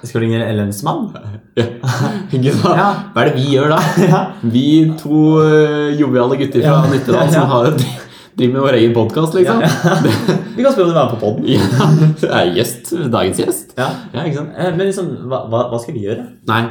Skal 0.00 0.22
du 0.22 0.24
ringe 0.24 0.38
Ellensmann? 0.46 1.10
ja. 1.58 1.66
Ja. 2.32 2.86
Hva 3.12 3.22
er 3.24 3.28
det 3.28 3.34
vi 3.36 3.50
gjør 3.56 3.74
da? 3.74 3.78
ja. 4.08 4.20
Vi 4.42 4.64
to 5.00 5.20
uh, 5.42 5.90
joviale 5.98 6.38
gutter 6.40 6.62
fra 6.64 6.78
Ja. 6.78 6.90
Nittedal 6.92 7.32
som 7.34 7.50
har, 7.52 7.76
driver 8.38 8.54
med 8.54 8.62
vår 8.64 8.76
egen 8.78 8.94
podkast, 8.96 9.34
liksom. 9.36 9.60
Ja, 9.62 9.70
Vi 10.56 10.64
kan 10.64 10.72
spørre 10.74 10.86
om 10.88 10.92
du 10.92 10.98
være 10.98 11.12
på 11.14 11.20
poden. 11.22 11.46
Ja, 11.50 11.88
jeg 12.22 12.32
er 12.40 12.52
gjest. 12.58 12.92
Dagens 13.12 13.40
gjest. 13.42 13.74
Ja. 13.78 13.88
Ja, 14.14 14.24
ikke 14.24 14.40
sant? 14.40 14.54
Eh, 14.56 14.70
Men 14.76 14.86
liksom, 14.88 15.10
hva, 15.30 15.44
hva, 15.50 15.78
skal 15.82 15.94
vi 15.98 16.06
gjøre? 16.06 16.24
Nei. 16.50 16.62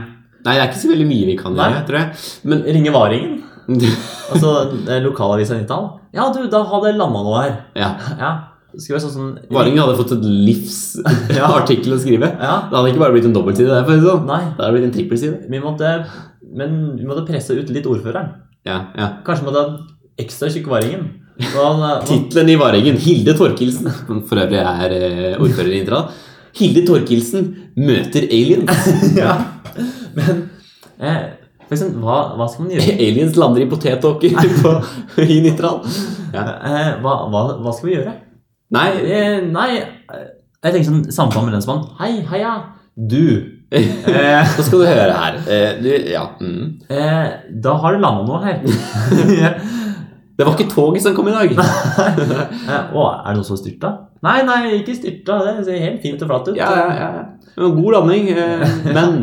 Nei, 0.47 0.53
det 0.55 0.61
er 0.63 0.67
ikke 0.69 0.79
så 0.85 0.91
veldig 0.93 1.07
mye 1.09 1.27
vi 1.27 1.35
kan 1.39 1.55
Nei. 1.57 1.69
gjøre, 1.73 1.85
tror 1.89 1.99
jeg. 1.99 2.25
Men 2.47 2.65
Ringe 2.77 2.93
Varingen? 2.95 3.37
Altså 4.31 4.51
eh, 4.87 5.01
lokalavisa 5.03 5.55
Nittdal? 5.57 5.85
Ja, 6.15 6.29
du, 6.35 6.41
da 6.51 6.61
hadde 6.67 6.89
jeg 6.91 6.97
landa 6.99 7.21
noe 7.23 7.41
her. 7.45 7.57
ja. 7.79 7.89
Ja. 8.19 8.31
Sånn 8.77 8.99
sånn 9.09 9.29
Varingen 9.49 9.79
hadde 9.81 9.95
fått 9.97 10.11
et 10.17 10.25
livsartikkel 10.27 11.93
å 11.95 11.99
skrive. 12.01 12.27
Ja. 12.35 12.57
Det 12.69 12.75
hadde 12.77 12.91
ikke 12.91 13.01
bare 13.01 13.15
blitt 13.15 13.25
en 13.29 13.33
dobbeltside. 13.35 13.71
der, 13.71 13.85
for 13.87 14.03
sånn. 14.03 14.25
Nei. 14.27 14.41
Det 14.53 14.61
hadde 14.63 14.73
blitt 14.75 14.87
en 14.89 14.93
trippelside. 14.97 15.39
Vi 15.49 15.61
måtte 15.63 15.93
Men 16.57 16.75
vi 16.99 17.07
måtte 17.07 17.25
presse 17.27 17.55
ut 17.57 17.71
litt 17.73 17.87
ordføreren. 17.89 18.29
Ja, 18.67 18.81
ja. 18.99 19.07
Kanskje 19.25 19.47
måtte 19.47 19.63
ha 19.63 19.77
ekstra 20.21 20.49
tjukk 20.53 20.67
Varingen. 20.71 21.07
Tittelen 21.37 22.49
i 22.49 22.55
Vareggen, 22.57 22.97
Hilde 23.01 23.35
Torkelsen, 23.37 23.89
for 24.27 24.41
øvrig 24.41 24.57
er 24.57 24.93
eh, 24.97 25.35
ordfører 25.37 25.69
i 25.69 25.81
Nittedal. 25.81 26.07
Hilde 26.57 26.83
Torkelsen 26.87 27.49
møter 27.77 28.25
aliens. 28.25 28.87
ja. 29.19 29.35
Men 30.17 30.39
eh, 30.97 31.19
eksempel, 31.69 32.01
hva, 32.01 32.17
hva 32.39 32.47
skal 32.49 32.65
man 32.65 32.73
gjøre? 32.73 32.95
Aliens 33.07 33.37
lander 33.37 33.65
i 33.65 33.69
potetåker 33.69 34.33
i 35.27 35.39
Nittedal. 35.45 35.83
Ja. 36.33 36.47
Eh, 36.57 36.89
hva, 37.05 37.19
hva, 37.29 37.43
hva 37.61 37.75
skal 37.75 37.91
vi 37.91 37.99
gjøre? 37.99 38.15
Nei, 38.73 38.89
Eh, 38.99 39.37
nei 39.47 39.69
Jeg 39.77 40.73
tenker 40.73 40.89
sånn 40.89 41.05
samtale 41.13 41.45
med 41.45 41.55
lensmannen. 41.59 41.93
Hei, 42.01 42.17
heia, 42.33 42.57
du. 42.97 43.53
Hva 43.69 44.41
nå 44.41 44.63
skal 44.65 44.81
du 44.81 44.87
høre 44.87 45.13
her. 45.13 45.37
Du, 45.83 45.89
ja. 46.09 46.23
Mm. 46.41 46.79
da 47.61 47.75
har 47.83 47.93
det 47.93 48.01
landa 48.01 48.25
noe 48.25 48.41
her. 48.41 49.67
Det 50.37 50.45
var 50.45 50.53
ikke 50.53 50.69
toget 50.69 51.01
som 51.01 51.15
kom 51.17 51.27
i 51.31 51.33
dag. 51.33 51.53
eh, 51.57 52.91
å, 52.93 53.07
er 53.09 53.33
det 53.33 53.39
noe 53.39 53.47
som 53.47 53.57
styrta? 53.57 53.89
Nei, 54.25 54.37
nei, 54.45 54.59
ikke 54.79 54.93
styrta. 54.93 55.39
Det 55.47 55.65
ser 55.65 55.81
helt 55.81 56.03
fint 56.03 56.21
og 56.21 56.29
flatt 56.29 56.51
ut. 56.51 56.57
Ja, 56.59 56.69
ja, 56.77 57.07
ja. 57.17 57.69
God 57.73 57.95
landing, 57.95 58.29
eh, 58.35 58.65
men 58.97 59.17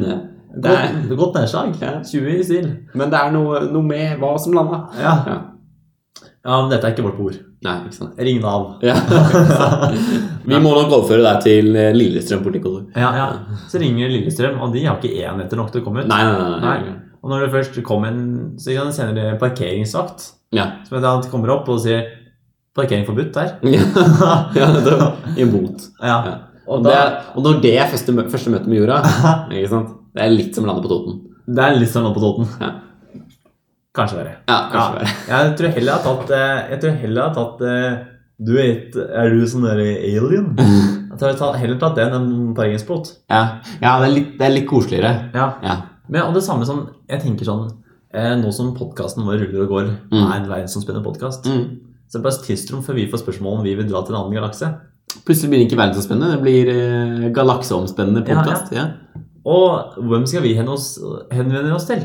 det 0.55 0.71
er, 0.71 0.93
Godt, 1.07 1.17
godt 1.19 1.39
nedslag. 1.39 1.75
Ja. 1.83 1.97
20 2.03 2.35
i 2.35 2.45
stil. 2.47 2.67
men 2.99 3.15
det 3.15 3.21
er 3.21 3.35
noe, 3.35 3.63
noe 3.71 3.87
med 3.87 4.19
hva 4.23 4.35
som 4.43 4.55
landa. 4.59 4.85
Ja. 4.99 5.15
Ja. 5.31 5.39
ja, 6.27 6.59
men 6.59 6.75
dette 6.75 6.91
er 6.91 6.97
ikke 6.97 7.07
vårt 7.07 7.23
bord. 7.23 7.39
Nei, 7.65 7.79
ikke 7.87 7.97
sant. 7.97 8.19
Ring 8.27 8.43
Nav. 8.43 8.67
Ja. 8.85 8.99
Vi 10.51 10.59
må 10.59 10.75
nok 10.75 10.99
overføre 10.99 11.23
deg 11.25 11.47
til 11.47 11.79
eh, 11.79 11.95
Lillestrøm 11.97 12.43
politikkontor. 12.45 12.91
Ja, 12.99 13.15
ja. 13.17 13.59
Så 13.71 13.81
ringer 13.81 14.11
Lillestrøm, 14.13 14.59
og 14.67 14.75
de 14.75 14.85
har 14.85 14.99
ikke 14.99 15.15
enheter 15.31 15.63
nok 15.63 15.71
til 15.73 15.81
å 15.81 15.87
komme 15.87 16.03
ut. 16.03 16.11
Nei, 16.11 16.23
nei, 16.27 16.37
nei. 16.43 16.61
nei. 16.61 16.77
Nei. 16.91 17.01
Og 17.25 17.31
når 17.33 17.47
det 17.47 17.53
først 17.55 17.79
kommer 17.87 18.13
en 18.13 18.25
Så 18.61 18.75
kan 18.77 19.15
det 19.17 19.39
parkeringsvakt. 19.41 20.27
Ja. 20.53 20.67
Som 20.87 21.01
han 21.03 21.23
kommer 21.33 21.51
opp 21.57 21.69
og 21.73 21.81
sier 21.81 22.05
'parkering 22.77 23.07
forbudt' 23.07 23.37
her. 23.39 23.55
ja, 24.59 24.67
det 24.77 24.99
var 24.99 25.15
i 25.37 25.43
en 25.43 25.51
bot. 25.53 25.87
Ja. 26.03 26.17
Ja. 26.27 26.35
Og 26.67 26.83
da, 26.85 26.91
det, 26.91 27.25
og 27.37 27.43
når 27.45 27.61
det 27.63 27.75
er 27.79 27.89
første, 27.93 28.13
mø- 28.13 28.29
første 28.31 28.51
møte 28.51 28.69
med 28.69 28.79
jorda, 28.81 29.01
ikke 29.53 29.69
sant? 29.71 29.91
det 30.15 30.23
er 30.25 30.31
litt 30.33 30.55
som 30.55 30.65
å 30.65 30.69
lande 30.71 30.83
på 30.83 30.89
Toten. 30.93 31.21
det 31.47 31.65
er 31.65 31.77
litt 31.77 31.91
som 31.93 32.03
landet 32.03 32.19
på 32.19 32.25
Toten. 32.25 32.49
Ja. 32.61 32.71
Kanskje 33.95 34.17
verre. 34.19 34.35
Ja, 34.49 34.59
kanskje 34.73 35.01
det. 35.01 35.13
Jeg 35.31 35.57
tror 35.59 35.75
heller 35.77 35.93
jeg 35.93 36.01
har 36.01 36.05
tatt 36.09 36.31
eh, 36.35 36.71
Jeg 36.73 36.81
tror 36.83 36.95
heller 37.03 37.21
jeg 37.21 37.29
har 37.29 37.35
tatt 37.37 37.61
eh, 37.63 37.93
Du 38.43 38.53
vet, 38.57 38.97
er 39.23 39.31
du 39.31 39.45
sånn 39.47 39.67
der 39.69 39.83
alien? 39.85 40.49
Jeg 40.59 41.19
tror 41.21 41.31
jeg 41.31 41.61
heller 41.63 41.79
tatt 41.79 41.95
det 42.01 42.07
enn 42.09 42.17
en 42.19 42.55
parkeringsbot. 42.57 43.13
Ja, 43.31 43.43
ja 43.79 43.93
det, 44.03 44.09
er 44.09 44.15
litt, 44.17 44.33
det 44.41 44.49
er 44.49 44.55
litt 44.57 44.67
koseligere. 44.67 45.13
Ja. 45.37 45.47
Ja. 45.63 45.77
Men, 46.09 46.23
og 46.29 46.35
det 46.37 46.43
samme 46.45 46.67
som 46.69 46.89
Jeg 47.09 47.23
tenker 47.23 47.45
sånn 47.49 47.71
eh, 48.15 48.35
nå 48.39 48.51
som 48.55 48.75
podkasten 48.77 49.25
vår 49.27 49.41
ruller 49.43 49.63
og 49.65 49.69
går, 49.73 49.87
Mm. 50.13 50.27
er 50.31 50.37
en 50.37 50.49
verdensomspennende 50.49 51.03
podkast, 51.05 51.47
Mm. 51.47 51.81
så 52.09 52.19
er 52.19 52.23
bare 52.23 52.35
et 52.39 52.45
tidsrom 52.47 52.83
før 52.85 52.95
vi 52.95 53.07
får 53.11 53.23
spørsmål 53.25 53.59
om 53.59 53.65
vi 53.65 53.75
vil 53.75 53.89
dra 53.89 54.03
til 54.07 54.15
en 54.15 54.21
annen 54.21 54.37
galakse. 54.39 54.69
Plutselig 55.27 55.51
blir 55.51 55.59
det 55.59 55.67
ikke 55.71 55.81
verdensomspennende, 55.81 56.31
det 56.37 56.43
blir 56.43 56.69
eh, 56.69 57.31
galakseomspennende 57.35 58.23
Ja, 58.29 58.45
ja. 58.47 58.61
Ja, 58.73 58.85
Og 59.45 59.95
hvem 59.99 60.27
skal 60.27 60.43
vi 60.43 60.55
henvende 60.55 60.73
oss, 60.77 60.99
henvende 61.33 61.75
oss 61.75 61.87
til? 61.87 62.05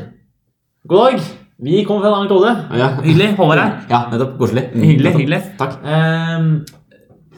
God 0.88 1.12
dag! 1.12 1.20
Vi 1.62 1.84
kommer 1.84 2.00
fra 2.02 2.08
en 2.08 2.14
annen 2.14 2.28
klode. 2.28 2.78
ja. 2.78 2.88
Hyggelig. 3.04 3.36
Håvard 3.36 3.58
her. 3.58 3.86
ja 3.90 4.08
nettopp. 4.10 4.38
Koselig. 4.38 4.70
Mm, 4.74 4.82
Hyggelig, 4.82 5.12
hyggelig. 5.14 5.42
Takk. 5.58 5.76
Um, 5.84 6.64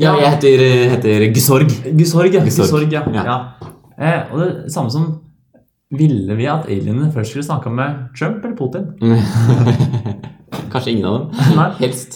Ja, 0.00 0.14
jeg 0.16 0.30
heter, 0.32 0.90
heter 0.96 1.32
Gusorg. 1.34 1.68
Gusorg, 1.98 2.32
ja. 2.32 2.40
Gusorg. 2.44 2.66
Gusorg, 2.88 2.92
ja. 2.92 3.02
Ja. 3.12 3.24
ja. 3.24 3.38
Eh, 3.98 4.32
og 4.32 4.38
det 4.40 4.72
samme 4.72 4.90
som 4.90 5.20
Ville 5.92 6.34
vi 6.38 6.46
at 6.48 6.64
alienene 6.72 7.10
først 7.12 7.30
skulle 7.34 7.44
snakka 7.46 7.68
med 7.70 7.94
Trump 8.18 8.44
eller 8.44 8.56
Putin? 8.56 8.86
Kanskje 10.72 10.90
ingen 10.94 11.06
av 11.08 11.14
dem. 11.18 11.26
Nei. 11.58 11.68
Helst. 11.82 12.12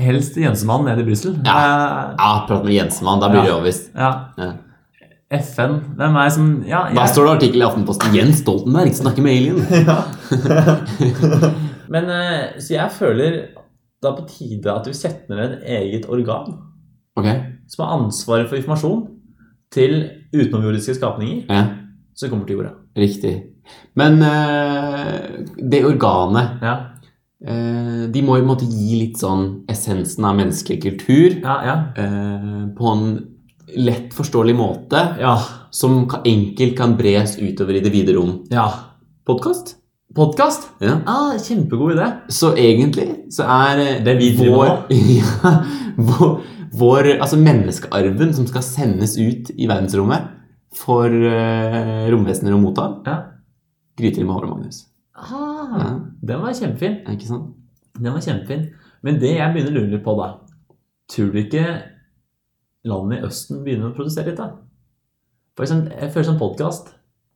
Helst 0.00 0.36
Jensemann 0.36 0.84
nede 0.84 1.00
i 1.02 1.04
Brussel. 1.08 1.32
Ja. 1.44 1.56
Eh, 1.56 2.14
Ja, 2.18 2.32
prat 2.48 2.64
med 2.64 2.74
Jensemann. 2.76 3.20
Da 3.22 3.28
blir 3.32 3.40
det 3.42 3.48
Ja. 3.48 3.54
overbevist. 3.56 3.90
ja. 3.94 4.12
Ja. 4.38 4.52
FN. 5.30 5.76
Hvem 5.96 6.16
er 6.18 6.24
det 6.26 6.32
som 6.34 6.64
Ja, 6.66 6.88
Da 6.94 7.04
står 7.06 7.24
det 7.26 7.32
artikkel 7.36 7.60
i 7.62 7.64
Aftenposten 7.64 8.12
'Jens 8.14 8.38
Stoltenberg 8.42 8.92
snakker 8.94 9.22
med 9.22 9.32
alien'. 9.32 9.62
men 11.94 12.04
eh, 12.10 12.58
så 12.58 12.70
jeg 12.74 12.90
føler 12.98 13.30
det 14.02 14.08
er 14.08 14.16
på 14.16 14.26
tide 14.28 14.72
at 14.74 14.86
vi 14.88 14.92
setter 14.96 15.34
ned 15.36 15.50
et 15.52 15.62
eget 15.68 16.06
organ 16.08 16.54
okay. 17.16 17.40
som 17.68 17.84
har 17.84 17.98
ansvaret 18.00 18.48
for 18.48 18.56
informasjon 18.56 19.06
til 19.72 20.10
utenomjordiske 20.34 20.94
skapninger 20.98 21.42
Ja, 21.48 21.64
som 22.16 22.30
kommer 22.30 22.46
til 22.46 22.56
jorda. 22.56 22.70
Riktig. 22.96 23.34
Men 23.94 24.22
eh, 24.22 25.44
det 25.56 25.84
organet 25.86 26.62
Ja, 26.62 26.74
eh, 27.46 28.06
De 28.10 28.22
må 28.26 28.38
jo 28.40 28.46
måtte 28.48 28.66
gi 28.66 28.98
litt 28.98 29.20
sånn 29.20 29.64
essensen 29.70 30.26
av 30.26 30.38
menneskelig 30.38 30.80
kultur 30.82 31.36
ja, 31.42 31.56
ja. 31.66 31.76
eh, 31.94 32.62
på 32.76 32.94
en 32.94 33.04
lett 33.78 34.14
forståelig 34.16 34.54
måte 34.58 35.00
ja, 35.20 35.36
som 35.70 36.02
enkelt 36.26 36.74
kan 36.78 36.96
bres 36.98 37.36
utover 37.38 37.78
i 37.78 37.84
det 37.84 37.92
vide 37.94 38.16
rom. 38.16 38.40
ja. 38.50 38.70
Podkast? 39.30 39.76
Podkast? 40.16 40.64
Ja. 40.82 40.96
Ah, 41.06 41.36
kjempegod 41.38 41.92
idé. 41.92 42.06
Så 42.34 42.48
egentlig 42.58 43.28
så 43.30 43.44
er 43.46 44.00
Det 44.02 44.16
vi 44.18 44.32
driver 44.34 44.56
vår, 44.56 44.72
ja, 45.20 45.52
vår, 46.08 46.32
vår 46.80 47.10
Altså 47.20 47.38
menneskearven 47.38 48.34
som 48.34 48.48
skal 48.50 48.64
sendes 48.66 49.14
ut 49.20 49.52
i 49.54 49.68
verdensrommet 49.70 50.39
for 50.76 51.06
uh, 51.10 52.06
romvesener 52.12 52.54
å 52.54 52.60
motta, 52.62 52.88
Ja. 53.06 53.16
Gryter 54.00 54.24
med 54.24 54.32
Håvard 54.36 54.50
Magnus. 54.54 54.86
Ah, 55.14 55.78
Ja. 55.78 55.88
Den 56.22 56.40
var 56.40 56.52
kjempefin. 56.56 57.00
Ja, 57.04 57.12
ikke 57.16 57.26
sant? 57.28 57.50
Den 57.98 58.12
var 58.14 58.20
kjempefin. 58.24 58.68
Men 59.02 59.18
det 59.20 59.34
jeg 59.36 59.52
begynner 59.54 59.72
å 59.72 59.80
lure 59.80 59.90
litt 59.96 60.04
på, 60.04 60.14
da 60.16 60.30
Tror 61.10 61.32
du 61.34 61.38
ikke 61.42 61.64
landene 62.86 63.18
i 63.18 63.26
Østen 63.26 63.64
begynner 63.64 63.90
å 63.90 63.94
produsere 63.96 64.30
litt, 64.30 64.38
da? 64.38 64.50
For 65.56 65.66
eksempel, 65.66 65.92
jeg 66.00 66.12
føler 66.14 66.28
sånn 66.30 66.38
podkast 66.40 66.92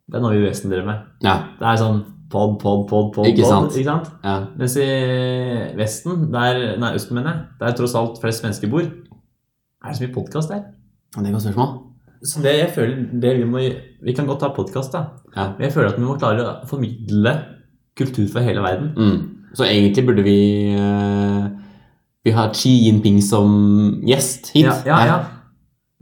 Det 0.09 0.17
er 0.17 0.23
noe 0.25 0.33
vi 0.37 0.43
i 0.45 0.47
Vesten 0.47 0.71
driver 0.73 0.87
med. 0.89 1.07
Ja. 1.27 1.35
Det 1.59 1.67
er 1.69 1.81
sånn 1.83 2.03
pod, 2.31 2.57
pod, 2.63 2.87
pod, 2.89 3.11
pod. 3.17 3.27
Ikke 3.29 3.43
pod, 3.45 3.51
sant. 3.51 3.77
Ikke 3.77 3.91
sant? 3.91 4.09
ja. 4.25 4.37
Mens 4.61 4.77
i 4.81 4.89
Vesten, 5.79 6.29
der, 6.33 6.63
nei, 6.81 6.95
Østen 6.97 7.19
mener 7.19 7.33
jeg, 7.35 7.47
der 7.61 7.77
tross 7.79 7.95
alt 7.99 8.21
flest 8.23 8.45
mennesker 8.47 8.71
bor, 8.73 8.85
er 8.87 9.91
det 9.91 9.97
så 9.99 10.07
mye 10.07 10.15
podkast 10.15 10.53
der. 10.55 10.65
Det 11.17 11.21
er 11.23 11.29
et 11.29 11.37
godt 11.37 11.47
spørsmål. 11.49 11.75
Så 12.25 12.41
det 12.45 12.55
jeg 12.57 12.71
føler 12.73 13.03
det 13.21 13.35
vi 13.37 13.45
må 13.49 13.61
Vi 14.05 14.15
kan 14.17 14.27
godt 14.29 14.41
ta 14.41 14.49
podkast, 14.57 14.95
da. 14.95 15.05
Ja. 15.37 15.51
Men 15.59 15.67
jeg 15.67 15.75
føler 15.75 15.93
at 15.93 15.99
vi 15.99 16.07
må 16.07 16.17
klare 16.21 16.45
å 16.45 16.55
formidle 16.69 17.35
kultur 17.99 18.27
for 18.33 18.45
hele 18.45 18.65
verden. 18.65 18.91
Mm. 18.97 19.51
Så 19.55 19.67
egentlig 19.69 20.07
burde 20.09 20.25
vi 20.27 20.39
uh, 20.75 21.47
Vi 22.25 22.33
har 22.35 22.51
Xi 22.57 22.73
Jinping 22.87 23.21
som 23.23 24.01
gjest 24.09 24.51
hit. 24.57 24.67
Ja, 24.67 24.75
ja, 24.89 24.99
ja. 25.07 25.19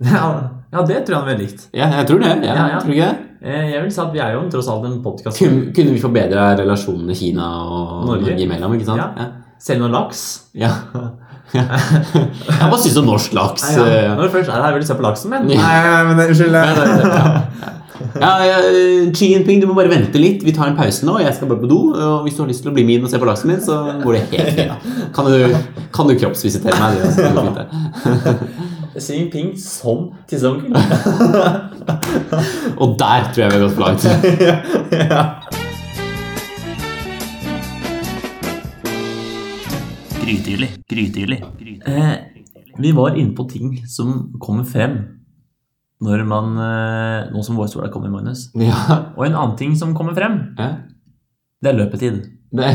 ja, 0.15 0.31
ja 0.73 0.87
det 0.89 1.03
tror 1.05 1.17
jeg 1.17 1.21
han 1.21 1.29
ville 1.33 1.43
likt. 1.45 1.69
Ja, 1.77 1.91
jeg 1.99 2.09
tror 2.11 2.23
det. 2.23 2.33
Ja, 2.47 2.57
Ja. 2.77 2.81
Tror 2.81 2.95
ikke 2.97 3.11
det? 3.11 3.29
Eh, 3.43 3.73
Jeg 3.73 3.83
vil 3.83 3.91
si 3.91 4.01
at 4.01 4.13
vi 4.15 4.21
er 4.23 4.37
jo 4.37 4.45
tross 4.51 4.69
alt 4.71 4.87
en 4.87 5.01
podkast. 5.03 5.41
Kunne, 5.43 5.73
kunne 5.75 5.95
vi 5.97 6.03
forbedra 6.03 6.53
relasjonene 6.61 7.15
Kina 7.19 7.49
og 7.67 8.07
Norge. 8.07 8.29
Norge 8.31 8.45
imellom? 8.47 8.77
ikke 8.79 8.87
sant? 8.87 9.19
Ja. 9.19 9.27
Selv 9.63 9.83
noe 9.83 9.91
laks. 9.91 10.23
Ja. 10.59 10.71
ja. 11.55 11.65
Jeg 12.17 12.71
bare 12.71 12.81
syns 12.83 12.97
om 13.03 13.07
norsk 13.11 13.35
laks. 13.37 13.67
Ja, 13.77 13.85
ja. 13.87 14.01
eh, 14.07 14.17
Når 14.17 14.29
du 14.29 14.35
først 14.39 14.51
er 14.53 14.63
her, 14.65 14.73
vil 14.77 14.83
du 14.83 14.89
se 14.89 14.97
på 14.99 15.05
laksen 15.07 15.31
min? 15.35 15.51
Ja. 15.53 15.61
Nei, 15.63 16.03
men 16.15 16.27
unnskyld. 16.29 16.57
Ja, 16.57 16.63
ja. 16.73 17.71
Ja, 18.19 18.31
ja, 18.45 18.57
Xi 19.15 19.29
Jinping, 19.31 19.61
du 19.63 19.69
må 19.71 19.77
bare 19.77 19.89
vente 19.93 20.19
litt. 20.19 20.43
Vi 20.45 20.53
tar 20.57 20.73
en 20.73 20.77
pause 20.77 21.07
nå. 21.07 21.15
Jeg 21.23 21.37
skal 21.37 21.49
bare 21.53 21.63
på 21.63 21.69
do. 21.71 21.79
Og 21.95 22.25
hvis 22.27 22.35
du 22.37 22.43
har 22.43 22.49
lyst 22.51 22.65
til 22.65 22.73
å 22.73 22.75
bli 22.75 22.83
med 22.89 22.99
inn 22.99 23.07
og 23.07 23.13
se 23.13 23.21
på 23.23 23.29
laksen 23.29 23.53
min, 23.53 23.61
så 23.63 23.79
går 24.03 24.19
det 24.19 24.23
helt 24.33 24.59
fint. 24.59 24.91
Kan 25.15 25.29
du, 25.31 25.57
kan 25.95 26.11
du 26.11 26.17
kroppsvisitere 26.19 26.77
meg? 26.83 26.99
Det 26.99 27.07
er 27.07 27.15
så 27.15 27.47
fint, 27.47 27.57
det. 27.63 29.01
Xi 29.01 29.21
Jinping 29.21 29.53
som 29.61 30.09
tisseonkel. 30.29 30.75
Og 32.77 32.97
der 33.01 33.31
tror 33.33 33.45
jeg 33.45 33.49
vi 33.49 33.57
har 33.57 33.65
gått 33.69 33.77
for 33.79 33.85
langt. 33.87 34.03
ja. 35.13 35.23
Grytidlig, 40.33 40.71
grytidlig. 40.89 41.41
eh, 41.87 42.15
vi 42.79 42.93
var 42.97 43.17
inne 43.21 43.35
på 43.37 43.45
ting 43.51 43.75
som 43.87 44.33
kommer 44.41 44.65
frem 44.65 44.95
når 46.03 46.25
man 46.27 46.57
eh, 46.59 47.29
Nå 47.33 47.43
som 47.45 47.57
vår 47.61 47.69
sola 47.71 47.91
kommer, 47.93 48.11
Magnus. 48.11 48.49
Ja, 48.59 49.13
Og 49.17 49.27
en 49.27 49.37
annen 49.37 49.57
ting 49.61 49.77
som 49.79 49.93
kommer 49.95 50.15
frem, 50.17 50.55
eh? 50.59 50.73
det 51.63 51.71
er 51.71 51.77
løpetid. 51.79 52.17
Det, 52.53 52.71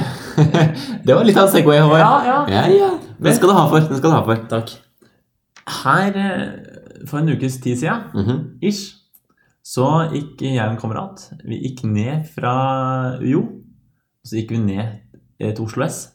det 1.06 1.16
var 1.18 1.26
litt 1.28 1.38
av 1.38 1.50
en 1.50 1.54
Segway, 1.54 1.82
Håvard. 1.84 2.00
Ja, 2.00 2.14
ja. 2.26 2.38
ja, 2.50 2.62
ja. 2.72 2.92
Den 3.20 3.36
skal 3.36 3.52
du 3.52 3.56
ha 3.58 3.66
for. 3.70 3.82
Den 3.90 4.00
skal 4.00 4.14
du 4.14 4.16
ha 4.16 4.22
for. 4.26 4.46
Takk. 4.54 4.72
Her, 5.84 6.16
eh, 6.24 7.04
for 7.10 7.20
en 7.20 7.34
ukes 7.36 7.60
tid 7.62 7.78
siden, 7.82 8.06
Mhm. 8.16 8.40
ish, 8.62 8.94
så 9.68 9.90
gikk 10.14 10.40
jeg 10.46 10.62
og 10.64 10.72
en 10.72 10.80
kamerat 10.80 11.26
Vi 11.44 11.58
gikk 11.66 11.84
ned 11.90 12.30
fra 12.32 12.54
UiO. 13.20 13.42
Så 14.24 14.38
gikk 14.40 14.54
vi 14.56 14.62
ned 14.64 14.86
eh, 15.42 15.52
til 15.54 15.66
Oslo 15.66 15.84
S. 15.86 16.06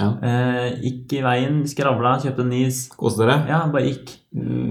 Ja. 0.00 0.08
Eh, 0.24 0.80
gikk 0.80 1.12
i 1.18 1.22
veien, 1.26 1.60
skravla, 1.68 2.14
kjøpte 2.22 2.44
en 2.46 2.52
is. 2.56 2.86
Koste 2.96 3.22
dere. 3.26 3.36
Ja, 3.50 3.60
bare 3.72 3.90
gikk. 3.90 4.14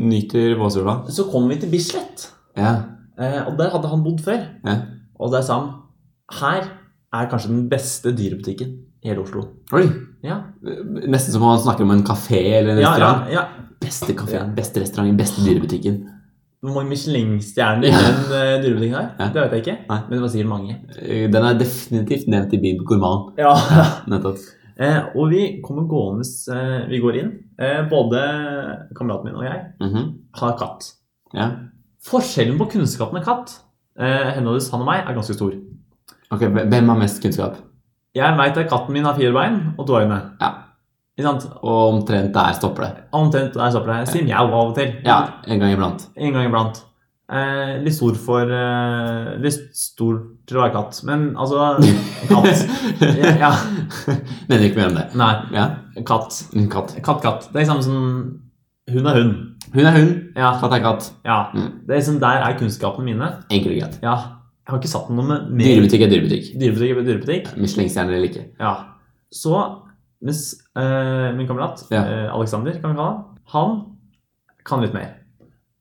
Nyter 0.10 0.56
vårsola. 0.60 1.04
Så 1.14 1.28
kom 1.30 1.48
vi 1.52 1.60
til 1.62 1.70
Bislett. 1.74 2.28
Ja. 2.58 2.74
Eh, 3.20 3.42
og 3.48 3.56
der 3.60 3.70
hadde 3.76 3.92
han 3.92 4.04
bodd 4.06 4.24
før. 4.26 4.42
ja. 4.66 4.78
Og 5.20 5.34
der 5.34 5.42
sa 5.44 5.58
han 5.60 5.72
her 6.40 6.68
er 7.12 7.26
kanskje 7.28 7.50
den 7.52 7.66
beste 7.72 8.14
dyrebutikken 8.16 8.70
i 9.04 9.10
hele 9.10 9.24
Oslo. 9.26 9.42
Oi. 9.76 9.86
Ja, 10.24 10.38
Nesten 10.64 11.34
som 11.34 11.44
om 11.44 11.50
han 11.54 11.60
snakker 11.64 11.84
om 11.84 11.92
en 11.92 12.04
kafé 12.08 12.40
eller 12.60 12.74
en 12.78 12.80
ja, 12.80 12.84
ja. 12.84 12.92
restaurant. 12.94 13.34
ja. 13.34 13.44
Beste 13.80 14.14
kafeen, 14.16 14.48
Ja. 14.50 14.56
beste 14.56 14.80
restauranten, 14.84 15.18
beste 15.20 15.44
dyrebutikken. 15.44 15.98
Hvor 16.62 16.74
mange 16.76 16.90
Michelin-stjerner 16.92 17.88
i 17.88 17.92
den 17.92 18.18
uh, 18.32 18.56
dyrebutikken 18.64 18.96
her? 18.98 19.10
Ja. 19.20 19.28
det 19.34 19.44
vet 19.44 19.52
jeg 19.58 19.62
ikke. 19.66 19.76
Nei. 19.90 20.00
Men 20.10 20.16
det 20.18 20.22
var 20.22 20.32
sikkert 20.34 20.50
mange. 20.52 20.74
Eh, 21.02 21.28
Den 21.32 21.46
er 21.50 21.60
definitivt 21.60 22.28
nevnt 22.28 22.54
i 22.54 22.60
Bib 22.64 22.82
Gourmand. 22.88 23.30
Ja. 23.40 23.54
Nettopp. 24.12 24.40
Eh, 24.80 25.10
og 25.16 25.30
vi 25.34 25.62
kommer 25.66 25.84
gående 25.92 26.24
eh, 26.56 26.86
Vi 26.90 27.00
går 27.04 27.18
inn. 27.20 27.32
Eh, 27.60 27.82
både 27.92 28.22
kameraten 28.96 29.26
min 29.26 29.36
og 29.36 29.44
jeg 29.44 29.66
Mhm. 29.82 30.14
har 30.40 30.54
katt. 30.58 30.94
Ja. 31.34 31.50
Forskjellen 32.08 32.58
på 32.58 32.70
kunnskapen 32.72 33.18
av 33.20 33.26
katt 33.26 33.58
eh, 34.00 34.32
henholdsvis 34.38 34.72
han 34.72 34.82
og 34.82 34.88
meg 34.88 35.04
er 35.06 35.14
ganske 35.18 35.36
stor. 35.36 35.52
Ok, 36.32 36.40
Hvem 36.48 36.88
har 36.90 36.98
mest 36.98 37.22
kunnskap? 37.22 37.58
Jeg 38.16 38.38
veit 38.38 38.58
at 38.58 38.70
katten 38.70 38.94
min 38.94 39.04
har 39.06 39.14
fire 39.18 39.34
bein 39.34 39.74
og 39.78 39.86
to 39.88 39.94
øyne. 40.00 40.22
Ja. 40.42 40.54
Sant? 41.20 41.44
Og 41.62 41.94
omtrent 42.00 42.32
der 42.34 42.54
stopper 42.56 42.82
det. 42.86 43.04
Omtrent 43.12 43.54
der 43.54 43.70
stopper 43.74 43.92
det. 44.00 44.08
Sier 44.08 44.24
mjau 44.24 44.46
av 44.48 44.70
og 44.70 44.76
til. 44.78 44.94
Ja, 45.04 45.18
en 45.46 45.60
gang 45.60 45.74
iblant. 45.76 46.08
En 46.16 46.32
gang 46.34 46.46
iblant. 46.48 46.80
Eh, 47.30 47.76
litt 47.84 47.94
stor 47.94 48.16
for 48.16 48.42
eh, 48.50 49.36
Litt 49.44 49.76
stor 49.76 50.22
til 50.50 50.58
å 50.60 50.64
være 50.66 50.74
katt. 50.76 51.00
Men 51.08 51.28
altså 51.40 51.70
Katt. 52.30 52.64
Ja. 53.40 53.52
Mener 54.50 54.66
ikke 54.68 54.80
mer 54.82 54.90
om 54.92 54.98
det. 55.00 55.06
Nei, 55.20 55.32
Ja, 55.56 55.68
katt. 56.08 56.40
katt. 56.74 56.96
Katt, 57.06 57.22
katt. 57.24 57.48
Det 57.54 57.62
er 57.62 57.66
liksom 57.66 57.84
sånn 57.86 58.10
hund 58.90 59.08
er 59.12 59.20
hund. 59.22 59.36
Hun 59.74 59.86
er 59.86 59.94
hund, 60.00 60.14
Ja. 60.36 60.56
katt 60.62 60.74
er 60.74 60.82
katt. 60.84 61.12
ja. 61.26 61.40
Mm. 61.54 61.70
Det 61.86 61.94
er 61.94 62.00
liksom, 62.02 62.20
der 62.22 62.42
er 62.48 62.58
kunnskapene 62.60 63.06
mine. 63.06 63.30
Enkelt 63.54 63.76
og 63.76 63.80
greit. 63.84 64.00
Ja. 64.04 64.16
Jeg 64.66 64.74
har 64.76 64.80
ikke 64.84 64.92
satt 64.92 65.10
noe 65.10 65.26
med 65.26 65.46
mer 65.58 65.66
Dyrebutikk 65.66 66.02
er 66.06 66.10
dyrebutikk. 66.12 66.50
Dyrebutikk 66.62 66.92
er 66.98 67.06
dyrebutikk. 67.08 67.48
Michelin-stjerner 67.58 68.14
eller 68.18 68.28
ikke. 68.30 68.44
Ja. 68.60 68.74
Så 69.34 69.54
mens 70.22 70.42
øh, 70.78 71.30
min 71.38 71.48
kamerat 71.48 71.86
Ja. 71.92 72.04
øh, 72.04 72.36
Alexander, 72.36 72.74
kan 72.82 72.92
vi 72.92 72.96
kalle 73.00 73.08
han, 73.10 73.24
han 73.54 73.80
kan 74.66 74.82
litt 74.84 74.94
mer. 74.94 75.16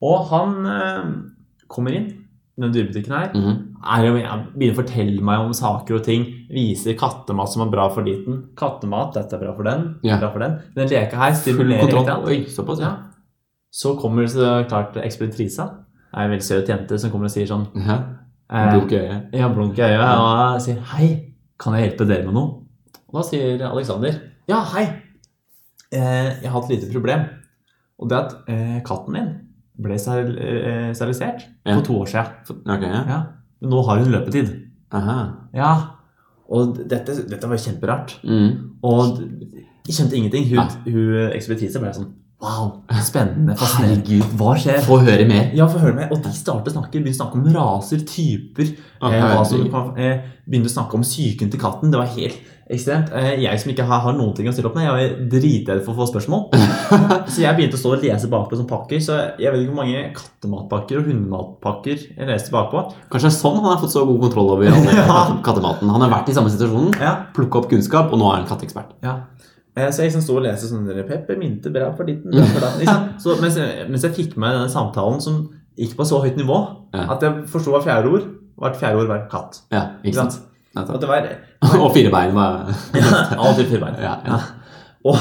Og 0.00 0.24
han 0.30 0.54
øh, 0.66 1.04
kommer 1.68 1.90
inn 1.96 2.06
den 2.66 2.72
dyrebutikken 2.74 3.14
her. 3.14 3.32
Mhm. 3.34 3.56
er 3.78 4.04
jo, 4.04 4.14
jeg 4.16 4.46
begynner 4.54 4.74
å 4.74 4.80
fortelle 4.82 5.22
meg 5.22 5.40
om 5.40 5.52
saker 5.54 5.94
og 5.94 6.04
ting. 6.04 6.24
Viser 6.50 6.96
kattemat 6.98 7.52
som 7.52 7.62
er 7.62 7.70
bra 7.70 7.88
for 7.94 8.02
liten. 8.02 8.48
Kattemat, 8.58 9.14
dette 9.14 9.36
er 9.36 9.42
bra 9.44 9.54
for 9.54 9.62
den. 9.68 9.84
Ja. 10.02 10.18
bra 10.18 10.32
for 10.32 10.38
den. 10.40 10.58
Den 10.74 10.88
leka 10.88 11.16
her 11.16 11.32
stimulerer. 11.34 12.24
Oi, 12.26 12.44
ja. 12.80 12.94
Så 13.70 13.94
kommer 14.00 14.26
så 14.26 14.64
klart 14.68 14.96
ekspeditrisa. 14.96 15.68
En 16.16 16.30
veldig 16.30 16.42
søt 16.44 16.68
jente 16.68 16.98
som 16.98 17.10
kommer 17.12 17.28
og 17.28 17.34
sier 17.34 17.46
sånn 17.46 17.66
ja. 17.76 17.98
eh, 18.50 18.70
Blunk 18.72 18.92
i 18.92 18.96
øyet. 18.96 19.34
Ja, 19.36 19.48
blunk 19.52 19.78
i 19.78 19.82
øyet 19.82 20.00
og 20.00 20.62
sier 20.64 20.80
hei. 20.94 21.10
Kan 21.60 21.74
jeg 21.76 21.90
hjelpe 21.90 22.06
dere 22.08 22.24
med 22.24 22.34
noe? 22.34 22.64
Og 23.08 23.20
da 23.20 23.26
sier 23.28 23.62
Alexander 23.68 24.16
ja, 24.48 24.62
hei. 24.72 24.86
Eh, 25.92 26.40
jeg 26.42 26.50
har 26.50 26.62
et 26.62 26.70
lite 26.72 26.88
problem. 26.92 27.26
Og 27.98 28.08
det 28.08 28.16
er 28.16 28.24
at 28.24 28.34
eh, 28.48 28.78
katten 28.86 29.12
min 29.12 29.28
ble 29.78 29.94
eh, 29.94 30.90
sterilisert 30.96 31.44
Ja. 31.66 31.74
for 31.76 31.84
to 31.86 31.98
år 32.02 32.10
siden. 32.10 32.62
Okay, 32.66 32.88
ja. 32.90 33.02
Ja. 33.08 33.18
Nå 33.68 33.82
har 33.86 33.98
hun 34.02 34.12
løpetid. 34.14 34.50
Aha. 34.94 35.18
Ja. 35.54 35.72
Og 36.48 36.78
dette, 36.88 37.14
dette 37.28 37.48
var 37.50 37.60
kjemperart. 37.60 38.16
Mm. 38.24 38.78
Og 38.82 39.18
jeg 39.86 39.94
skjønte 39.94 40.16
ingenting. 40.16 40.46
Hun, 40.48 40.58
ja. 40.62 40.68
hun 40.86 41.32
ekspeditrise 41.36 41.82
ble 41.82 41.92
sånn 41.96 42.12
Wow, 42.38 42.68
spennende, 43.02 43.56
fascinerende. 43.58 44.18
Hva 44.38 44.52
skjer? 44.62 44.76
Få 44.86 45.00
høre 45.02 45.24
mer. 45.26 45.48
Ja, 45.58 45.66
få 45.66 45.80
høre 45.82 45.96
mer. 45.96 46.12
Og 46.14 46.20
de 46.22 46.30
starter 46.30 46.70
å 46.70 46.74
snakke, 46.76 46.92
begynner 47.00 47.16
å 47.16 47.18
snakke 47.18 47.40
om 47.40 47.48
raser, 47.56 48.04
typer. 48.06 48.68
Å, 49.02 49.10
eh, 49.10 49.16
herregud. 49.24 49.98
eh, 49.98 50.20
begynner 50.46 50.70
å 50.70 50.74
snakke 50.76 50.94
om 50.94 51.02
psyken 51.02 51.50
til 51.50 51.58
katten. 51.58 51.90
Det 51.90 51.98
var 51.98 52.06
helt 52.14 52.38
ekstremt. 52.70 53.10
Eh, 53.12 53.40
jeg 53.42 53.58
som 53.58 53.72
ikke 53.72 53.84
har, 53.88 54.00
har 54.04 54.12
noen 54.14 54.36
ting 54.36 54.46
å 54.46 54.52
stille 54.54 54.70
opp 54.70 54.76
med, 54.78 54.84
jeg 54.86 54.94
var 54.94 55.30
dritredd 55.34 55.82
for 55.84 55.94
å 55.94 55.98
få 55.98 56.06
spørsmål. 56.12 56.46
så 57.32 57.42
jeg 57.42 57.56
begynte 57.58 57.74
å 57.74 57.82
stå 57.82 57.94
og 57.96 58.02
lese 58.06 58.30
bakpå 58.30 58.56
som 58.60 58.68
pakker. 58.70 59.02
Så 59.02 59.18
jeg 59.40 59.50
vet 59.50 59.64
ikke 59.64 59.72
hvor 59.74 59.80
mange 59.82 60.04
kattematpakker 60.14 61.00
og 61.02 61.10
hundematpakker 61.10 61.96
jeg 62.06 62.28
leste 62.30 62.54
bakpå. 62.54 62.84
Kanskje 63.10 63.32
det 63.32 63.34
er 63.34 63.38
sånn 63.40 63.58
han 63.58 63.72
har 63.72 63.82
fått 63.82 63.96
så 63.96 64.06
god 64.06 64.20
kontroll 64.28 64.54
over 64.54 64.70
Ja. 64.70 65.26
kattematen. 65.42 65.90
Han 65.90 66.06
har 66.06 66.14
vært 66.20 66.30
i 66.30 66.38
samme 66.38 66.54
situasjonen, 66.54 66.94
Ja, 67.02 67.16
plukka 67.34 67.64
opp 67.64 67.68
kunnskap, 67.74 68.12
og 68.14 68.22
nå 68.22 68.30
er 68.30 68.44
han 68.44 68.46
katteekspert. 68.46 68.94
ja. 69.02 69.18
Eh, 69.78 69.90
Så 69.94 70.02
jeg 70.02 70.10
liksom 70.10 70.24
sto 70.26 70.36
og 70.40 70.44
leste 70.46 70.68
sånn 70.70 70.86
der, 70.88 71.02
Pepper, 71.06 71.38
mynte, 71.40 71.70
bra 71.74 71.92
for 71.96 72.08
ditten, 72.08 72.32
datten. 72.34 73.08
Så 73.22 73.36
mens, 73.42 73.58
mens 73.88 74.04
jeg 74.08 74.14
fikk 74.16 74.36
med 74.36 74.56
denne 74.56 74.68
samtalen 74.72 75.20
som 75.24 75.48
gikk 75.78 75.94
på 75.98 76.06
så 76.08 76.18
høyt 76.24 76.36
nivå 76.40 76.58
Ja. 76.94 77.04
at 77.14 77.22
jeg 77.22 77.44
forsto 77.52 77.70
hva 77.74 77.82
fjerde 77.84 78.10
ord. 78.12 78.24
Hvert 78.58 78.78
fjerde 78.80 78.98
ord 79.04 79.06
var 79.10 79.26
katt. 79.30 79.60
Ja, 79.70 79.84
ikke 80.02 80.18
sant? 80.24 80.40
Ja, 80.74 80.82
Og 80.82 81.02
var 81.08 81.28
Og 81.84 81.92
fire 81.94 82.10
bein 82.10 82.34
var 82.34 82.66
ja, 82.94 83.36
Alltid 83.38 83.70
fire 83.70 83.80
bein. 83.86 83.94
Ja, 84.02 84.16
ja. 84.26 84.40
Og 85.04 85.16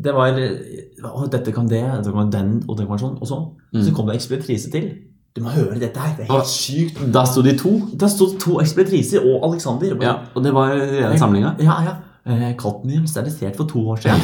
det 0.00 0.14
var 0.14 0.34
Å, 0.34 1.26
dette 1.30 1.52
kan 1.54 1.68
det, 1.70 1.80
dette 2.00 2.12
kan 2.14 2.30
den, 2.32 2.50
og 2.68 2.76
det 2.78 2.86
kan 2.88 2.98
sånn, 3.00 3.16
og 3.20 3.28
sånn. 3.28 3.46
Mm. 3.74 3.84
Så 3.86 3.94
kom 3.96 4.10
det 4.10 4.18
ekspertise 4.18 4.70
til. 4.72 4.90
Du 5.36 5.42
må 5.44 5.52
høre 5.54 5.78
dette 5.78 6.00
her. 6.02 6.16
Det 6.18 6.26
er 6.26 6.32
helt 6.32 6.50
sykt. 6.50 6.98
Da 7.14 7.22
sto 7.28 7.42
de 7.46 7.52
to. 7.58 7.70
Da 8.00 8.08
sto 8.10 8.26
to 8.42 8.58
ekspeditriser 8.62 9.22
og 9.22 9.44
Alexander. 9.50 9.94
og 9.94 10.02
Ja, 10.02 10.14
og 10.34 10.42
det 10.44 10.52
var 10.56 10.74
hele 10.74 11.18
samlinga. 11.20 11.54
Ja, 11.62 11.76
ja. 11.86 11.94
Eh, 12.30 12.50
Katten 12.60 12.86
min 12.90 13.06
sterilisert 13.10 13.56
for 13.58 13.66
to 13.70 13.82
år 13.90 14.00
siden. 14.04 14.20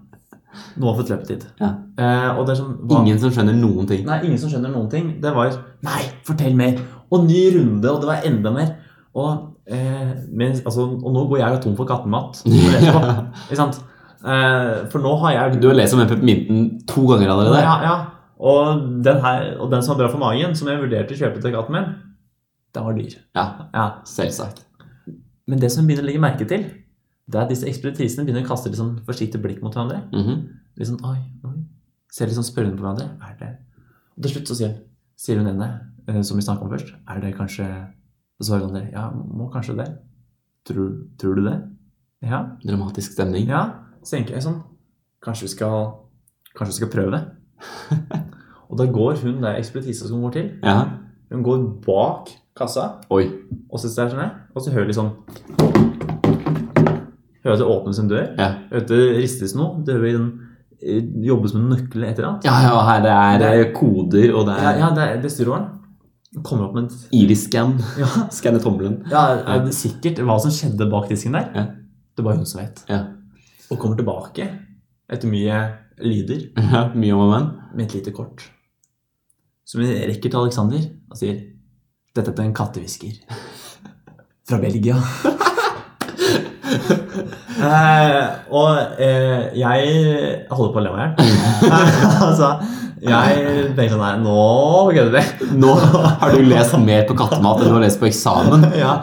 Nå 0.80 0.86
har 0.88 0.96
fått 1.00 1.10
løpetid. 1.12 1.44
Ja. 1.60 1.68
Eh, 2.00 2.40
er 2.40 2.54
sånn 2.58 2.76
hva- 2.88 3.00
Ingen 3.02 3.18
som 3.22 3.32
skjønner 3.34 3.56
noen 3.58 3.86
ting. 3.90 4.04
Nei, 4.06 4.20
ingen 4.26 4.38
som 4.40 4.50
skjønner 4.52 4.72
noen 4.72 4.88
ting. 4.92 5.12
Det 5.22 5.32
var 5.36 5.52
Nei, 5.86 6.02
fortell 6.26 6.54
mer! 6.56 6.78
Og 7.10 7.24
ny 7.26 7.42
runde, 7.56 7.90
og 7.90 8.00
det 8.02 8.08
var 8.10 8.26
enda 8.26 8.52
mer. 8.54 8.70
Og, 9.18 9.56
eh, 9.66 10.12
men, 10.30 10.52
altså, 10.64 10.86
og 10.94 11.12
nå 11.14 11.24
går 11.30 11.38
jeg 11.42 11.54
jo 11.56 11.62
tom 11.64 11.76
for 11.78 11.88
kattemat. 11.90 12.42
sant? 13.58 13.80
Eh, 14.20 14.86
for 14.92 15.00
nå 15.02 15.14
har 15.22 15.32
jeg 15.36 15.60
Du 15.62 15.68
har 15.70 15.74
lest 15.78 15.94
om 15.96 16.00
den 16.02 16.08
pepperminten 16.10 16.64
to 16.86 17.06
ganger 17.10 17.32
allerede. 17.34 17.62
Ja, 17.64 17.76
ja. 17.82 17.96
Og, 18.40 18.84
den 19.04 19.18
her, 19.20 19.56
og 19.60 19.70
den 19.72 19.82
som 19.84 19.94
var 19.96 20.04
bra 20.06 20.12
for 20.14 20.22
magen, 20.22 20.54
som 20.56 20.68
jeg 20.70 20.80
vurderte 20.80 21.12
å 21.16 21.18
kjøpe 21.18 21.42
til 21.44 21.52
katten 21.52 21.76
min, 21.76 21.88
den 22.74 22.84
var 22.86 22.94
dyr. 22.96 23.16
Ja, 23.36 23.44
Ja. 23.74 23.86
selvsagt. 24.08 24.62
Men 25.50 25.58
det 25.60 25.72
som 25.74 25.84
begynner 25.86 26.06
å 26.06 26.08
legge 26.08 26.22
merke 26.22 26.46
til, 26.48 26.64
det 27.30 27.38
er 27.38 27.44
at 27.46 27.50
disse 27.52 27.66
ekspeditrisene 27.70 28.24
begynner 28.26 28.42
å 28.44 28.48
kaste 28.50 28.70
litt 28.70 28.78
sånn 28.80 28.96
forsiktig 29.06 29.40
blikk 29.42 29.60
mot 29.62 29.74
hverandre. 29.74 30.00
Mhm. 30.12 30.40
Litt 30.80 30.88
sånn, 30.88 31.02
oi, 31.06 31.18
oi. 31.46 31.56
Ser 32.10 32.26
litt 32.26 32.34
sånn 32.38 32.46
spørrende 32.46 32.76
på 32.78 32.82
hverandre. 32.84 33.10
Er 33.22 33.36
det 33.38 33.50
Og 34.16 34.22
til 34.24 34.32
slutt 34.34 34.48
så 34.50 34.54
sier, 34.58 34.74
sier 35.16 35.38
hun 35.38 35.46
ene, 35.46 35.68
eh, 36.08 36.20
som 36.22 36.36
vi 36.36 36.42
snakket 36.42 36.62
om 36.66 36.70
først, 36.70 36.94
er 37.08 37.20
det 37.20 37.34
kanskje 37.36 37.66
Så 38.40 38.46
svarer 38.48 38.64
han 38.64 38.74
der, 38.74 38.90
ja, 38.92 39.10
må 39.10 39.50
kanskje 39.52 39.76
det. 39.76 39.98
Tror, 40.64 41.06
tror 41.18 41.34
du 41.36 41.42
det? 41.44 41.56
Ja. 42.22 42.56
Dramatisk 42.64 43.12
stemning. 43.12 43.48
Ja. 43.48 43.66
Så 44.02 44.16
tenker 44.16 44.32
jeg 44.32 44.42
sånn, 44.42 44.62
kanskje 45.22 45.42
vi 45.42 45.48
skal, 45.48 45.92
kanskje 46.56 46.72
vi 46.72 46.78
skal 46.80 46.88
prøve 46.88 47.10
det. 47.10 47.20
og 48.70 48.78
da 48.78 48.86
går 48.86 49.20
hun 49.22 49.42
der 49.42 49.58
ekspeditisen 49.60 50.08
som 50.08 50.22
går 50.22 50.32
til, 50.32 50.50
Ja. 50.62 50.88
hun 51.30 51.42
går 51.44 51.66
bak 51.84 52.30
kassa, 52.56 53.00
Oi. 53.10 53.26
og 53.70 53.78
sitter 53.78 54.08
der, 54.08 54.30
og 54.56 54.62
så 54.62 54.72
hører 54.72 54.86
de 54.86 54.94
sånn 54.94 56.29
Hører 57.44 57.56
at 57.56 57.60
det 57.62 57.68
åpnes 57.72 57.98
en 58.02 58.08
dør. 58.10 58.26
Ja. 58.38 58.48
Hører 58.70 58.82
at 58.84 58.88
det 58.92 59.02
ristes 59.16 59.54
noe. 59.56 59.80
Det 59.86 59.96
hører 59.96 60.16
en 60.20 60.30
den 60.80 61.24
jobbes 61.26 61.52
med 61.52 61.60
noen 61.62 61.74
nøkler 61.76 62.06
et 62.08 62.18
eller 62.18 62.28
annet. 62.30 62.46
Ja, 62.48 62.54
ja, 62.64 62.76
her 62.86 63.02
det 63.04 63.10
er 63.12 63.58
eh, 63.66 63.72
koder, 63.76 64.30
og 64.32 64.46
det 64.48 64.54
er 64.56 64.78
ja 64.80 64.88
det 64.96 65.02
er 65.04 65.18
bestyreren. 65.20 65.66
Kommer 66.46 66.68
opp 66.68 66.76
med 66.78 66.86
et 66.88 67.16
iris-scan. 67.18 67.74
Ja, 68.00 68.08
Skanne 68.36 68.62
tommelen. 68.62 69.00
ja 69.10 69.24
er 69.42 69.64
det 69.66 69.74
sikkert 69.76 70.22
hva 70.24 70.38
som 70.40 70.54
skjedde 70.54 70.86
bak 70.92 71.10
disken 71.10 71.36
der? 71.36 71.50
Ja. 71.56 71.64
Det 72.14 72.22
er 72.22 72.28
bare 72.30 72.40
hun 72.40 72.48
som 72.48 72.62
vet. 72.62 72.80
Ja. 72.88 73.02
Og 73.70 73.78
kommer 73.82 73.98
tilbake 74.00 74.46
etter 75.10 75.28
mye 75.30 75.60
lyder 76.00 76.46
Ja, 76.56 76.86
mye 76.94 77.12
om 77.12 77.26
og 77.26 77.32
men. 77.34 77.50
med 77.74 77.84
et 77.90 77.98
lite 77.98 78.14
kort. 78.16 78.46
Som 79.68 79.82
hun 79.84 79.90
rekker 79.90 80.30
til 80.30 80.40
Alexander 80.40 80.88
og 81.10 81.18
sier 81.20 81.42
Dette 82.16 82.32
er 82.34 82.42
en 82.48 82.56
kattehvisker. 82.56 83.20
Fra 84.48 84.58
Belgia. 84.58 84.96
eh, 86.70 88.20
og 88.50 89.00
eh, 89.00 89.50
jeg 89.58 90.44
holder 90.50 90.72
på 90.74 90.80
å 90.80 90.84
le 90.84 90.92
meg 90.94 91.20
i 91.22 91.28
hjel. 91.30 91.74
altså, 92.28 92.50
jeg 93.00 93.72
tenker 93.76 93.94
sånn 93.94 94.04
her 94.04 94.18
nå 94.22 94.38
kødder 94.94 95.14
vi. 95.16 95.50
Nå 95.62 95.74
har 96.20 96.34
du 96.36 96.42
lest 96.50 96.76
mer 96.82 97.06
på 97.08 97.16
kattemat 97.18 97.62
enn 97.62 97.70
du 97.72 97.76
har 97.78 97.84
lest 97.86 98.00
på 98.02 98.08
eksamen. 98.10 98.68
Ja. 98.80 98.98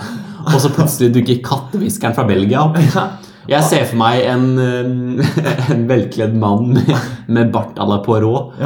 Og 0.47 0.61
så 0.63 0.69
plutselig 0.71 1.09
dukker 1.11 1.41
kattehviskeren 1.43 2.13
fra 2.15 2.23
Belgia 2.23 2.61
opp. 2.69 2.77
Ja. 2.93 3.01
Jeg 3.47 3.63
ser 3.67 3.83
for 3.89 3.99
meg 3.99 4.21
en, 4.27 4.45
eh, 4.59 5.71
en 5.73 5.83
velkledd 5.89 6.33
mann 6.39 6.69
med, 6.75 6.93
med 7.31 7.51
bart 7.51 7.75
à 7.79 7.87
la 7.89 7.99
Poirot. 8.05 8.53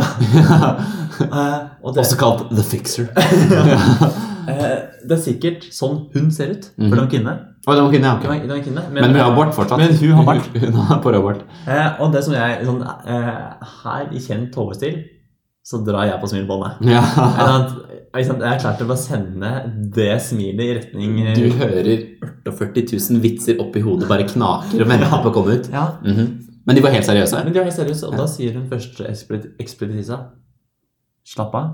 Eh, 1.22 1.58
og 1.86 1.92
det, 1.94 2.02
Også 2.02 2.16
kalt 2.18 2.48
The 2.50 2.64
Fixer. 2.66 3.04
eh, 4.50 4.78
det 5.06 5.14
er 5.14 5.20
sikkert 5.22 5.68
sånn 5.76 6.00
hun 6.16 6.32
ser 6.34 6.56
ut. 6.56 6.64
For 6.74 6.88
Mhm. 6.88 6.90
det 6.90 6.98
er 6.98 7.04
en 7.04 7.12
kvinne. 7.12 7.34
Og 7.68 7.76
det 7.78 7.82
var 7.84 7.92
kvinne, 7.94 8.10
ja. 8.10 8.16
det 8.18 8.26
var, 8.50 8.58
en 8.58 8.64
kvinne 8.66 8.82
Men 8.96 9.04
hun 9.12 9.20
har 9.22 9.36
bart 9.38 9.52
fortsatt. 9.54 9.78
Men 9.78 9.92
hun 10.00 10.16
har 10.18 10.26
bart. 10.26 10.48
Hun 10.64 10.74
har 10.90 10.98
Poirot-bart. 11.04 11.44
Eh, 11.70 11.90
og 12.02 12.10
det 12.16 12.24
som 12.26 12.34
jeg 12.34 12.64
sånn, 12.66 12.80
eh, 12.82 13.68
Her 13.84 14.08
i 14.10 14.18
kjent 14.24 14.56
hovestil 14.58 14.96
så 15.62 15.78
drar 15.86 16.08
jeg 16.10 16.18
på 16.24 16.30
smilebåndet. 16.32 16.82
Ja. 16.90 17.04
Jeg 18.12 18.26
er 18.28 18.58
klar 18.60 18.74
til 18.76 18.90
å 18.92 18.96
sende 19.00 19.50
det 19.96 20.18
smilet 20.26 20.66
i 20.66 20.74
retning 20.82 21.14
eh, 21.22 21.30
Du 21.38 21.46
hører 21.62 22.02
48 22.50 22.98
000 22.98 23.22
vitser 23.24 23.62
oppi 23.64 23.80
hodet 23.86 24.10
bare 24.10 24.26
knaker 24.28 24.82
og 24.84 24.90
venter 24.90 25.22
på 25.24 25.30
å 25.30 25.36
komme 25.38 25.54
ut. 25.62 25.70
Ja, 25.72 25.86
Mhm. 26.02 26.26
Men 26.66 26.76
de 26.78 26.82
var 26.84 26.92
helt 26.94 27.06
seriøse. 27.08 27.40
Men 27.46 27.54
de 27.54 27.60
var 27.62 27.66
helt 27.70 27.78
seriøse, 27.78 28.06
og 28.10 28.18
da 28.20 28.26
sier 28.30 28.54
hun 28.58 28.66
første 28.70 29.06
ekspedit- 29.10 29.54
ekspeditisa 29.64 30.18
Slapp 31.26 31.54
av. 31.58 31.70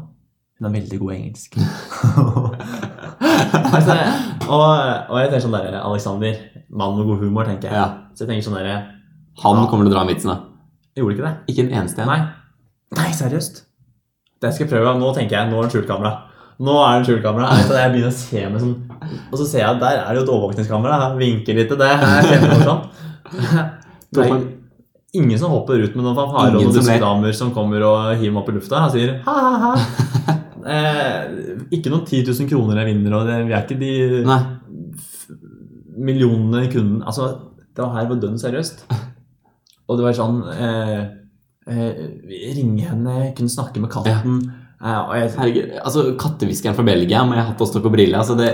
Hun 0.60 0.68
er 0.70 0.74
veldig 0.80 1.00
god 1.02 1.12
engelsk. 1.16 1.58
altså, 3.76 3.94
og, 4.48 4.66
og 5.12 5.20
jeg 5.22 5.32
tenker 5.32 5.46
sånn 5.46 5.56
derre 5.56 5.82
Alexander, 5.86 6.42
mann 6.70 6.98
med 6.98 7.08
god 7.10 7.24
humor, 7.24 7.48
tenker 7.48 7.70
jeg. 7.70 7.78
Ja. 7.78 7.88
Så 8.16 8.26
jeg 8.26 8.34
tenker 8.34 8.48
sånn 8.50 8.58
der 8.60 8.72
Han 9.44 9.68
kommer 9.70 9.88
til 9.88 9.94
å 9.94 9.96
dra 9.96 10.06
vitsen, 10.10 10.34
da. 10.34 10.38
Jeg 10.98 11.04
gjorde 11.04 11.18
ikke 11.18 11.28
det. 11.28 11.34
Ikke 11.54 11.66
en 11.68 11.74
eneste 11.82 12.04
en. 12.04 12.10
Nei. 12.10 12.22
Nei, 12.98 13.10
seriøst. 13.14 13.62
Det 14.42 14.54
skal 14.54 14.66
jeg 14.66 14.72
prøve. 14.72 14.96
Nå 14.98 15.12
tenker 15.14 15.38
jeg, 15.38 15.52
nå 15.52 15.60
er 15.60 15.68
det 15.68 15.76
skjult 15.76 15.90
kamera. 15.90 16.14
Nå 16.58 16.78
er 16.82 17.00
det 17.00 17.10
skjult 17.10 17.26
kamera. 17.26 17.52
Jeg, 17.60 17.68
jeg 17.78 17.94
begynner 17.94 18.14
å 18.14 18.18
se 18.18 18.46
meg 18.50 18.64
sånn 18.64 18.76
Og 19.30 19.36
så 19.38 19.46
ser 19.46 19.62
jeg 19.62 19.70
at 19.70 19.82
der 19.84 20.00
er 20.02 20.08
det 20.10 20.22
jo 20.22 20.26
et 20.26 20.32
overvåkningskamera. 20.34 20.98
Jeg 21.04 21.20
vinker 21.22 21.60
litt 21.60 21.70
til 21.74 21.82
det. 21.82 21.92
Kjempemorsomt. 22.32 23.04
Nei, 24.18 24.30
ingen 25.20 25.40
som 25.40 25.54
hopper 25.54 25.84
ut 25.84 25.94
med 25.98 26.06
noen 26.06 26.18
fanfarer 26.18 26.58
og 26.58 26.66
noen 26.66 26.76
som 26.80 27.06
damer 27.06 27.36
som 27.36 27.54
kommer 27.56 27.84
og 27.86 28.12
hiver 28.16 28.34
meg 28.34 28.42
opp 28.42 28.52
i 28.54 28.58
lufta. 28.58 28.84
Han 28.86 28.94
sier 28.94 29.18
ha-ha-ha. 29.28 30.37
Eh, 30.68 31.68
ikke 31.78 31.92
noen 31.94 32.04
10 32.04 32.26
000 32.28 32.50
kroner 32.50 32.82
jeg 32.82 32.90
vinner, 32.92 33.14
og 33.16 33.28
det, 33.30 33.38
vi 33.48 33.56
er 33.56 33.64
ikke 33.64 33.80
de 33.80 33.92
Nei. 34.28 34.40
millionene 35.98 36.66
kunden 36.74 37.04
Altså, 37.08 37.30
det 37.78 37.88
her 37.94 38.10
var 38.10 38.20
dønn 38.22 38.40
seriøst. 38.42 38.84
Og 39.88 40.00
det 40.00 40.04
var 40.04 40.18
sånn 40.18 40.42
eh, 40.52 40.98
eh, 41.72 42.00
Ringe 42.58 42.90
henne, 42.90 43.18
kunne 43.38 43.54
snakke 43.54 43.80
med 43.84 43.94
katten. 43.94 44.42
Eh, 44.82 45.00
og 45.00 45.14
jeg, 45.18 45.32
Herregud, 45.38 45.76
altså 45.82 46.06
Kattehviskeren 46.20 46.78
fra 46.78 46.86
Belgia 46.88 47.24
med 47.28 47.40
hatt 47.42 47.64
også 47.64 47.82
på 47.86 47.94
og. 47.94 48.20
Altså 48.20 48.36
det, 48.40 48.52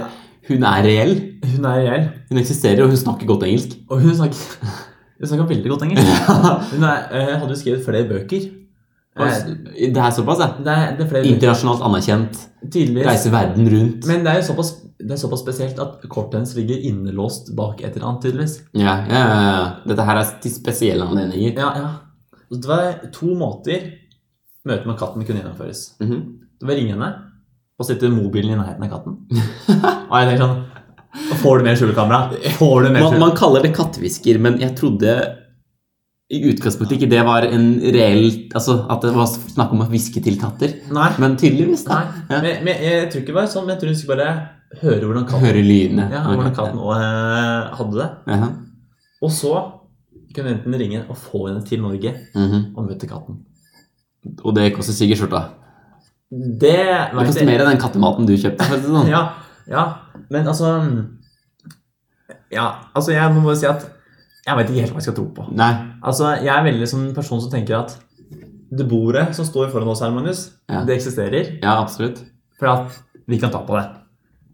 hun 0.49 0.65
er 0.69 0.85
reell. 0.85 1.15
hun 1.55 1.69
er 1.69 1.79
reell. 1.87 2.09
Hun 2.29 2.41
eksisterer, 2.43 2.83
og 2.85 2.93
hun 2.93 2.99
snakker 2.99 3.29
godt 3.29 3.47
engelsk. 3.47 3.77
Og 3.89 4.03
hun 4.03 4.13
snakker, 4.19 4.43
hun 5.17 5.31
snakker 5.31 5.49
veldig 5.49 5.71
godt 5.71 5.87
engelsk. 5.87 6.29
Hun 6.73 6.83
er, 6.83 7.07
eh, 7.15 7.33
hadde 7.39 7.53
jo 7.53 7.59
skrevet 7.59 7.85
flere 7.85 8.07
bøker. 8.09 8.49
Eh, 9.13 9.89
Det 9.93 9.97
er 10.01 10.11
såpass, 10.15 10.39
ja. 10.41 10.47
det, 10.65 10.73
er, 10.73 10.95
det 10.97 11.05
er. 11.11 11.27
Internasjonalt 11.29 11.83
anerkjent. 11.85 12.39
Tydeligvis. 12.63 13.05
Reiser 13.05 13.33
verden 13.35 13.69
rundt. 13.69 14.07
Men 14.09 14.23
det 14.25 14.31
er 14.31 14.39
jo 14.41 14.47
såpass, 14.47 14.71
det 14.97 15.11
er 15.13 15.19
såpass 15.21 15.43
spesielt 15.43 15.79
at 15.83 16.05
kortet 16.09 16.39
hennes 16.39 16.55
ligger 16.57 16.79
innelåst 16.89 17.51
bak 17.57 17.81
et 17.83 17.91
eller 17.95 18.07
annet, 18.09 18.23
tydeligvis. 18.25 18.55
Ja, 18.73 18.95
ja, 19.09 19.25
ja. 19.29 19.67
Dette 19.91 20.07
her 20.07 20.21
er 20.23 20.31
til 20.41 20.55
spesielle 20.55 21.05
anledninger. 21.05 21.53
Ja, 21.59 21.73
ja. 21.77 21.91
Det 22.53 22.69
var 22.69 22.89
to 23.13 23.33
måter 23.37 23.85
møtet 24.65 24.85
med 24.89 24.97
katten 24.97 25.25
kunne 25.25 25.41
gjennomføres. 25.41 25.85
Mhm. 26.01 26.19
Det 26.61 26.69
var 26.69 26.77
ringe 26.79 26.93
henne 26.95 27.11
og 27.81 27.85
sitte 27.87 28.07
mobilen 28.13 28.53
i 28.53 28.57
nærheten 28.57 28.85
av 28.85 28.91
katten. 28.93 29.15
Og 30.09 30.13
jeg 30.21 30.29
tenker 30.29 30.43
sånn 30.45 30.61
Får 31.43 31.59
du 31.59 31.65
mer 31.67 31.75
skjulekamera? 31.77 32.19
Får 32.57 32.85
du 32.85 32.87
mer 32.89 33.03
Man, 33.03 33.19
man 33.21 33.33
kaller 33.37 33.61
det 33.65 33.73
kattehvisker, 33.75 34.39
men 34.41 34.55
jeg 34.61 34.73
trodde 34.79 35.11
i 36.33 36.39
utgangspunktet 36.49 36.97
ikke 36.97 37.09
det 37.11 37.21
var 37.27 37.45
en 37.45 37.67
reell 37.93 38.25
Altså 38.57 38.75
at 38.89 39.01
det 39.05 39.11
var 39.15 39.27
snakk 39.29 39.71
om 39.75 39.83
å 39.85 39.87
hviske 39.91 40.21
til 40.25 40.37
katter. 40.41 40.73
Nei. 40.95 41.11
Men 41.21 41.35
tydeligvis, 41.37 41.83
da. 41.85 41.99
Nei. 41.99 42.25
Ja. 42.31 42.41
Men, 42.41 42.63
men 42.65 42.83
jeg 42.87 43.07
tror 43.11 43.21
ikke 43.21 43.33
det 43.33 43.37
var 43.37 43.47
sånn, 43.53 43.65
men 43.67 43.75
jeg 43.75 43.81
tror 43.83 43.93
du 43.93 43.99
skulle 44.01 44.17
bare 44.17 44.33
høre 44.81 45.05
hvordan 45.05 45.25
katten, 45.29 45.45
Høre 45.45 45.61
lydene. 45.63 46.07
ja, 46.11 46.21
hvordan 46.25 46.55
katten. 46.57 46.79
også, 46.81 46.99
eh, 47.07 47.75
hadde 47.77 47.99
det. 48.01 48.09
Jaha. 48.33 48.47
Og 49.23 49.31
så 49.31 49.53
kunne 50.33 50.55
enten 50.55 50.73
ringe 50.81 51.03
og 51.07 51.17
få 51.21 51.43
henne 51.47 51.61
til 51.67 51.81
Norge 51.83 52.13
Mhm. 52.35 52.61
og 52.75 52.87
møte 52.89 53.07
katten. 53.07 53.37
Og 54.43 54.55
det 54.55 54.71
koster 54.73 54.93
sikkert 54.97 55.19
skjorta. 55.21 55.43
Det 56.33 56.73
Det 56.73 57.25
koster 57.27 57.45
mer 57.45 57.59
enn 57.61 57.69
den 57.75 57.77
kattematen 57.83 58.25
du 58.25 58.33
kjøpte. 58.33 58.65
Sånn. 58.81 59.07
Ja, 59.11 59.27
ja, 59.69 59.83
men 60.31 60.47
altså 60.47 60.71
Ja, 62.51 62.65
altså 62.95 63.11
jeg 63.13 63.33
må 63.33 63.43
bare 63.45 63.57
si 63.57 63.65
at 63.69 63.85
jeg 64.45 64.57
vet 64.57 64.69
ikke 64.69 64.81
helt 64.83 64.91
hva 64.93 65.01
jeg 65.01 65.07
skal 65.07 65.15
tro 65.19 65.25
på. 65.37 65.45
Nei. 65.55 65.71
Altså, 66.03 66.33
Jeg 66.43 66.51
er 66.55 66.63
veldig 66.71 66.87
som 66.89 67.03
en 67.07 67.13
person 67.15 67.41
som 67.41 67.51
tenker 67.51 67.77
at 67.79 67.97
det 68.73 68.87
bordet 68.89 69.35
som 69.37 69.45
står 69.45 69.69
foran 69.71 69.87
oss 69.87 70.01
her, 70.01 70.11
Magnus, 70.11 70.51
Ja. 70.69 70.83
det 70.83 70.97
eksisterer. 70.97 71.59
Ja, 71.61 71.79
absolutt. 71.81 72.23
For 72.59 72.67
at 72.67 72.97
vi 73.27 73.37
kan 73.39 73.51
ta 73.51 73.59
på 73.63 73.77
det. 73.79 73.89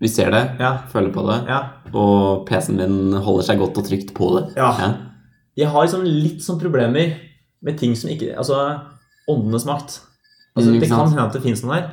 Vi 0.01 0.07
ser 0.07 0.31
det, 0.31 0.57
Ja, 0.59 0.77
føler 0.91 1.11
på 1.11 1.25
det, 1.27 1.47
ja. 1.47 1.61
og 1.93 2.45
PC-en 2.47 2.77
din 2.77 3.13
holder 3.13 3.43
seg 3.43 3.59
godt 3.59 3.77
og 3.77 3.85
trygt 3.85 4.13
på 4.13 4.29
det. 4.37 4.55
Ja. 4.57 4.93
Jeg 5.57 5.67
har 5.67 5.83
liksom 5.85 6.03
litt 6.05 6.39
sånn 6.41 6.59
problemer 6.59 7.15
med 7.61 7.77
ting 7.77 7.95
som 7.95 8.09
ikke 8.09 8.37
Altså 8.37 8.81
åndenes 9.29 9.65
makt. 9.65 9.99
Altså, 10.55 10.71
Mm, 10.71 10.79
det 10.79 10.89
kan 10.89 11.07
hende 11.07 11.25
at 11.27 11.33
det 11.33 11.41
fins 11.43 11.63
noe 11.63 11.75
der, 11.75 11.89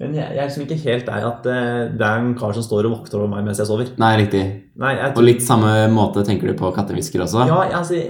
men 0.00 0.14
jeg, 0.16 0.32
jeg 0.32 0.40
er 0.40 0.48
liksom 0.48 0.62
ikke 0.64 0.78
helt 0.86 1.06
der 1.10 1.26
at 1.28 1.46
eh, 1.52 1.90
det 1.98 2.06
er 2.06 2.22
en 2.22 2.30
kar 2.40 2.54
som 2.56 2.64
står 2.64 2.86
og 2.88 2.94
vokter 2.98 3.18
over 3.20 3.28
meg 3.34 3.44
mens 3.44 3.58
jeg 3.60 3.68
sover. 3.68 3.90
Nei, 4.00 4.14
riktig. 4.22 4.40
Nei, 4.80 4.94
jeg 4.96 5.12
Og 5.16 5.26
litt 5.26 5.42
samme 5.44 5.74
måte 5.92 6.22
tenker 6.24 6.48
du 6.48 6.56
på 6.58 6.70
kattehvisker 6.76 7.20
også? 7.26 7.44
Ja, 7.50 7.60
altså 7.78 8.00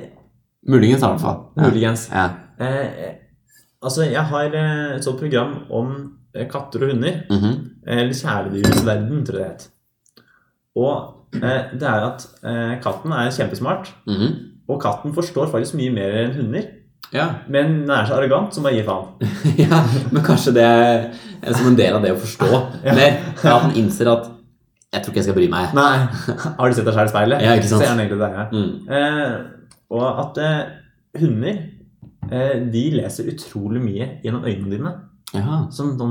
Muligens, 0.70 1.02
i 1.02 1.06
hvert 1.08 1.22
fall. 1.24 1.38
Muligens. 1.56 2.06
Ja. 2.12 2.26
Eh, 2.60 3.14
altså, 3.82 4.04
jeg 4.06 4.22
har 4.28 4.54
eh, 4.54 4.96
et 4.98 5.04
sånt 5.06 5.18
program 5.22 5.54
om 5.72 5.92
eh, 6.36 6.46
katter 6.52 6.84
og 6.84 6.92
hunder. 6.92 7.22
Mhm. 7.32 7.54
Eller 7.86 8.12
kjæledyrets 8.14 8.84
verden, 8.86 9.22
tror 9.26 9.38
jeg 9.40 9.46
det 9.46 9.54
het. 9.54 9.68
Og 10.76 11.40
eh, 11.40 11.72
det 11.80 11.88
er 11.88 12.04
at 12.10 12.26
eh, 12.44 12.74
katten 12.84 13.12
er 13.16 13.32
kjempesmart, 13.34 13.88
Mhm. 14.06 14.28
og 14.70 14.78
katten 14.84 15.12
forstår 15.16 15.48
faktisk 15.50 15.74
mye 15.80 15.90
mer 15.96 16.12
enn 16.26 16.36
hunder. 16.36 16.68
Ja. 17.14 17.26
Men 17.50 17.80
den 17.82 17.90
er 17.94 18.06
så 18.06 18.16
arrogant 18.18 18.54
som 18.54 18.66
bare 18.66 18.76
gi 18.78 18.84
faen. 18.86 19.08
ja, 19.64 19.80
men 20.12 20.22
kanskje 20.26 20.52
det 20.56 20.66
er 20.66 21.56
som 21.56 21.66
en 21.70 21.78
del 21.78 21.96
av 21.96 22.04
det 22.04 22.12
å 22.14 22.20
forstå 22.20 22.50
Ja. 22.86 22.94
mer. 22.94 23.16
At 23.42 23.66
den 23.68 23.76
innser 23.82 24.10
at 24.12 24.28
Jeg 24.90 25.02
tror 25.04 25.12
ikke 25.12 25.20
jeg 25.20 25.26
skal 25.28 25.36
bry 25.38 25.48
meg. 25.50 25.74
Nei. 25.74 25.96
Har 26.58 26.70
du 26.70 26.74
sett 26.74 26.86
deg 26.88 26.94
selv 26.96 27.10
i 27.10 27.12
speilet? 27.12 27.42
Ja, 27.46 27.56
ikke 27.58 27.68
sant? 27.70 27.82
Så 27.84 27.88
er 27.88 27.92
den 27.94 28.04
egentlig 28.04 28.22
der, 28.22 28.38
Ja. 28.38 28.46
Mm. 28.50 28.72
Eh, 28.90 29.34
og 29.90 30.06
at 30.22 30.38
eh, 30.38 30.60
hunder 31.20 31.58
eh, 32.30 32.56
de 32.70 32.82
leser 32.94 33.30
utrolig 33.32 33.82
mye 33.82 34.08
gjennom 34.24 34.46
øynene 34.46 34.70
dine. 34.76 34.92
Ja. 35.34 35.60
Som 35.74 35.92
de, 35.98 36.08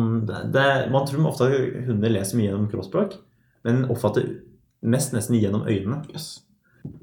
det, 0.55 0.67
man 0.91 1.07
tror 1.07 1.27
ofte 1.27 1.47
at 1.47 1.87
hunder 1.89 2.11
leser 2.11 2.39
mye 2.39 2.49
gjennom 2.49 2.69
kroppsspråk, 2.71 3.17
men 3.67 3.85
oppfatter 3.91 4.29
mest 4.83 5.11
nesten 5.15 5.35
gjennom 5.39 5.65
øynene. 5.67 6.01
Yes. 6.13 6.29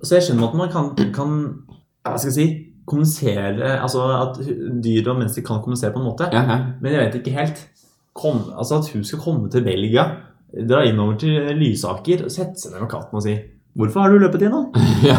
Så 0.01 0.17
jeg 0.17 0.25
skjønner 0.29 0.49
at 0.49 0.57
man 0.57 0.73
kan, 0.73 0.93
kan 1.13 1.35
hva 2.07 2.17
skal 2.17 2.31
jeg 2.33 2.37
si, 2.37 2.47
kommunisere 2.87 3.75
Altså 3.81 4.05
at 4.15 4.39
dyr 4.85 5.11
og 5.11 5.19
mennesker 5.21 5.45
kan 5.47 5.61
kommunisere 5.65 5.93
på 5.95 6.03
en 6.03 6.09
måte. 6.09 6.29
Ja, 6.33 6.45
ja. 6.47 6.59
Men 6.83 6.93
jeg 6.95 7.05
vet 7.07 7.19
ikke 7.21 7.35
helt. 7.37 7.67
Kom, 8.17 8.39
altså 8.57 8.79
At 8.81 8.89
hun 8.95 9.05
skal 9.05 9.21
komme 9.21 9.51
til 9.53 9.65
Belgia, 9.67 10.07
dra 10.69 10.85
innover 10.89 11.19
til 11.21 11.51
Lysaker 11.59 12.25
og 12.25 12.33
sette 12.33 12.63
seg 12.63 12.73
ned 12.73 12.87
med 12.87 12.91
katten 12.91 13.19
og 13.19 13.25
si 13.27 13.37
'Hvorfor 13.77 14.01
har 14.01 14.09
du 14.09 14.19
løpet 14.23 14.41
inn 14.47 14.55
da?' 14.55 14.85
ja. 15.11 15.19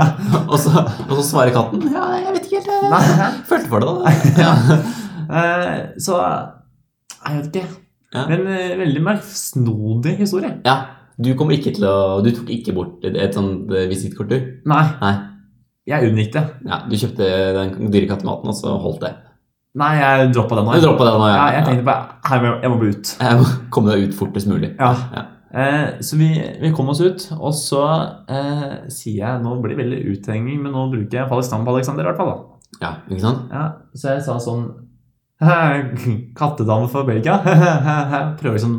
Og, 0.52 0.58
så, 0.62 0.70
og 1.08 1.16
så 1.18 1.24
svarer 1.26 1.50
katten 1.50 1.82
Ja, 1.90 2.04
jeg 2.22 2.36
vet 2.36 2.44
ikke 2.46 2.60
helt. 2.60 2.68
Jeg 2.70 3.16
Nei. 3.18 3.30
følte 3.48 3.68
for 3.72 3.82
det, 3.82 3.88
da. 3.88 4.12
Ja. 4.44 4.52
Eh, 5.26 5.80
så 5.98 6.20
Jeg 7.26 7.40
vet 7.40 7.46
ikke. 7.56 7.66
Men 8.14 8.46
uh, 8.46 8.78
veldig 8.78 9.02
merksnodig 9.02 10.16
historie. 10.20 10.52
ja. 10.64 10.76
Du 11.16 11.30
ikke 11.32 11.72
å 11.88 12.20
Du 12.22 12.30
tok 12.30 12.50
ikke 12.52 12.74
bort 12.76 13.04
et, 13.04 13.16
et 13.16 13.34
sånt 13.34 13.72
eh, 13.72 13.88
visittkort, 13.88 14.28
du? 14.28 14.36
Nei, 14.68 14.84
Nei. 15.00 15.14
Jeg 15.86 16.10
unngikk 16.10 16.32
det. 16.34 16.42
Ja, 16.66 16.80
du 16.88 16.96
kjøpte 16.98 17.30
den 17.56 17.92
dyre 17.94 18.10
kattematen, 18.10 18.50
og 18.50 18.58
så 18.58 18.74
holdt 18.82 19.04
det. 19.06 19.12
Nei, 19.76 19.92
jeg 20.00 20.30
droppa 20.32 20.56
den 20.58 20.66
nå. 20.66 20.74
Du 20.80 20.86
droppa 20.86 21.06
det 21.06 21.14
nå, 21.20 21.26
ja. 21.28 21.36
Ja, 21.36 21.46
jeg 21.58 21.66
tenkte 21.68 21.86
bare 21.86 22.36
jeg, 22.40 22.52
jeg 22.64 22.72
må 22.72 22.78
bli 22.80 22.92
ut. 22.94 23.10
Jeg 23.20 23.40
må 23.40 23.48
komme 23.74 23.92
deg 23.92 24.06
ut 24.08 24.16
fortest 24.16 24.48
mulig. 24.50 24.72
Ja. 24.80 24.92
Ja. 25.12 25.24
Eh, 25.56 26.00
så 26.04 26.18
vi, 26.18 26.30
vi 26.62 26.70
kom 26.74 26.88
oss 26.92 27.02
ut, 27.04 27.28
og 27.36 27.52
så 27.56 27.82
eh, 28.28 28.88
sier 28.92 29.20
jeg 29.22 29.44
Nå 29.44 29.54
blir 29.62 29.72
det 29.76 29.78
veldig 29.84 30.00
uthenging, 30.10 30.58
men 30.64 30.74
nå 30.74 30.88
bruker 30.92 31.20
jeg 31.20 31.30
Palestina 31.30 31.62
på 31.64 31.76
Alexander 31.76 32.04
i 32.04 32.10
hvert 32.10 32.20
fall. 32.20 32.32
da. 32.32 32.56
Ja, 32.82 32.90
ikke 33.06 33.22
sant? 33.22 33.52
Ja, 33.54 33.66
så 33.96 34.16
jeg 34.16 34.24
sa 34.26 34.36
sånn 34.42 34.66
Kattedame 36.40 36.88
for 36.92 37.06
Belgia. 37.08 37.38
Prøver 38.40 38.56
liksom 38.56 38.76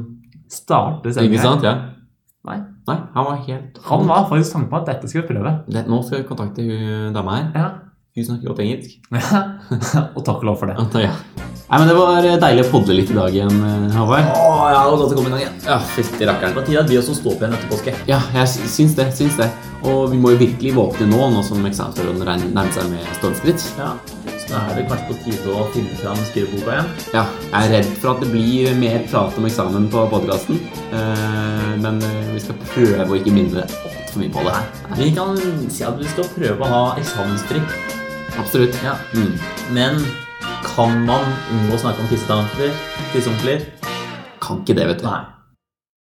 starte 0.49 1.13
Ikke 1.21 1.41
sant? 1.43 1.65
Ja. 1.65 1.75
Nei. 2.87 2.95
Han 3.17 3.25
var 3.27 3.41
helt 3.47 3.81
Han 3.89 4.07
var 4.07 4.29
faktisk 4.29 4.53
tanken 4.53 4.69
på 4.71 4.79
at 4.79 4.87
dette 4.93 5.09
skulle 5.11 5.27
vi 5.27 5.35
prøve. 5.35 5.57
det, 5.67 5.83
Nå 5.91 5.99
skal 6.07 6.21
vi 6.21 6.29
kontakte 6.29 6.63
hun 6.63 7.13
dama 7.15 7.35
her. 7.35 7.51
Ja. 7.55 7.67
Hun 8.17 8.25
snakker 8.25 8.49
godt 8.49 8.63
engelsk. 8.63 8.95
og 10.15 10.23
takk 10.25 10.39
og 10.39 10.47
lov 10.49 10.55
for 10.57 10.71
det. 10.71 10.77
At, 10.81 10.95
ja. 11.03 11.11
Nei, 11.67 11.79
men 11.81 11.89
Det 11.91 11.95
var 11.97 12.27
deilig 12.41 12.63
å 12.63 12.69
podle 12.71 12.95
litt 12.95 13.11
i 13.11 13.17
dag 13.17 13.35
igjen, 13.35 13.57
eh, 13.67 13.91
Håvard. 13.93 14.29
Åh, 14.31 14.63
ja, 14.71 14.79
det 14.79 14.93
var 14.93 15.01
godt 15.03 15.13
å 15.13 15.17
komme 15.19 15.29
i 15.29 15.33
gang 15.35 15.43
igjen. 15.43 15.57
Ja, 15.67 15.77
fytti 15.93 16.29
rakkeren. 16.29 16.55
På 16.55 16.63
var 16.63 16.69
tid 16.69 16.79
at 16.81 16.89
vi 16.93 16.97
også 17.01 17.17
står 17.19 17.35
på 17.35 17.43
igjen 17.43 17.57
etter 17.57 17.73
påske. 17.73 17.93
Ja, 18.09 18.21
jeg 18.39 18.71
syns 18.71 18.95
det. 18.97 19.09
syns 19.19 19.37
det. 19.37 19.51
Og 19.83 20.07
vi 20.13 20.17
må 20.23 20.31
jo 20.33 20.39
virkelig 20.41 20.73
våkne 20.79 21.09
nå, 21.11 21.19
nå 21.35 21.43
som 21.45 21.67
eksamensperioden 21.67 22.23
nærmer 22.55 22.71
seg 22.73 22.89
med 22.89 23.11
stormskritt. 23.19 23.67
Ja, 23.77 23.91
Nå 24.47 24.55
er 24.55 24.77
det 24.77 24.85
kanskje 24.87 25.07
på 25.09 25.17
tide 25.25 25.51
å 25.51 25.65
finne 25.73 25.95
fram 25.99 26.19
skriveboka 26.29 26.75
igjen. 26.77 26.91
Ja, 27.15 27.23
jeg 27.49 27.57
er 27.57 27.73
redd 27.75 27.89
for 27.99 28.13
at 28.13 28.23
det 28.23 28.29
blir 28.31 28.77
mer 28.79 29.01
prat 29.09 29.35
om 29.39 29.47
eksamen 29.49 29.89
på 29.91 30.05
podkasten. 30.13 30.61
Eh, 30.95 31.73
men 31.83 31.99
eh, 32.07 32.31
vi 32.31 32.43
skal 32.45 32.59
prøve 32.63 33.09
å 33.09 33.19
ikke 33.19 33.35
minne 33.35 33.65
altfor 33.67 34.21
mye 34.21 34.31
på 34.31 34.45
det. 34.47 34.55
her. 34.55 34.95
Vi 35.01 35.11
kan 35.17 35.35
si 35.67 35.83
at 35.87 35.99
vi 35.99 36.07
skal 36.13 36.31
prøve 36.37 36.63
å 36.63 36.71
ha 36.71 36.83
eksamensfri. 37.01 37.63
Absolutt. 38.37 38.77
Ja. 38.85 38.95
Mm. 39.17 39.33
Men 39.75 40.03
kan 40.63 41.01
man 41.07 41.27
unngå 41.51 41.75
å 41.75 41.81
snakke 41.83 42.05
om 42.05 42.11
tissetanker? 42.11 42.71
Tisseonkler? 43.11 43.67
Kan 44.43 44.63
ikke 44.63 44.77
det, 44.79 44.93
vet 44.93 45.03
du. 45.03 45.09
Nei. 45.11 45.36